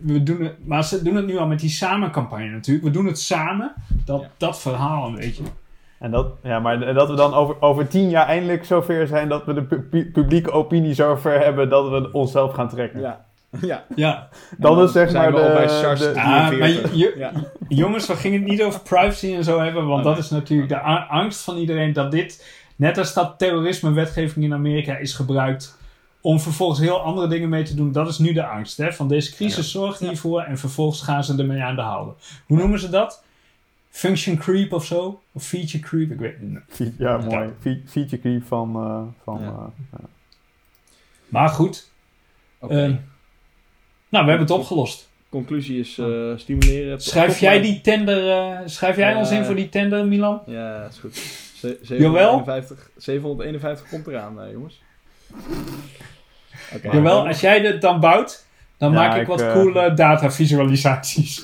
we 0.00 0.22
doen 0.22 0.40
het, 0.42 0.66
maar 0.66 0.84
ze 0.84 1.02
doen 1.02 1.16
het 1.16 1.26
nu 1.26 1.36
al 1.38 1.46
met 1.46 1.60
die 1.60 1.70
samencampagne 1.70 2.48
natuurlijk. 2.50 2.86
We 2.86 2.90
doen 2.92 3.06
het 3.06 3.20
samen. 3.20 3.72
Dat, 4.04 4.20
Ja. 4.20 4.28
dat 4.36 4.60
verhaal 4.60 5.06
een 5.06 5.14
beetje. 5.14 5.42
En 5.98 6.10
dat, 6.10 6.26
ja, 6.42 6.58
maar 6.58 6.94
dat 6.94 7.08
we 7.08 7.14
dan 7.16 7.34
over, 7.34 7.56
over 7.60 7.88
tien 7.88 8.08
jaar 8.10 8.26
eindelijk 8.26 8.64
zover 8.64 9.06
zijn 9.06 9.28
dat 9.28 9.44
we 9.44 9.52
de 9.54 9.62
pu- 9.62 9.80
pu- 9.82 10.10
publieke 10.10 10.50
opinie 10.50 10.94
zover 10.94 11.40
hebben 11.40 11.68
dat 11.68 11.88
we 11.88 12.08
onszelf 12.12 12.52
gaan 12.54 12.68
trekken. 12.68 13.00
Ja. 13.00 13.24
ja. 13.60 13.84
Ja, 13.94 14.28
Dan 14.58 14.82
is 14.82 14.92
zeg 14.92 15.12
maar 15.12 15.32
de- 15.32 15.52
bij 15.54 15.68
SARS 15.68 16.00
de- 16.00 16.14
Ah, 16.16 16.26
maar 16.28 16.50
43. 16.50 16.94
je- 16.94 17.14
ja. 17.16 17.32
Jongens, 17.68 18.06
we 18.06 18.16
gingen 18.16 18.40
het 18.40 18.48
niet 18.48 18.62
over 18.62 18.80
privacy 18.80 19.34
en 19.34 19.44
zo 19.44 19.60
hebben, 19.60 19.86
want 19.86 19.98
Oh, 19.98 20.04
dat 20.04 20.12
nee. 20.14 20.22
is 20.22 20.30
natuurlijk 20.30 20.68
de 20.68 20.80
angst 21.08 21.40
van 21.44 21.56
iedereen 21.56 21.92
dat 21.92 22.10
dit, 22.10 22.46
net 22.76 22.98
als 22.98 23.14
dat 23.14 23.34
terrorisme-wetgeving 23.38 24.44
in 24.44 24.52
Amerika 24.52 24.96
is 24.96 25.14
gebruikt 25.14 25.78
om 26.20 26.40
vervolgens 26.40 26.80
heel 26.80 27.00
andere 27.00 27.26
dingen 27.28 27.48
mee 27.48 27.62
te 27.62 27.74
doen. 27.74 27.92
Dat 27.92 28.08
is 28.08 28.18
nu 28.18 28.32
de 28.32 28.46
angst. 28.46 28.76
Hè? 28.76 28.92
Van 28.92 29.08
deze 29.08 29.34
crisis 29.34 29.70
zorgt 29.70 30.00
Ja. 30.00 30.06
hiervoor 30.08 30.40
en 30.42 30.58
vervolgens 30.58 31.02
gaan 31.02 31.24
ze 31.24 31.38
ermee 31.38 31.62
aan 31.62 31.74
de 31.76 31.82
houden. 31.82 32.14
Hoe 32.46 32.56
noemen 32.58 32.78
ze 32.78 32.88
dat? 32.90 33.24
Function 33.98 34.36
creep 34.36 34.72
of 34.72 34.84
zo? 34.84 35.22
Of 35.32 35.44
feature 35.46 35.78
creep? 35.82 36.10
Ik 36.10 36.18
weet 36.18 36.34
het 36.40 36.78
niet. 36.78 36.92
Ja, 36.98 37.16
mooi. 37.16 37.48
Fe- 37.60 37.82
feature 37.86 38.20
creep 38.20 38.44
van... 38.46 38.74
eh, 38.76 39.22
van 39.24 39.40
Ja. 39.40 39.70
eh, 39.92 40.04
Maar 41.28 41.48
goed. 41.48 41.90
Ehm, 42.60 42.70
nou, 44.08 44.24
we 44.24 44.30
hebben 44.30 44.38
het 44.38 44.50
opgelost. 44.50 45.08
Conclusie 45.28 45.78
is 45.80 45.98
eh, 45.98 46.32
stimuleren. 46.36 47.00
Schrijf 47.00 47.40
jij 47.40 47.60
die 47.60 47.80
tender, 47.80 48.30
eh, 48.30 48.58
schrijf 48.64 48.96
jij 48.96 49.10
Ja. 49.10 49.18
ons 49.18 49.30
in 49.30 49.44
voor 49.44 49.54
die 49.54 49.68
tender, 49.68 50.06
Milan? 50.06 50.40
Ja, 50.46 50.84
is 50.90 50.98
goed. 50.98 51.14
Ze- 51.54 51.78
Jawel? 51.98 52.30
751, 52.44 52.90
751 52.96 53.88
komt 53.88 54.06
eraan, 54.06 54.50
jongens. 54.52 54.82
Oké. 56.74 56.90
Jawel, 56.92 57.26
als 57.26 57.40
jij 57.40 57.60
dit 57.60 57.80
dan 57.80 58.00
bouwt, 58.00 58.46
dan 58.76 58.92
Ja, 58.92 58.98
maak 58.98 59.14
ik, 59.14 59.20
ik, 59.20 59.26
wat 59.26 59.40
eh, 59.40 59.52
coole 59.52 59.94
datavisualisaties. 59.94 61.42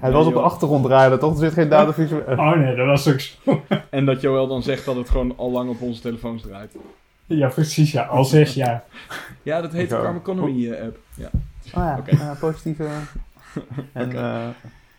Het 0.00 0.12
was 0.12 0.26
op 0.26 0.32
de 0.32 0.40
achtergrond 0.40 0.84
draaien, 0.84 1.18
toch? 1.18 1.32
Er 1.32 1.38
zit 1.38 1.52
geen 1.52 1.72
eh, 1.72 2.38
Oh 2.38 2.56
nee, 2.56 2.74
dat 2.76 2.86
was 2.86 3.08
ook 3.08 3.20
zo. 3.20 3.62
En 3.90 4.04
dat 4.04 4.20
Joël 4.20 4.46
dan 4.46 4.62
zegt 4.62 4.84
dat 4.84 4.96
het 4.96 5.08
gewoon 5.08 5.32
al 5.36 5.50
lang 5.50 5.70
op 5.70 5.80
onze 5.80 6.00
telefoons 6.00 6.42
draait. 6.42 6.76
Ja, 7.26 7.48
precies, 7.48 7.92
ja. 7.92 8.02
Al 8.02 8.24
zes 8.24 8.54
jaar. 8.54 8.84
Ja, 9.42 9.60
dat 9.60 9.72
heet 9.72 9.88
de. 9.88 9.94
Karma 10.00 10.18
Economy 10.18 10.70
eh, 10.72 10.84
app. 10.84 10.96
Ja, 11.14 11.28
Oh 11.66 11.72
ja, 11.72 11.96
Oké. 11.98 12.10
eh, 12.10 12.40
positieve... 12.40 12.86
En, 13.92 14.06
Oké. 14.06 14.16
eh, 14.16 14.46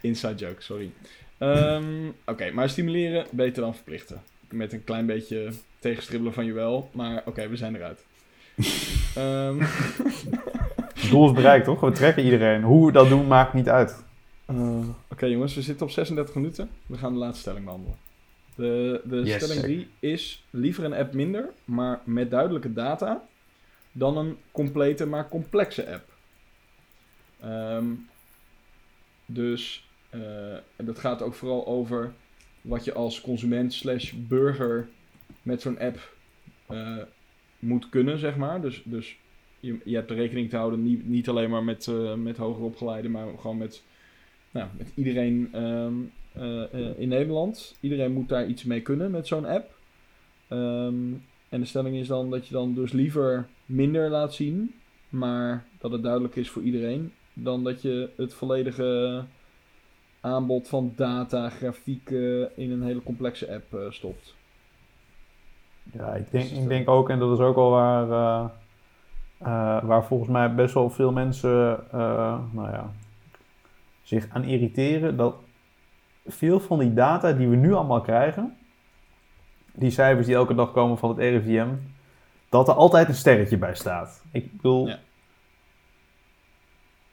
inside 0.02 0.36
joke, 0.36 0.62
sorry. 0.62 0.92
Ehm, 1.38 1.84
Oké, 2.26 2.52
maar 2.52 2.70
stimuleren 2.70 3.26
beter 3.32 3.62
dan 3.62 3.74
verplichten. 3.76 4.22
Met 4.50 4.74
een 4.74 4.84
klein 4.84 5.06
beetje 5.06 5.50
tegenstribbelen 5.80 6.34
van 6.34 6.46
Joël. 6.46 6.90
Maar 6.94 7.22
oké, 7.26 7.48
we 7.48 7.56
zijn 7.56 7.76
eruit. 7.76 8.00
Ehm, 9.16 9.60
het 11.02 11.10
doel 11.10 11.26
is 11.28 11.32
bereikt, 11.34 11.66
toch? 11.66 11.80
We 11.80 11.92
trekken 11.92 12.24
iedereen. 12.24 12.64
Hoe 12.64 12.86
we 12.86 12.92
dat 12.92 13.10
doen, 13.10 13.28
maakt 13.28 13.54
niet 13.54 13.70
uit. 13.70 14.04
Eh, 14.48 14.88
oké 15.10 15.26
jongens, 15.26 15.56
we 15.56 15.62
zitten 15.62 15.86
op 15.86 15.92
36 15.92 16.36
minuten. 16.36 16.70
We 16.86 16.98
gaan 16.98 17.14
de 17.14 17.20
laatste 17.20 17.40
stelling 17.42 17.64
behandelen. 17.66 17.98
De, 18.56 19.02
de 19.06 19.16
Yes. 19.16 19.44
stelling 19.44 19.62
3 19.62 19.88
is 20.00 20.44
liever 20.50 20.84
een 20.84 20.94
app 20.94 21.14
minder, 21.14 21.50
maar 21.66 22.02
met 22.04 22.32
duidelijke 22.32 22.74
data, 22.74 23.28
dan 23.92 24.18
een 24.18 24.38
complete 24.52 25.06
maar 25.06 25.30
complexe 25.30 25.94
app. 25.94 26.14
Ehm, 27.40 27.86
dus 29.26 29.88
eh, 30.10 30.56
dat 30.76 31.00
gaat 31.00 31.22
ook 31.22 31.34
vooral 31.34 31.68
over 31.68 32.14
wat 32.62 32.84
je 32.86 32.94
als 32.94 33.22
consument 33.22 33.74
slash 33.74 34.12
burger 34.16 34.90
met 35.42 35.62
zo'n 35.62 35.80
app 35.80 36.16
eh, 36.68 36.98
moet 37.60 37.90
kunnen, 37.90 38.18
zeg 38.20 38.36
maar. 38.36 38.62
Dus, 38.62 38.82
dus 38.86 39.18
je, 39.60 39.78
je 39.84 39.96
hebt 39.96 40.12
rekening 40.12 40.50
te 40.50 40.56
houden 40.56 40.84
niet, 40.84 41.08
niet 41.08 41.30
alleen 41.30 41.50
maar 41.50 41.64
met, 41.64 41.88
met 42.18 42.38
hoger 42.38 42.64
opgeleiden, 42.64 43.12
maar 43.12 43.28
gewoon 43.40 43.58
met, 43.58 43.84
nou, 44.52 44.68
met 44.78 44.92
iedereen 44.96 45.50
ehm, 45.52 45.94
eh, 46.38 46.64
eh, 46.74 47.00
in 47.00 47.08
Nederland. 47.08 47.76
Iedereen 47.80 48.14
moet 48.14 48.30
daar 48.30 48.46
iets 48.46 48.64
mee 48.64 48.82
kunnen 48.82 49.12
met 49.12 49.28
zo'n 49.28 49.46
app. 49.46 49.76
Ehm, 50.48 51.14
en 51.50 51.60
de 51.60 51.66
stelling 51.66 51.96
is 51.96 52.08
dan 52.08 52.30
dat 52.30 52.48
je 52.48 52.54
dan 52.54 52.74
dus 52.74 52.92
liever 52.92 53.48
minder 53.66 54.10
laat 54.10 54.34
zien, 54.34 54.74
maar 55.10 55.66
dat 55.80 55.92
het 55.92 56.04
duidelijk 56.04 56.36
is 56.36 56.50
voor 56.50 56.62
iedereen, 56.62 57.14
dan 57.34 57.64
dat 57.64 57.82
je 57.82 58.10
het 58.16 58.34
volledige 58.34 59.24
aanbod 60.22 60.68
van 60.68 60.94
data, 60.96 61.50
grafieken 61.50 62.58
in 62.58 62.72
een 62.72 62.84
hele 62.84 63.04
complexe 63.04 63.54
app 63.54 63.74
eh, 63.74 63.80
stopt. 63.90 64.36
Ja, 65.92 66.14
ik 66.14 66.32
denk, 66.32 66.50
ik 66.50 66.68
denk 66.68 66.90
ook, 66.90 67.10
en 67.10 67.20
dat 67.20 67.40
is 67.40 67.46
ook 67.46 67.56
al 67.56 67.70
waar, 67.70 68.08
waar 69.86 70.06
volgens 70.06 70.30
mij 70.30 70.56
best 70.56 70.74
wel 70.74 70.90
veel 70.90 71.12
mensen 71.12 71.84
nou 72.52 72.72
ja, 72.72 72.92
zich 74.08 74.28
aan 74.30 74.44
irriteren, 74.44 75.18
dat 75.18 75.36
veel 76.28 76.60
van 76.60 76.80
die 76.80 76.94
data 76.94 77.34
die 77.34 77.48
we 77.48 77.56
nu 77.56 77.74
allemaal 77.74 78.02
krijgen, 78.02 78.58
die 79.74 79.90
cijfers 79.90 80.26
die 80.26 80.36
elke 80.36 80.56
dag 80.56 80.72
komen 80.72 80.98
van 80.98 81.10
het 81.10 81.18
RIVM, 81.18 81.68
dat 82.50 82.68
er 82.68 82.74
altijd 82.74 83.08
een 83.08 83.16
sterretje 83.16 83.58
bij 83.58 83.76
staat. 83.76 84.24
Ik 84.32 84.52
bedoel, 84.52 84.88
Ja. 84.88 85.00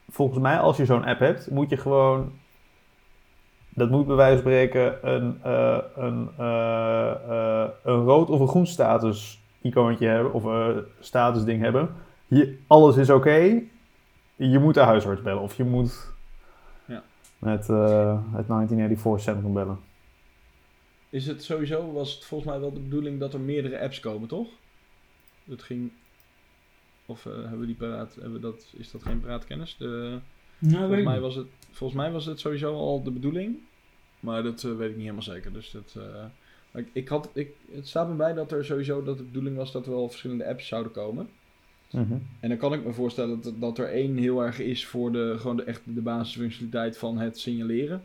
volgens 0.08 0.38
mij 0.38 0.58
als 0.58 0.76
je 0.76 0.84
zo'n 0.84 1.04
app 1.04 1.18
hebt, 1.18 1.50
moet 1.50 1.70
je 1.70 1.76
gewoon 1.76 2.32
dat 3.68 3.90
moet 3.90 4.06
bij 4.06 4.16
wijze 4.16 4.42
van 4.42 4.52
spreken 4.52 5.14
een, 5.14 5.38
eh, 5.42 5.78
een, 5.96 6.28
eh, 6.38 7.10
eh, 7.10 7.68
een 7.82 8.04
rood 8.04 8.30
of 8.30 8.40
een 8.40 8.48
groen 8.48 8.66
status 8.66 9.42
icoontje 9.60 10.06
hebben, 10.06 10.32
of 10.32 10.44
een 10.44 10.84
status 11.00 11.44
ding 11.44 11.62
hebben. 11.62 11.88
Hier, 12.26 12.48
alles 12.66 12.96
is 12.96 13.10
oké. 13.10 13.62
Je 14.36 14.58
moet 14.58 14.74
de 14.74 14.80
huisarts 14.80 15.22
bellen, 15.22 15.42
of 15.42 15.56
je 15.56 15.64
moet. 15.64 16.13
Met 17.38 17.68
eh, 17.68 18.20
het 18.32 18.48
1984 18.48 19.20
centrum 19.20 19.52
bellen. 19.52 19.78
Is 21.10 21.26
het 21.26 21.42
sowieso, 21.42 21.92
was 21.92 22.14
het 22.14 22.24
volgens 22.24 22.50
mij 22.50 22.60
wel 22.60 22.72
de 22.72 22.80
bedoeling 22.80 23.20
dat 23.20 23.34
er 23.34 23.40
meerdere 23.40 23.80
apps 23.80 24.00
komen, 24.00 24.28
toch? 24.28 24.48
Dat 25.44 25.62
ging... 25.62 25.90
Of 27.06 27.26
eh, 27.26 27.32
hebben 27.32 27.60
we 27.60 27.66
die 27.66 27.74
paraat, 27.74 28.14
hebben 28.14 28.32
we 28.32 28.40
dat, 28.40 28.72
is 28.76 28.90
dat 28.90 29.02
geen 29.02 29.20
paraatkennis? 29.20 29.76
De, 29.76 30.18
Nou, 30.58 30.88
weet 30.88 30.88
volgens, 30.88 31.04
mij 31.04 31.20
was 31.20 31.34
het, 31.34 31.46
volgens 31.70 32.00
mij 32.00 32.12
was 32.12 32.26
het 32.26 32.40
sowieso 32.40 32.74
al 32.74 33.02
de 33.02 33.10
bedoeling. 33.10 33.58
Maar 34.24 34.42
dat 34.42 34.64
eh, 34.64 34.76
weet 34.76 34.88
ik 34.88 34.94
niet 34.94 35.02
helemaal 35.02 35.22
zeker. 35.22 35.52
Dus 35.52 35.70
dat, 35.70 35.94
eh, 35.96 36.24
maar 36.70 36.82
ik, 36.82 36.88
ik 36.92 37.08
had, 37.08 37.30
ik, 37.32 37.50
het 37.72 37.88
staat 37.88 38.08
me 38.08 38.14
bij 38.14 38.32
dat 38.32 38.52
er 38.52 38.64
sowieso 38.64 39.02
dat 39.02 39.18
de 39.18 39.24
bedoeling 39.24 39.56
was 39.56 39.72
dat 39.72 39.86
er 39.86 39.92
wel 39.92 40.08
verschillende 40.08 40.46
apps 40.46 40.66
zouden 40.66 40.92
komen. 40.92 41.28
Mhm. 41.94 42.16
En 42.40 42.48
dan 42.48 42.58
kan 42.58 42.72
ik 42.72 42.84
me 42.84 42.92
voorstellen 42.92 43.42
dat, 43.42 43.60
dat 43.60 43.78
er 43.78 43.88
één 43.88 44.16
heel 44.16 44.42
erg 44.42 44.58
is 44.58 44.86
voor 44.86 45.12
de, 45.12 45.34
gewoon 45.38 45.56
de, 45.56 45.62
echt 45.62 45.80
de 45.84 46.00
basisfunctionaliteit 46.00 46.98
van 46.98 47.18
het 47.18 47.38
signaleren. 47.38 48.02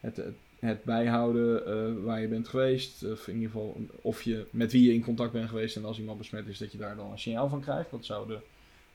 Het, 0.00 0.16
het, 0.16 0.34
het 0.58 0.84
bijhouden 0.84 1.66
eh, 1.66 2.04
waar 2.04 2.20
je 2.20 2.28
bent 2.28 2.48
geweest. 2.48 3.10
Of 3.10 3.28
in 3.28 3.34
ieder 3.34 3.50
geval 3.50 3.76
of 4.02 4.22
je, 4.22 4.46
met 4.50 4.72
wie 4.72 4.86
je 4.86 4.94
in 4.94 5.02
contact 5.04 5.32
bent 5.32 5.48
geweest. 5.48 5.76
En 5.76 5.84
als 5.84 5.98
iemand 5.98 6.18
besmet 6.18 6.46
is, 6.46 6.58
dat 6.58 6.72
je 6.72 6.78
daar 6.78 6.96
dan 6.96 7.10
een 7.10 7.18
signaal 7.18 7.48
van 7.48 7.60
krijgt. 7.60 7.90
Dat 7.90 8.04
zou 8.04 8.28
de 8.28 8.38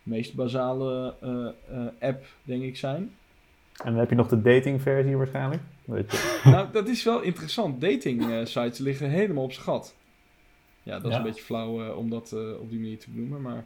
meest 0.04 0.36
basale 0.36 1.16
eh, 1.22 1.48
eh, 1.70 1.86
app, 2.00 2.26
denk 2.44 2.64
ik, 2.64 2.78
zijn. 2.78 3.12
En 3.84 3.92
dan 3.92 4.00
heb 4.00 4.10
je 4.10 4.16
nog 4.16 4.28
de 4.28 4.42
datingversie 4.42 5.18
waarschijnlijk. 5.18 5.62
Weet 5.86 6.12
je. 6.12 6.42
nou, 6.52 6.68
dat 6.72 6.88
is 6.88 7.04
wel 7.04 7.22
interessant. 7.22 7.82
Dating 7.82 8.48
sites 8.48 8.78
liggen 8.78 9.10
helemaal 9.10 9.44
op 9.44 9.54
gat. 9.54 9.96
Ja, 10.84 11.00
dat 11.00 11.06
is 11.06 11.12
Ja. 11.12 11.18
een 11.18 11.24
beetje 11.24 11.44
flauw 11.44 11.94
om 11.94 12.10
dat 12.10 12.36
op 12.60 12.70
die 12.70 12.80
manier 12.80 13.00
te 13.00 13.10
benoemen, 13.10 13.42
maar 13.42 13.66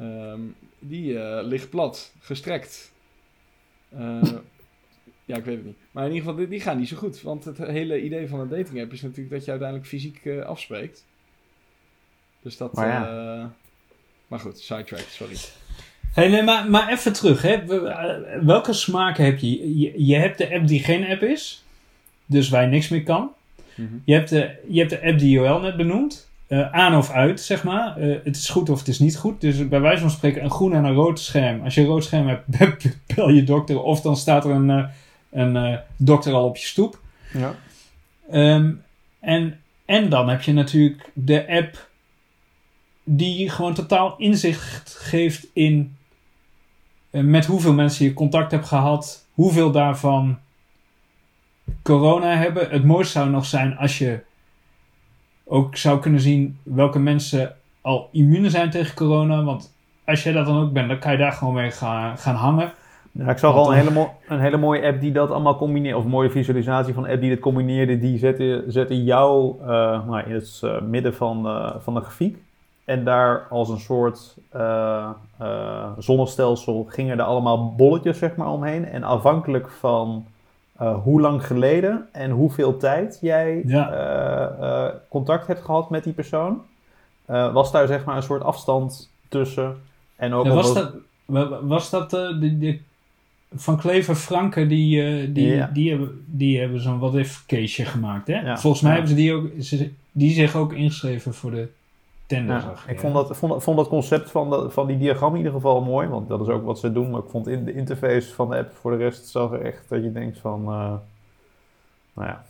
ehm, 0.00 0.40
die 0.78 1.18
eh, 1.22 1.44
ligt 1.46 1.70
plat, 1.70 2.12
gestrekt. 2.20 2.92
Eh, 3.88 4.22
Ja, 5.24 5.36
ik 5.36 5.44
weet 5.44 5.56
het 5.56 5.64
niet. 5.66 5.76
Maar 5.90 6.04
in 6.06 6.12
ieder 6.12 6.24
geval, 6.28 6.40
die, 6.40 6.48
die 6.48 6.60
gaan 6.60 6.78
niet 6.78 6.88
zo 6.88 6.96
goed. 6.96 7.22
Want 7.22 7.44
het 7.44 7.58
hele 7.58 8.02
idee 8.02 8.28
van 8.28 8.40
een 8.40 8.48
dating 8.48 8.80
app 8.80 8.92
is 8.92 9.02
natuurlijk 9.02 9.30
dat 9.30 9.44
je 9.44 9.50
uiteindelijk 9.50 9.88
fysiek 9.88 10.20
eh, 10.24 10.40
afspreekt. 10.42 11.04
Dus 12.42 12.56
dat... 12.56 12.72
Maar 12.72 12.86
Maar, 12.88 13.12
ja. 13.36 13.52
maar 14.26 14.40
goed, 14.40 14.58
sidetrack, 14.58 15.00
sorry. 15.08 15.36
Hey, 16.14 16.28
nee, 16.28 16.42
maar, 16.42 16.70
maar 16.70 16.88
even 16.92 17.12
terug. 17.12 17.42
Hè. 17.42 17.64
We- 17.66 18.40
Welke 18.44 18.72
smaken 18.72 19.24
heb 19.24 19.38
je? 19.38 19.78
je? 19.78 20.06
Je 20.06 20.16
hebt 20.16 20.38
de 20.38 20.54
app 20.54 20.66
die 20.66 20.82
geen 20.82 21.06
app 21.06 21.22
is. 21.22 21.64
Dus 22.26 22.48
waar 22.48 22.62
je 22.62 22.68
niks 22.68 22.88
meer 22.88 23.02
kan. 23.02 23.32
Je 24.04 24.14
hebt 24.14 24.28
de, 24.28 24.56
je 24.68 24.78
hebt 24.78 24.90
de 24.90 25.02
app 25.02 25.18
die 25.18 25.30
Joël 25.30 25.60
net 25.60 25.76
benoemd. 25.76 26.29
Eh, 26.50 26.72
aan 26.72 26.96
of 26.96 27.10
uit, 27.10 27.40
zeg 27.40 27.64
maar. 27.64 27.96
Eh, 27.96 28.16
het 28.24 28.36
is 28.36 28.48
goed 28.48 28.70
of 28.70 28.78
het 28.78 28.88
is 28.88 28.98
niet 28.98 29.16
goed. 29.16 29.40
Dus 29.40 29.68
bij 29.68 29.80
wijze 29.80 30.00
van 30.00 30.10
spreken 30.10 30.44
een 30.44 30.50
groen 30.50 30.74
en 30.74 30.84
een 30.84 30.94
rood 30.94 31.20
scherm. 31.20 31.64
Als 31.64 31.74
je 31.74 31.80
een 31.80 31.86
rood 31.86 32.04
scherm 32.04 32.40
hebt, 32.50 32.86
bel 33.14 33.28
je 33.28 33.44
dokter. 33.44 33.82
Of 33.82 34.00
dan 34.00 34.16
staat 34.16 34.44
er 34.44 34.50
een, 34.50 34.70
eh, 34.70 34.84
een 35.30 35.78
dokter 35.96 36.32
al 36.32 36.44
op 36.44 36.56
je 36.56 36.66
stoep. 36.66 37.00
Ja. 37.32 37.54
Ehm, 38.30 38.72
en, 39.20 39.60
en 39.84 40.08
dan 40.08 40.28
heb 40.28 40.42
je 40.42 40.52
natuurlijk 40.52 41.10
de 41.12 41.48
app 41.48 41.88
die 43.04 43.50
gewoon 43.50 43.74
totaal 43.74 44.14
inzicht 44.18 44.94
geeft 44.94 45.46
in 45.52 45.96
met 47.10 47.46
hoeveel 47.46 47.74
mensen 47.74 48.04
je 48.04 48.14
contact 48.14 48.50
hebt 48.50 48.66
gehad, 48.66 49.26
hoeveel 49.34 49.70
daarvan 49.70 50.38
corona 51.82 52.36
hebben. 52.36 52.70
Het 52.70 52.84
mooiste 52.84 53.12
zou 53.12 53.30
nog 53.30 53.46
zijn 53.46 53.76
als 53.76 53.98
je 53.98 54.28
ook 55.52 55.76
zou 55.76 56.00
kunnen 56.00 56.20
zien 56.20 56.58
welke 56.62 56.98
mensen 56.98 57.54
al 57.80 58.08
immuun 58.12 58.50
zijn 58.50 58.70
tegen 58.70 58.96
corona. 58.96 59.44
Want 59.44 59.74
als 60.04 60.22
jij 60.22 60.32
dat 60.32 60.46
dan 60.46 60.62
ook 60.62 60.72
bent, 60.72 60.88
dan 60.88 60.98
kan 60.98 61.12
je 61.12 61.18
daar 61.18 61.32
gewoon 61.32 61.54
mee 61.54 61.70
gaan, 61.70 62.18
gaan 62.18 62.34
hangen. 62.34 62.72
Ja, 63.12 63.30
ik 63.30 63.38
zag 63.38 63.54
al 63.54 63.72
een 63.72 63.78
hele, 63.78 64.08
een 64.28 64.40
hele 64.40 64.56
mooie 64.56 64.86
app 64.86 65.00
die 65.00 65.12
dat 65.12 65.30
allemaal 65.30 65.56
combineert. 65.56 65.96
Of 65.96 66.04
een 66.04 66.10
mooie 66.10 66.30
visualisatie 66.30 66.94
van 66.94 67.04
een 67.04 67.10
app 67.10 67.20
die 67.20 67.30
dit 67.30 67.40
combineerde. 67.40 67.98
Die 67.98 68.18
zette, 68.18 68.64
zette 68.66 69.04
jou 69.04 69.54
eh, 69.60 69.66
nou, 70.06 70.22
in 70.26 70.34
het 70.34 70.60
eh, 70.64 70.80
midden 70.80 71.14
van, 71.14 71.46
eh, 71.46 71.74
van 71.78 71.94
de 71.94 72.00
grafiek. 72.00 72.38
En 72.84 73.04
daar 73.04 73.46
als 73.48 73.68
een 73.68 73.78
soort 73.78 74.36
zonnestelsel 75.98 76.86
gingen 76.88 77.18
er 77.18 77.24
allemaal 77.24 77.74
bolletjes 77.74 78.18
zeg 78.18 78.36
maar, 78.36 78.50
omheen. 78.50 78.84
En 78.84 79.02
afhankelijk 79.02 79.70
van 79.70 80.24
eh, 80.80 81.02
hoe 81.02 81.20
lang 81.20 81.46
geleden 81.46 82.08
en 82.12 82.30
hoeveel 82.30 82.76
tijd 82.76 83.18
jij 83.20 83.62
Ja. 83.66 83.90
eh, 83.92 84.86
eh, 84.86 84.94
contact 85.08 85.46
hebt 85.46 85.60
gehad 85.64 85.90
met 85.90 86.04
die 86.04 86.12
persoon, 86.12 86.60
was 87.26 87.72
daar 87.72 87.86
zeg 87.86 88.04
maar 88.04 88.16
een 88.16 88.22
soort 88.22 88.42
afstand 88.42 89.10
tussen. 89.28 89.76
En 90.16 90.32
ook 90.34 90.46
was, 90.48 90.74
dat, 90.74 90.92
wa- 91.24 91.62
was 91.64 91.90
dat 91.90 92.10
de, 92.10 92.58
de- 92.58 92.78
van 93.54 93.76
Klever 93.76 94.14
Franke, 94.14 94.66
die, 94.66 95.32
die, 95.32 95.72
die 95.72 95.90
hebben, 95.90 96.24
die 96.26 96.60
hebben 96.60 96.80
zo'n 96.80 96.98
what 96.98 97.14
if 97.14 97.44
caseje 97.46 97.84
gemaakt, 97.88 98.26
hè? 98.26 98.40
Ja. 98.40 98.58
Volgens 98.58 98.82
mij 98.82 98.90
Ja. 98.92 98.96
hebben 98.98 99.16
ze 99.16 99.22
die, 99.22 99.32
ook, 99.34 99.46
ze, 99.60 99.90
die 100.12 100.32
zich 100.34 100.56
ook 100.56 100.72
ingeschreven 100.72 101.34
voor 101.34 101.50
de 101.50 101.68
Ja, 102.30 102.74
ik 102.86 103.00
vond 103.00 103.14
dat, 103.14 103.36
vond, 103.36 103.62
vond 103.62 103.76
dat 103.76 103.88
concept 103.88 104.30
van, 104.30 104.50
dat, 104.50 104.72
van 104.72 104.86
die 104.86 104.98
diagram 104.98 105.30
in 105.30 105.36
ieder 105.36 105.52
geval 105.52 105.80
mooi, 105.80 106.08
want 106.08 106.28
dat 106.28 106.40
is 106.40 106.48
ook 106.48 106.64
wat 106.64 106.78
ze 106.78 106.92
doen. 106.92 107.10
Maar 107.10 107.20
ik 107.20 107.28
vond 107.28 107.48
in 107.48 107.64
de 107.64 107.74
interface 107.74 108.34
van 108.34 108.50
de 108.50 108.56
app 108.56 108.72
voor 108.72 108.90
de 108.90 108.96
rest 108.96 109.26
zag 109.28 109.52
er 109.52 109.62
echt 109.62 109.88
dat 109.88 110.02
je 110.02 110.12
denkt 110.12 110.38
van, 110.38 110.60
eh, 110.60 110.92
nou 112.12 112.28
ja, 112.28 112.44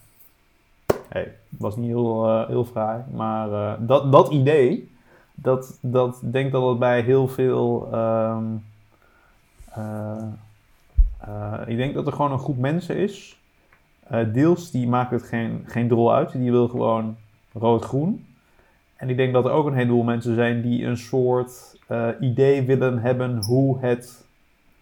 hey, 1.09 1.23
het 1.23 1.61
was 1.61 1.77
niet 1.77 1.87
heel, 1.87 2.27
eh, 2.27 2.47
heel 2.49 2.65
fraai. 2.65 3.03
Maar 3.15 3.53
eh, 3.53 3.73
dat, 3.79 4.13
dat 4.13 4.31
idee, 4.31 4.91
dat, 5.35 5.79
dat 5.81 6.21
denk 6.23 6.53
dat 6.53 6.69
het 6.69 6.79
bij 6.79 7.01
heel 7.01 7.29
veel, 7.29 7.89
ehm, 7.93 8.45
eh, 9.73 10.23
eh, 11.21 11.61
ik 11.67 11.77
denk 11.77 11.95
dat 11.95 12.07
er 12.07 12.13
gewoon 12.13 12.33
een 12.33 12.39
groep 12.39 12.59
mensen 12.59 12.97
is. 12.97 13.39
Deels 14.33 14.71
die 14.71 14.89
maakt 14.89 15.11
het 15.11 15.23
geen, 15.23 15.65
geen 15.67 15.89
drol 15.89 16.15
uit, 16.15 16.33
die 16.33 16.51
wil 16.51 16.69
gewoon 16.69 17.17
rood-groen. 17.53 18.27
En 19.01 19.09
ik 19.11 19.17
denk 19.17 19.33
dat 19.33 19.45
er 19.45 19.51
ook 19.51 19.67
een 19.67 19.75
heleboel 19.75 20.03
mensen 20.03 20.35
zijn 20.35 20.63
die 20.63 20.85
een 20.85 20.97
soort 20.97 21.77
eh, 21.87 22.09
idee 22.21 22.63
willen 22.63 22.99
hebben 22.99 23.43
hoe 23.45 23.79
het, 23.81 24.27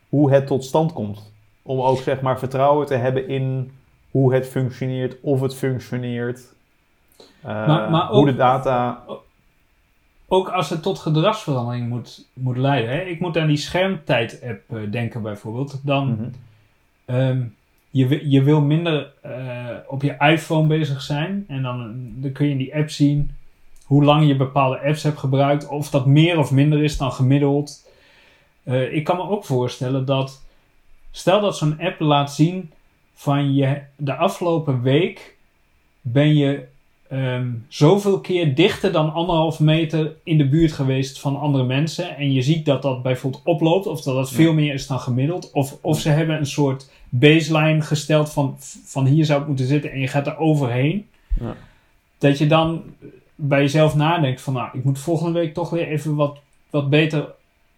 hoe 0.08 0.30
het 0.32 0.46
tot 0.46 0.64
stand 0.64 0.92
komt. 0.92 1.32
Om 1.62 1.80
ook 1.80 1.98
zeg 1.98 2.20
maar 2.20 2.38
vertrouwen 2.38 2.86
te 2.86 2.94
hebben 2.94 3.28
in 3.28 3.70
hoe 4.10 4.34
het 4.34 4.48
functioneert, 4.48 5.16
of 5.22 5.40
het 5.40 5.54
functioneert. 5.56 6.54
eh, 7.42 7.66
Maar- 7.66 7.90
maar 7.90 8.06
hoe 8.06 8.16
ook- 8.16 8.26
de 8.26 8.34
data. 8.36 9.02
Ook 10.28 10.48
als 10.48 10.70
het 10.70 10.82
tot 10.82 10.98
gedragsverandering 10.98 11.88
moet, 11.88 12.26
moet 12.32 12.56
leiden. 12.56 12.90
Hè? 12.90 13.00
Ik 13.00 13.20
moet 13.20 13.36
aan 13.38 13.46
die 13.46 13.56
schermtijd-app 13.56 14.60
eh, 14.76 14.90
denken 14.90 15.22
bijvoorbeeld. 15.22 15.80
Dan. 15.84 16.32
Ehm, 17.04 17.42
je, 17.90 18.30
je 18.30 18.42
wil 18.42 18.60
minder 18.60 19.12
op 19.86 20.02
je 20.02 20.16
iPhone 20.18 20.66
bezig 20.66 21.02
zijn. 21.02 21.44
En 21.48 21.62
dan, 21.62 21.96
dan 22.16 22.32
kun 22.32 22.44
je 22.46 22.52
in 22.52 22.58
die 22.58 22.76
app 22.76 22.90
zien 22.90 23.30
hoe 23.88 24.04
lang 24.04 24.26
je 24.26 24.36
bepaalde 24.36 24.80
apps 24.80 25.02
hebt 25.02 25.18
gebruikt. 25.18 25.68
Of 25.68 25.90
dat 25.90 26.06
meer 26.06 26.38
of 26.38 26.50
minder 26.50 26.82
is 26.82 26.96
dan 26.96 27.12
gemiddeld. 27.12 27.88
Eh, 28.62 28.92
ik 28.92 29.04
kan 29.04 29.16
me 29.16 29.22
ook 29.22 29.44
voorstellen 29.44 30.04
dat... 30.04 30.42
Stel 31.10 31.40
dat 31.40 31.56
zo'n 31.56 31.80
app 31.80 32.00
laat 32.00 32.34
zien 32.34 32.70
van 33.14 33.54
je 33.54 33.80
de 33.96 34.14
afgelopen 34.14 34.82
week 34.82 35.36
ben 36.00 36.36
je 36.36 36.64
ehm, 37.08 37.48
zoveel 37.68 38.20
keer 38.20 38.54
dichter 38.54 38.92
dan 38.92 39.12
anderhalf 39.12 39.60
meter 39.60 40.14
in 40.22 40.38
de 40.38 40.48
buurt 40.48 40.72
geweest 40.72 41.20
van 41.20 41.40
andere 41.40 41.64
mensen. 41.64 42.16
En 42.16 42.32
je 42.32 42.42
ziet 42.42 42.64
dat 42.64 42.82
dat 42.82 43.02
bijvoorbeeld 43.02 43.42
oploopt, 43.44 43.86
of 43.86 44.02
dat 44.02 44.14
dat 44.14 44.30
veel 44.30 44.52
meer 44.52 44.74
is 44.74 44.86
dan 44.86 45.00
gemiddeld. 45.00 45.50
Of, 45.52 45.76
of 45.80 46.00
ze 46.00 46.08
hebben 46.08 46.36
een 46.36 46.46
soort 46.46 46.90
baseline 47.08 47.80
gesteld 47.80 48.32
van, 48.32 48.56
van 48.84 49.06
hier 49.06 49.24
zou 49.24 49.38
het 49.38 49.48
moeten 49.48 49.66
zitten 49.66 49.92
en 49.92 50.00
je 50.00 50.08
gaat 50.08 50.26
er 50.26 50.38
overheen. 50.38 51.06
Ja. 51.40 51.56
Dat 52.18 52.38
je 52.38 52.46
dan 52.46 52.82
bij 53.40 53.60
jezelf 53.60 53.94
nadenkt 53.94 54.40
van 54.40 54.52
nou, 54.54 54.68
ik 54.72 54.84
moet 54.84 54.98
volgende 54.98 55.38
week 55.38 55.54
toch 55.54 55.70
weer 55.70 55.86
even 55.88 56.14
wat, 56.14 56.38
wat 56.70 56.90
beter 56.90 57.26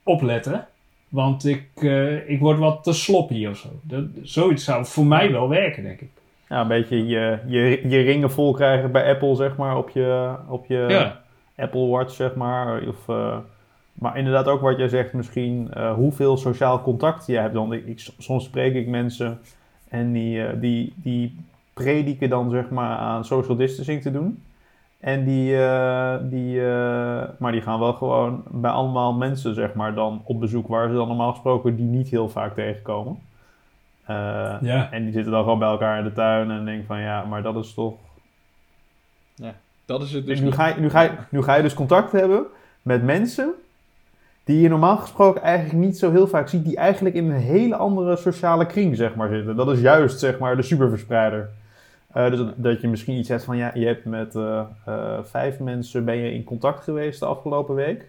opletten. 0.02 0.66
Want 1.08 1.44
ik, 1.46 1.64
eh, 1.74 2.28
ik 2.30 2.40
word 2.40 2.58
wat 2.58 2.82
te 2.84 2.92
sloppy 2.92 3.46
of 3.46 3.56
zo. 3.56 3.68
Dat, 3.82 4.04
zoiets 4.22 4.64
zou 4.64 4.84
voor 4.86 5.06
mij 5.06 5.32
wel 5.32 5.48
werken, 5.48 5.82
denk 5.82 6.00
ik. 6.00 6.08
Ja, 6.48 6.60
een 6.60 6.68
beetje 6.68 7.06
je, 7.06 7.38
je, 7.46 7.88
je 7.88 8.00
ringen 8.00 8.30
vol 8.30 8.52
krijgen 8.52 8.92
bij 8.92 9.10
Apple, 9.12 9.34
zeg 9.34 9.56
maar, 9.56 9.76
op 9.76 9.90
je, 9.90 10.34
op 10.48 10.66
je 10.66 10.86
Ja. 10.88 11.20
Apple 11.56 11.86
Watch, 11.86 12.14
zeg 12.14 12.34
maar. 12.34 12.82
Of, 12.88 13.08
eh, 13.08 13.36
maar 13.92 14.16
inderdaad 14.18 14.46
ook 14.46 14.60
wat 14.60 14.78
jij 14.78 14.88
zegt, 14.88 15.12
misschien 15.12 15.68
eh, 15.72 15.94
hoeveel 15.94 16.36
sociaal 16.36 16.82
contact 16.82 17.26
je 17.26 17.36
hebt. 17.36 17.54
Want 17.54 17.72
ik, 17.72 17.86
ik- 17.86 18.08
soms 18.18 18.44
spreek 18.44 18.74
ik 18.74 18.86
mensen 18.86 19.40
en 19.88 20.12
die, 20.12 20.58
die, 20.58 20.92
die 20.96 21.36
prediken 21.74 22.28
dan 22.28 22.50
zeg 22.50 22.70
maar 22.70 22.96
aan 22.98 23.24
social 23.24 23.56
distancing 23.56 24.02
te 24.02 24.10
doen. 24.12 24.42
En 25.00 25.24
die, 25.24 25.62
eh, 25.62 26.16
die, 26.22 26.60
eh, 26.60 27.22
maar 27.38 27.52
die 27.52 27.60
gaan 27.60 27.78
wel 27.78 27.92
gewoon 27.92 28.42
bij 28.50 28.70
allemaal 28.70 29.12
mensen 29.12 29.54
zeg 29.54 29.74
maar 29.74 29.94
dan 29.94 30.22
op 30.24 30.40
bezoek 30.40 30.68
waar 30.68 30.88
ze 30.88 30.94
dan 30.94 31.08
normaal 31.08 31.30
gesproken 31.30 31.76
die 31.76 31.86
niet 31.86 32.08
heel 32.08 32.28
vaak 32.28 32.54
tegenkomen. 32.54 33.18
Eh, 34.04 34.56
Ja. 34.60 34.90
En 34.90 35.02
die 35.02 35.12
zitten 35.12 35.32
dan 35.32 35.42
gewoon 35.42 35.58
bij 35.58 35.68
elkaar 35.68 35.98
in 35.98 36.04
de 36.04 36.12
tuin 36.12 36.50
en 36.50 36.64
denk 36.64 36.86
van 36.86 37.00
ja, 37.00 37.24
maar 37.24 37.42
dat 37.42 37.56
is 37.56 37.74
toch 37.74 37.94
Dat 39.84 40.02
is 40.02 40.12
het 40.12 40.26
dus 40.26 40.40
nu, 40.40 40.52
ga 40.52 40.66
je, 40.66 40.74
nu, 40.80 40.90
ga 40.90 41.00
je, 41.00 41.10
nu 41.30 41.42
ga 41.42 41.54
je 41.54 41.62
dus 41.62 41.74
contact 41.74 42.12
hebben 42.12 42.46
met 42.82 43.02
mensen 43.02 43.54
die 44.44 44.60
je 44.60 44.68
normaal 44.68 44.96
gesproken 44.96 45.42
eigenlijk 45.42 45.84
niet 45.84 45.98
zo 45.98 46.10
heel 46.10 46.26
vaak 46.26 46.48
ziet, 46.48 46.64
die 46.64 46.76
eigenlijk 46.76 47.14
in 47.14 47.30
een 47.30 47.40
hele 47.40 47.76
andere 47.76 48.16
sociale 48.16 48.66
kring 48.66 48.96
zeg 48.96 49.14
maar, 49.14 49.28
zitten. 49.28 49.56
Dat 49.56 49.70
is 49.70 49.80
juist 49.80 50.18
zeg 50.18 50.38
maar, 50.38 50.56
de 50.56 50.62
superverspreider. 50.62 51.48
Eh, 52.12 52.30
dus 52.30 52.38
dat, 52.38 52.52
dat 52.56 52.80
je 52.80 52.88
misschien 52.88 53.18
iets 53.18 53.28
hebt 53.28 53.44
van, 53.44 53.56
ja, 53.56 53.70
je 53.74 53.86
hebt 53.86 54.04
met 54.04 54.34
eh, 54.34 54.62
eh, 54.86 55.18
vijf 55.22 55.58
mensen 55.58 56.04
ben 56.04 56.16
je 56.16 56.32
in 56.32 56.44
contact 56.44 56.84
geweest 56.84 57.20
de 57.20 57.26
afgelopen 57.26 57.74
week. 57.74 58.08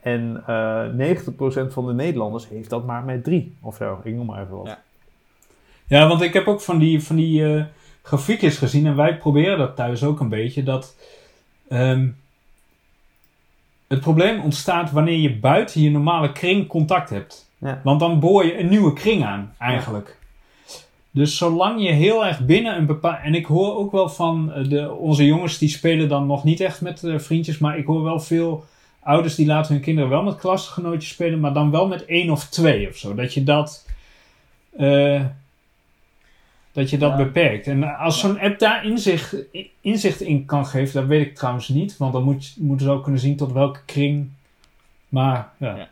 En 0.00 0.42
eh 0.46 1.16
90% 1.66 1.72
van 1.72 1.86
de 1.86 1.92
Nederlanders 1.92 2.48
heeft 2.48 2.70
dat 2.70 2.86
maar 2.86 3.04
met 3.04 3.24
drie 3.24 3.56
of 3.60 3.76
zo. 3.76 4.00
Ik 4.02 4.14
noem 4.14 4.26
maar 4.26 4.42
even 4.42 4.56
wat. 4.56 4.66
Ja. 4.66 4.78
Ja, 5.86 6.08
want 6.08 6.22
ik 6.22 6.32
heb 6.32 6.46
ook 6.46 6.60
van 6.60 6.78
die, 6.78 7.02
van 7.02 7.16
die 7.16 7.66
grafiekjes 8.02 8.58
gezien 8.58 8.86
en 8.86 8.96
wij 8.96 9.16
proberen 9.16 9.58
dat 9.58 9.76
thuis 9.76 10.04
ook 10.04 10.20
een 10.20 10.28
beetje. 10.28 10.62
Dat 10.62 10.96
ehm, 11.68 12.08
het 13.88 14.00
probleem 14.00 14.40
ontstaat 14.40 14.90
wanneer 14.90 15.18
je 15.18 15.36
buiten 15.36 15.80
je 15.80 15.90
normale 15.90 16.32
kring 16.32 16.66
contact 16.66 17.10
hebt. 17.10 17.50
Ja. 17.58 17.80
Want 17.84 18.00
dan 18.00 18.20
boor 18.20 18.44
je 18.44 18.58
een 18.58 18.68
nieuwe 18.68 18.92
kring 18.92 19.24
aan, 19.24 19.54
eigenlijk. 19.58 20.19
Dus 21.10 21.36
zolang 21.36 21.82
je 21.82 21.90
heel 21.92 22.26
erg 22.26 22.40
binnen 22.46 22.76
een 22.76 22.86
bepaald... 22.86 23.18
En 23.22 23.34
ik 23.34 23.46
hoor 23.46 23.76
ook 23.76 23.92
wel 23.92 24.08
van 24.08 24.52
eh, 24.52 24.68
de, 24.68 24.92
onze 24.92 25.26
jongens, 25.26 25.58
die 25.58 25.68
spelen 25.68 26.08
dan 26.08 26.26
nog 26.26 26.44
niet 26.44 26.60
echt 26.60 26.80
met 26.80 27.04
eh, 27.04 27.18
vriendjes. 27.18 27.58
Maar 27.58 27.78
ik 27.78 27.86
hoor 27.86 28.02
wel 28.02 28.20
veel 28.20 28.64
ouders 29.02 29.34
die 29.34 29.46
laten 29.46 29.72
hun 29.74 29.82
kinderen 29.82 30.10
wel 30.10 30.22
met 30.22 30.36
klasgenootjes 30.36 31.12
spelen. 31.12 31.40
Maar 31.40 31.52
dan 31.52 31.70
wel 31.70 31.86
met 31.88 32.04
één 32.04 32.30
of 32.30 32.44
twee 32.48 32.88
of 32.88 32.96
zo. 32.96 33.14
Dat 33.14 33.34
je 33.34 33.44
dat... 33.44 33.86
eh, 34.76 35.24
dat 36.72 36.90
je 36.90 36.98
dat 36.98 37.10
Ja. 37.10 37.16
beperkt. 37.16 37.66
En 37.66 37.96
als 37.96 38.20
zo'n 38.20 38.38
app 38.40 38.58
daar 38.58 38.84
inzicht, 38.86 39.36
inzicht 39.80 40.20
in 40.20 40.44
kan 40.44 40.66
geven, 40.66 41.00
dat 41.00 41.08
weet 41.08 41.26
ik 41.26 41.34
trouwens 41.34 41.68
niet. 41.68 41.96
Want 41.96 42.12
dan 42.12 42.22
moet, 42.22 42.54
moeten 42.58 42.86
ze 42.86 42.92
ook 42.92 43.02
kunnen 43.02 43.20
zien 43.20 43.36
tot 43.36 43.52
welke 43.52 43.80
kring. 43.84 44.28
Maar 45.08 45.48
ja. 45.56 45.76
Ja. 45.76 45.88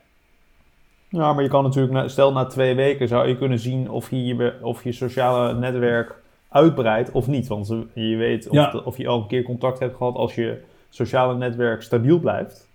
Ja, 1.09 1.33
maar 1.33 1.43
je 1.43 1.49
kan 1.49 1.63
natuurlijk, 1.63 1.93
na- 1.95 2.09
stel 2.09 2.33
na 2.33 2.45
twee 2.47 2.75
weken 2.75 3.09
zou 3.09 3.29
je 3.29 3.37
kunnen 3.37 3.59
zien 3.59 3.91
of 3.91 4.11
je 4.11 4.25
je, 4.25 4.59
of 4.63 4.85
je 4.85 4.93
sociale 4.93 5.55
netwerk 5.55 6.15
uitbreidt 6.49 7.11
of 7.11 7.27
niet. 7.27 7.47
Want 7.47 7.67
je 7.95 8.17
weet 8.17 8.47
of, 8.49 8.55
Ja. 8.55 8.71
de- 8.71 8.85
of 8.85 8.97
je 8.97 9.09
al 9.09 9.21
een 9.21 9.27
keer 9.27 9.43
contact 9.43 9.79
hebt 9.79 9.97
gehad 9.97 10.15
als 10.15 10.35
je 10.35 10.63
sociale 10.91 11.35
netwerk 11.35 11.83
stabiel 11.83 12.19
blijft. 12.19 12.69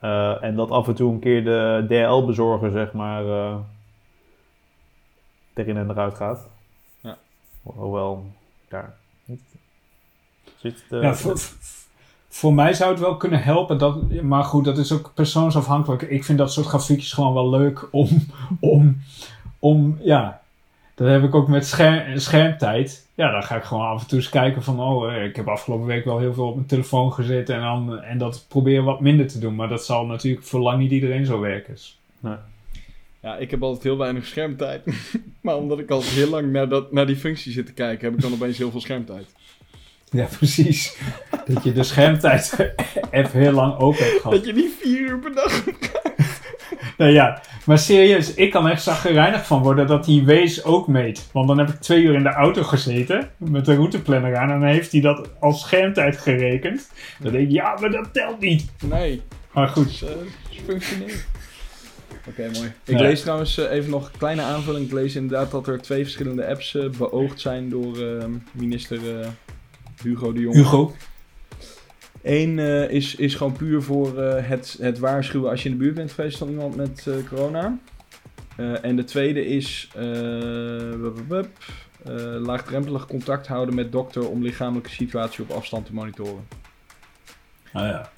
Eh, 0.00 0.42
en 0.42 0.54
dat 0.54 0.70
af 0.70 0.88
en 0.88 0.94
toe 0.94 1.12
een 1.12 1.18
keer 1.20 1.44
de 1.44 1.84
DL-bezorger, 1.88 2.70
zeg 2.70 2.92
maar, 2.92 3.24
eh, 3.26 3.56
erin 5.54 5.76
en 5.76 5.90
eruit 5.90 6.14
gaat. 6.14 6.48
Ja. 7.00 7.16
Ho- 7.62 7.72
Hoewel, 7.76 8.24
daar 8.68 8.94
niet 9.24 9.40
zit 10.56 10.84
de... 10.88 10.96
Ja, 10.96 11.14
voor, 12.34 12.54
mij 12.54 12.74
zou 12.74 12.90
het 12.90 13.00
wel 13.00 13.16
kunnen 13.16 13.42
helpen. 13.42 13.78
Dat, 13.78 14.22
maar 14.22 14.44
goed, 14.44 14.64
dat 14.64 14.78
is 14.78 14.92
ook 14.92 15.12
persoonsafhankelijk. 15.14 16.02
Ik 16.02 16.24
vind 16.24 16.38
dat 16.38 16.52
soort 16.52 16.66
grafiekjes 16.66 17.12
gewoon 17.12 17.34
wel 17.34 17.50
leuk 17.50 17.88
om, 17.90 18.08
om, 18.60 19.02
om 19.58 19.98
ja, 20.02 20.40
dat 20.94 21.08
heb 21.08 21.22
ik 21.22 21.34
ook 21.34 21.48
met 21.48 21.66
scherm, 21.66 22.18
schermtijd. 22.18 23.06
Ja, 23.14 23.30
dan 23.30 23.42
ga 23.42 23.56
ik 23.56 23.62
gewoon 23.62 23.86
af 23.86 24.02
en 24.02 24.08
toe 24.08 24.18
eens 24.18 24.28
kijken 24.28 24.62
van, 24.62 24.80
oh, 24.80 25.14
eh, 25.14 25.24
ik 25.24 25.36
heb 25.36 25.48
afgelopen 25.48 25.86
week 25.86 26.04
wel 26.04 26.18
heel 26.18 26.34
veel 26.34 26.46
op 26.46 26.54
mijn 26.54 26.66
telefoon 26.66 27.12
gezeten 27.12 27.54
en, 27.54 27.60
dan, 27.60 28.02
en 28.02 28.18
dat 28.18 28.44
proberen 28.48 28.84
wat 28.84 29.00
minder 29.00 29.26
te 29.26 29.38
doen. 29.38 29.54
Maar 29.54 29.68
dat 29.68 29.84
zal 29.84 30.06
natuurlijk 30.06 30.44
voor 30.44 30.60
lang 30.60 30.78
niet 30.78 30.90
iedereen 30.90 31.26
zo 31.26 31.40
werken. 31.40 31.76
Ja, 33.20 33.36
ik 33.36 33.50
heb 33.50 33.62
altijd 33.62 33.82
heel 33.82 33.98
weinig 33.98 34.26
schermtijd. 34.26 34.86
maar 35.40 35.56
omdat 35.56 35.78
ik 35.78 35.90
altijd 35.90 36.12
heel 36.12 36.28
lang 36.28 36.52
naar, 36.52 36.68
dat, 36.68 36.92
naar 36.92 37.06
die 37.06 37.16
functie 37.16 37.52
zit 37.52 37.66
te 37.66 37.72
kijken, 37.72 38.04
heb 38.04 38.14
ik 38.14 38.22
dan 38.22 38.32
opeens 38.32 38.58
heel 38.58 38.70
veel 38.70 38.80
schermtijd. 38.80 39.26
Ja, 40.20 40.26
precies. 40.36 40.96
dat 41.46 41.64
je 41.64 41.72
de 41.72 41.82
schermtijd 41.82 42.72
even 43.10 43.40
heel 43.40 43.52
lang 43.52 43.78
open 43.78 44.04
hebt 44.04 44.16
gehad. 44.20 44.32
Dat 44.32 44.44
je 44.46 44.52
niet 44.52 44.72
vier 44.80 45.00
uur 45.00 45.18
per 45.18 45.34
dag... 45.34 45.64
Nou 46.98 47.10
ja, 47.12 47.42
maar 47.66 47.78
serieus, 47.78 48.34
ik 48.34 48.50
kan 48.50 48.68
echt 48.68 48.82
zaggerijnig 48.82 49.46
van 49.46 49.62
worden 49.62 49.86
dat 49.86 50.04
die 50.04 50.24
Waze 50.26 50.64
ook 50.64 50.88
meet. 50.88 51.28
Want 51.32 51.48
dan 51.48 51.58
heb 51.58 51.68
ik 51.68 51.80
twee 51.80 52.02
uur 52.02 52.14
in 52.14 52.22
de 52.22 52.28
auto 52.32 52.62
gezeten 52.62 53.30
met 53.36 53.64
de 53.64 53.74
routeplanner 53.74 54.36
aan 54.36 54.50
en 54.50 54.60
dan 54.60 54.68
heeft 54.68 54.92
hij 54.92 55.00
dat 55.00 55.28
als 55.40 55.60
schermtijd 55.60 56.16
gerekend. 56.18 56.90
Dan 57.18 57.32
denk 57.32 57.44
ik, 57.46 57.52
ja, 57.52 57.76
maar 57.80 57.90
dat 57.90 58.08
telt 58.12 58.40
niet. 58.40 58.64
Nee, 58.84 59.22
Maar 59.52 59.64
dat 59.66 59.74
goed, 59.74 59.88
is, 59.88 60.02
eh, 60.02 60.10
is 60.50 60.58
functioneel. 60.66 61.14
Oké, 62.28 62.50
mooi. 62.52 62.72
Ik 62.84 62.96
Ja. 62.96 63.02
lees 63.02 63.20
trouwens 63.20 63.58
eh, 63.58 63.70
even 63.72 63.90
nog 63.90 64.06
een 64.12 64.18
kleine 64.18 64.42
aanvulling. 64.42 64.86
Ik 64.86 64.92
lees 64.92 65.14
inderdaad 65.16 65.50
dat 65.50 65.66
er 65.68 65.80
twee 65.82 66.02
verschillende 66.02 66.46
apps 66.46 66.74
eh, 66.74 66.88
beoogd 66.98 67.40
zijn 67.40 67.68
door 67.68 67.98
eh, 68.08 68.24
minister 68.52 69.20
eh, 69.20 69.26
Hugo 70.04 70.32
de 70.32 70.40
Jong. 70.40 70.54
Hugo. 70.54 70.94
Eén 72.24 72.58
eh, 72.58 72.90
is, 72.90 73.14
is 73.14 73.34
gewoon 73.34 73.52
puur 73.52 73.82
voor 73.82 74.18
eh, 74.18 74.46
het, 74.48 74.76
het 74.80 74.98
waarschuwen 74.98 75.50
als 75.50 75.62
je 75.62 75.68
in 75.68 75.74
de 75.74 75.82
buurt 75.82 75.94
bent 75.94 76.12
geweest 76.12 76.38
van 76.38 76.48
iemand 76.48 76.76
met 76.76 77.06
eh, 77.06 77.28
corona. 77.28 77.78
En 78.82 78.96
de 78.96 79.04
tweede 79.04 79.46
is 79.46 79.88
wup, 81.28 81.48
laagdrempelig 82.40 83.06
contact 83.06 83.46
houden 83.46 83.74
met 83.74 83.92
dokter 83.92 84.28
om 84.28 84.42
lichamelijke 84.42 84.90
situatie 84.90 85.44
op 85.44 85.50
afstand 85.50 85.86
te 85.86 85.94
monitoren. 85.94 86.46
Nou 87.72 87.86
ja, 87.86 88.10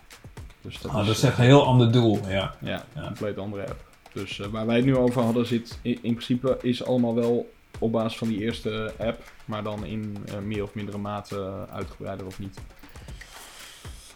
Dus 0.60 0.80
dat, 0.80 0.92
oh, 0.92 1.00
is, 1.00 1.06
dat 1.06 1.16
is 1.16 1.22
echt 1.22 1.38
een 1.38 1.44
heel 1.44 1.66
ander 1.66 1.92
doel. 1.92 2.20
Ja. 2.28 2.54
ja, 2.60 2.84
een 2.94 3.04
compleet 3.04 3.38
andere 3.38 3.62
app. 3.68 3.84
Dus 4.12 4.36
waar 4.36 4.66
wij 4.66 4.76
het 4.76 4.84
nu 4.84 4.96
over 4.96 5.22
hadden 5.22 5.46
zit 5.46 5.78
in, 5.82 5.98
in 6.02 6.14
principe 6.14 6.58
is 6.62 6.84
allemaal 6.84 7.14
wel 7.14 7.52
op 7.78 7.92
basis 7.92 8.18
van 8.18 8.28
die 8.28 8.40
eerste 8.40 8.92
app, 8.98 9.32
maar 9.44 9.62
dan 9.62 9.84
in 9.84 10.16
eh, 10.28 10.38
meer 10.38 10.62
of 10.62 10.74
mindere 10.74 10.98
mate 10.98 11.66
uitgebreider 11.72 12.26
of 12.26 12.38
niet. 12.38 12.58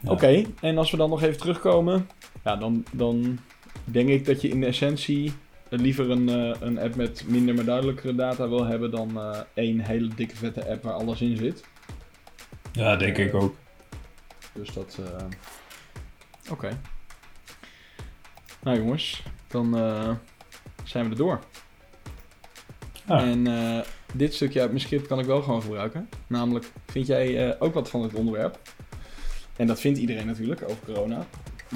Ja. 0.00 0.10
Oké, 0.10 0.44
en 0.60 0.78
als 0.78 0.90
we 0.90 0.96
dan 0.96 1.10
nog 1.10 1.22
even 1.22 1.38
terugkomen, 1.38 2.08
ja, 2.44 2.56
dan, 2.56 2.84
dan 2.92 3.38
denk 3.84 4.08
ik 4.08 4.24
dat 4.26 4.40
je 4.40 4.48
in 4.48 4.64
essentie 4.64 5.32
liever 5.68 6.10
een, 6.10 6.28
eh, 6.28 6.60
een 6.60 6.78
app 6.78 6.94
met 6.94 7.24
minder 7.28 7.54
maar 7.54 7.64
duidelijkere 7.64 8.14
data 8.14 8.48
wil 8.48 8.64
hebben 8.64 8.90
dan 8.90 9.18
eh, 9.20 9.40
één 9.54 9.80
hele 9.80 10.08
dikke 10.14 10.36
vette 10.36 10.68
app 10.68 10.82
waar 10.82 10.92
alles 10.92 11.20
in 11.20 11.36
zit. 11.36 11.64
ja, 12.72 12.96
denk 12.96 13.18
ik 13.18 13.34
ook. 13.34 13.54
Dus 14.52 14.72
dat. 14.72 14.98
eh, 15.18 15.24
Oké. 16.50 16.80
Nou 18.62 18.76
jongens, 18.78 19.22
dan 19.46 19.76
eh, 19.78 20.10
zijn 20.84 21.04
we 21.04 21.10
er 21.10 21.16
door. 21.16 21.40
Ja. 23.10 23.24
En 23.24 23.46
eh, 23.46 23.78
dit 24.14 24.34
stukje 24.34 24.60
uit 24.60 24.68
mijn 24.68 24.80
script 24.82 25.06
kan 25.06 25.18
ik 25.18 25.26
wel 25.26 25.42
gewoon 25.42 25.62
gebruiken. 25.62 26.08
Namelijk, 26.26 26.72
vind 26.86 27.06
jij 27.06 27.48
eh, 27.48 27.56
ook 27.58 27.74
wat 27.74 27.90
van 27.90 28.02
dit 28.02 28.14
onderwerp? 28.14 28.58
En 29.56 29.66
dat 29.66 29.80
vindt 29.80 29.98
iedereen 29.98 30.26
natuurlijk 30.26 30.62
over 30.62 30.84
corona. 30.84 31.26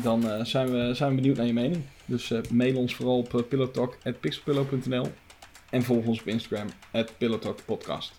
Dan 0.02 0.30
eh, 0.30 0.44
zijn, 0.44 0.70
we, 0.70 0.94
zijn 0.94 1.10
we 1.10 1.16
benieuwd 1.16 1.36
naar 1.36 1.46
je 1.46 1.52
mening. 1.52 1.82
Dus 2.04 2.32
mail 2.50 2.76
ons 2.76 2.94
vooral 2.94 3.18
op 3.18 3.44
pillowtalk.pixelpillow.nl 3.48 5.12
en 5.70 5.82
volg 5.82 6.06
ons 6.06 6.20
op 6.20 6.26
Instagram, 6.26 6.68
pillowtalkpodcast. 7.18 8.12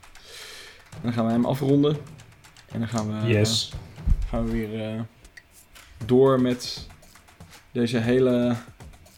Dan 1.02 1.14
gaan 1.14 1.26
we 1.26 1.32
hem 1.32 1.46
afronden. 1.46 1.98
En 2.72 2.80
dan 2.80 2.88
gaan 2.88 3.22
we, 3.22 3.28
Yes. 3.28 3.74
gaan 4.28 4.46
we 4.46 4.52
weer 4.52 5.06
door 6.06 6.42
met 6.42 6.88
deze 7.72 7.98
hele 7.98 8.56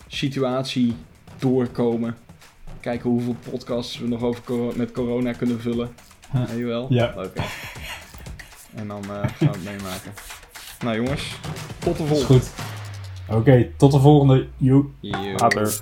situatie 0.07 0.95
doorkomen. 1.39 2.17
Kijken 2.87 3.09
hoeveel 3.09 3.35
podcasts 3.49 3.99
we 3.99 4.07
nog 4.07 4.21
over 4.21 4.41
met 4.75 4.91
corona 4.91 5.33
kunnen 5.33 5.61
vullen. 5.61 5.89
Huh. 6.31 6.45
Weet 6.45 6.57
je 6.57 6.65
wel? 6.65 6.85
Ja. 6.89 7.13
Oké. 7.17 7.41
En 8.75 8.87
dan 8.87 9.03
eh, 9.03 9.09
gaan 9.09 9.29
we 9.39 9.45
het 9.45 9.63
meemaken. 9.63 10.13
Nou 10.83 10.95
jongens, 10.95 11.35
tot 11.79 11.97
de 11.97 12.03
Is 12.03 12.09
volgende. 12.09 12.25
goed. 12.39 12.51
Oké, 13.29 13.69
tot 13.77 13.91
de 13.91 13.99
volgende. 13.99 14.47
Joep. 14.57 14.89
Yo. 14.99 15.33
Later. 15.35 15.79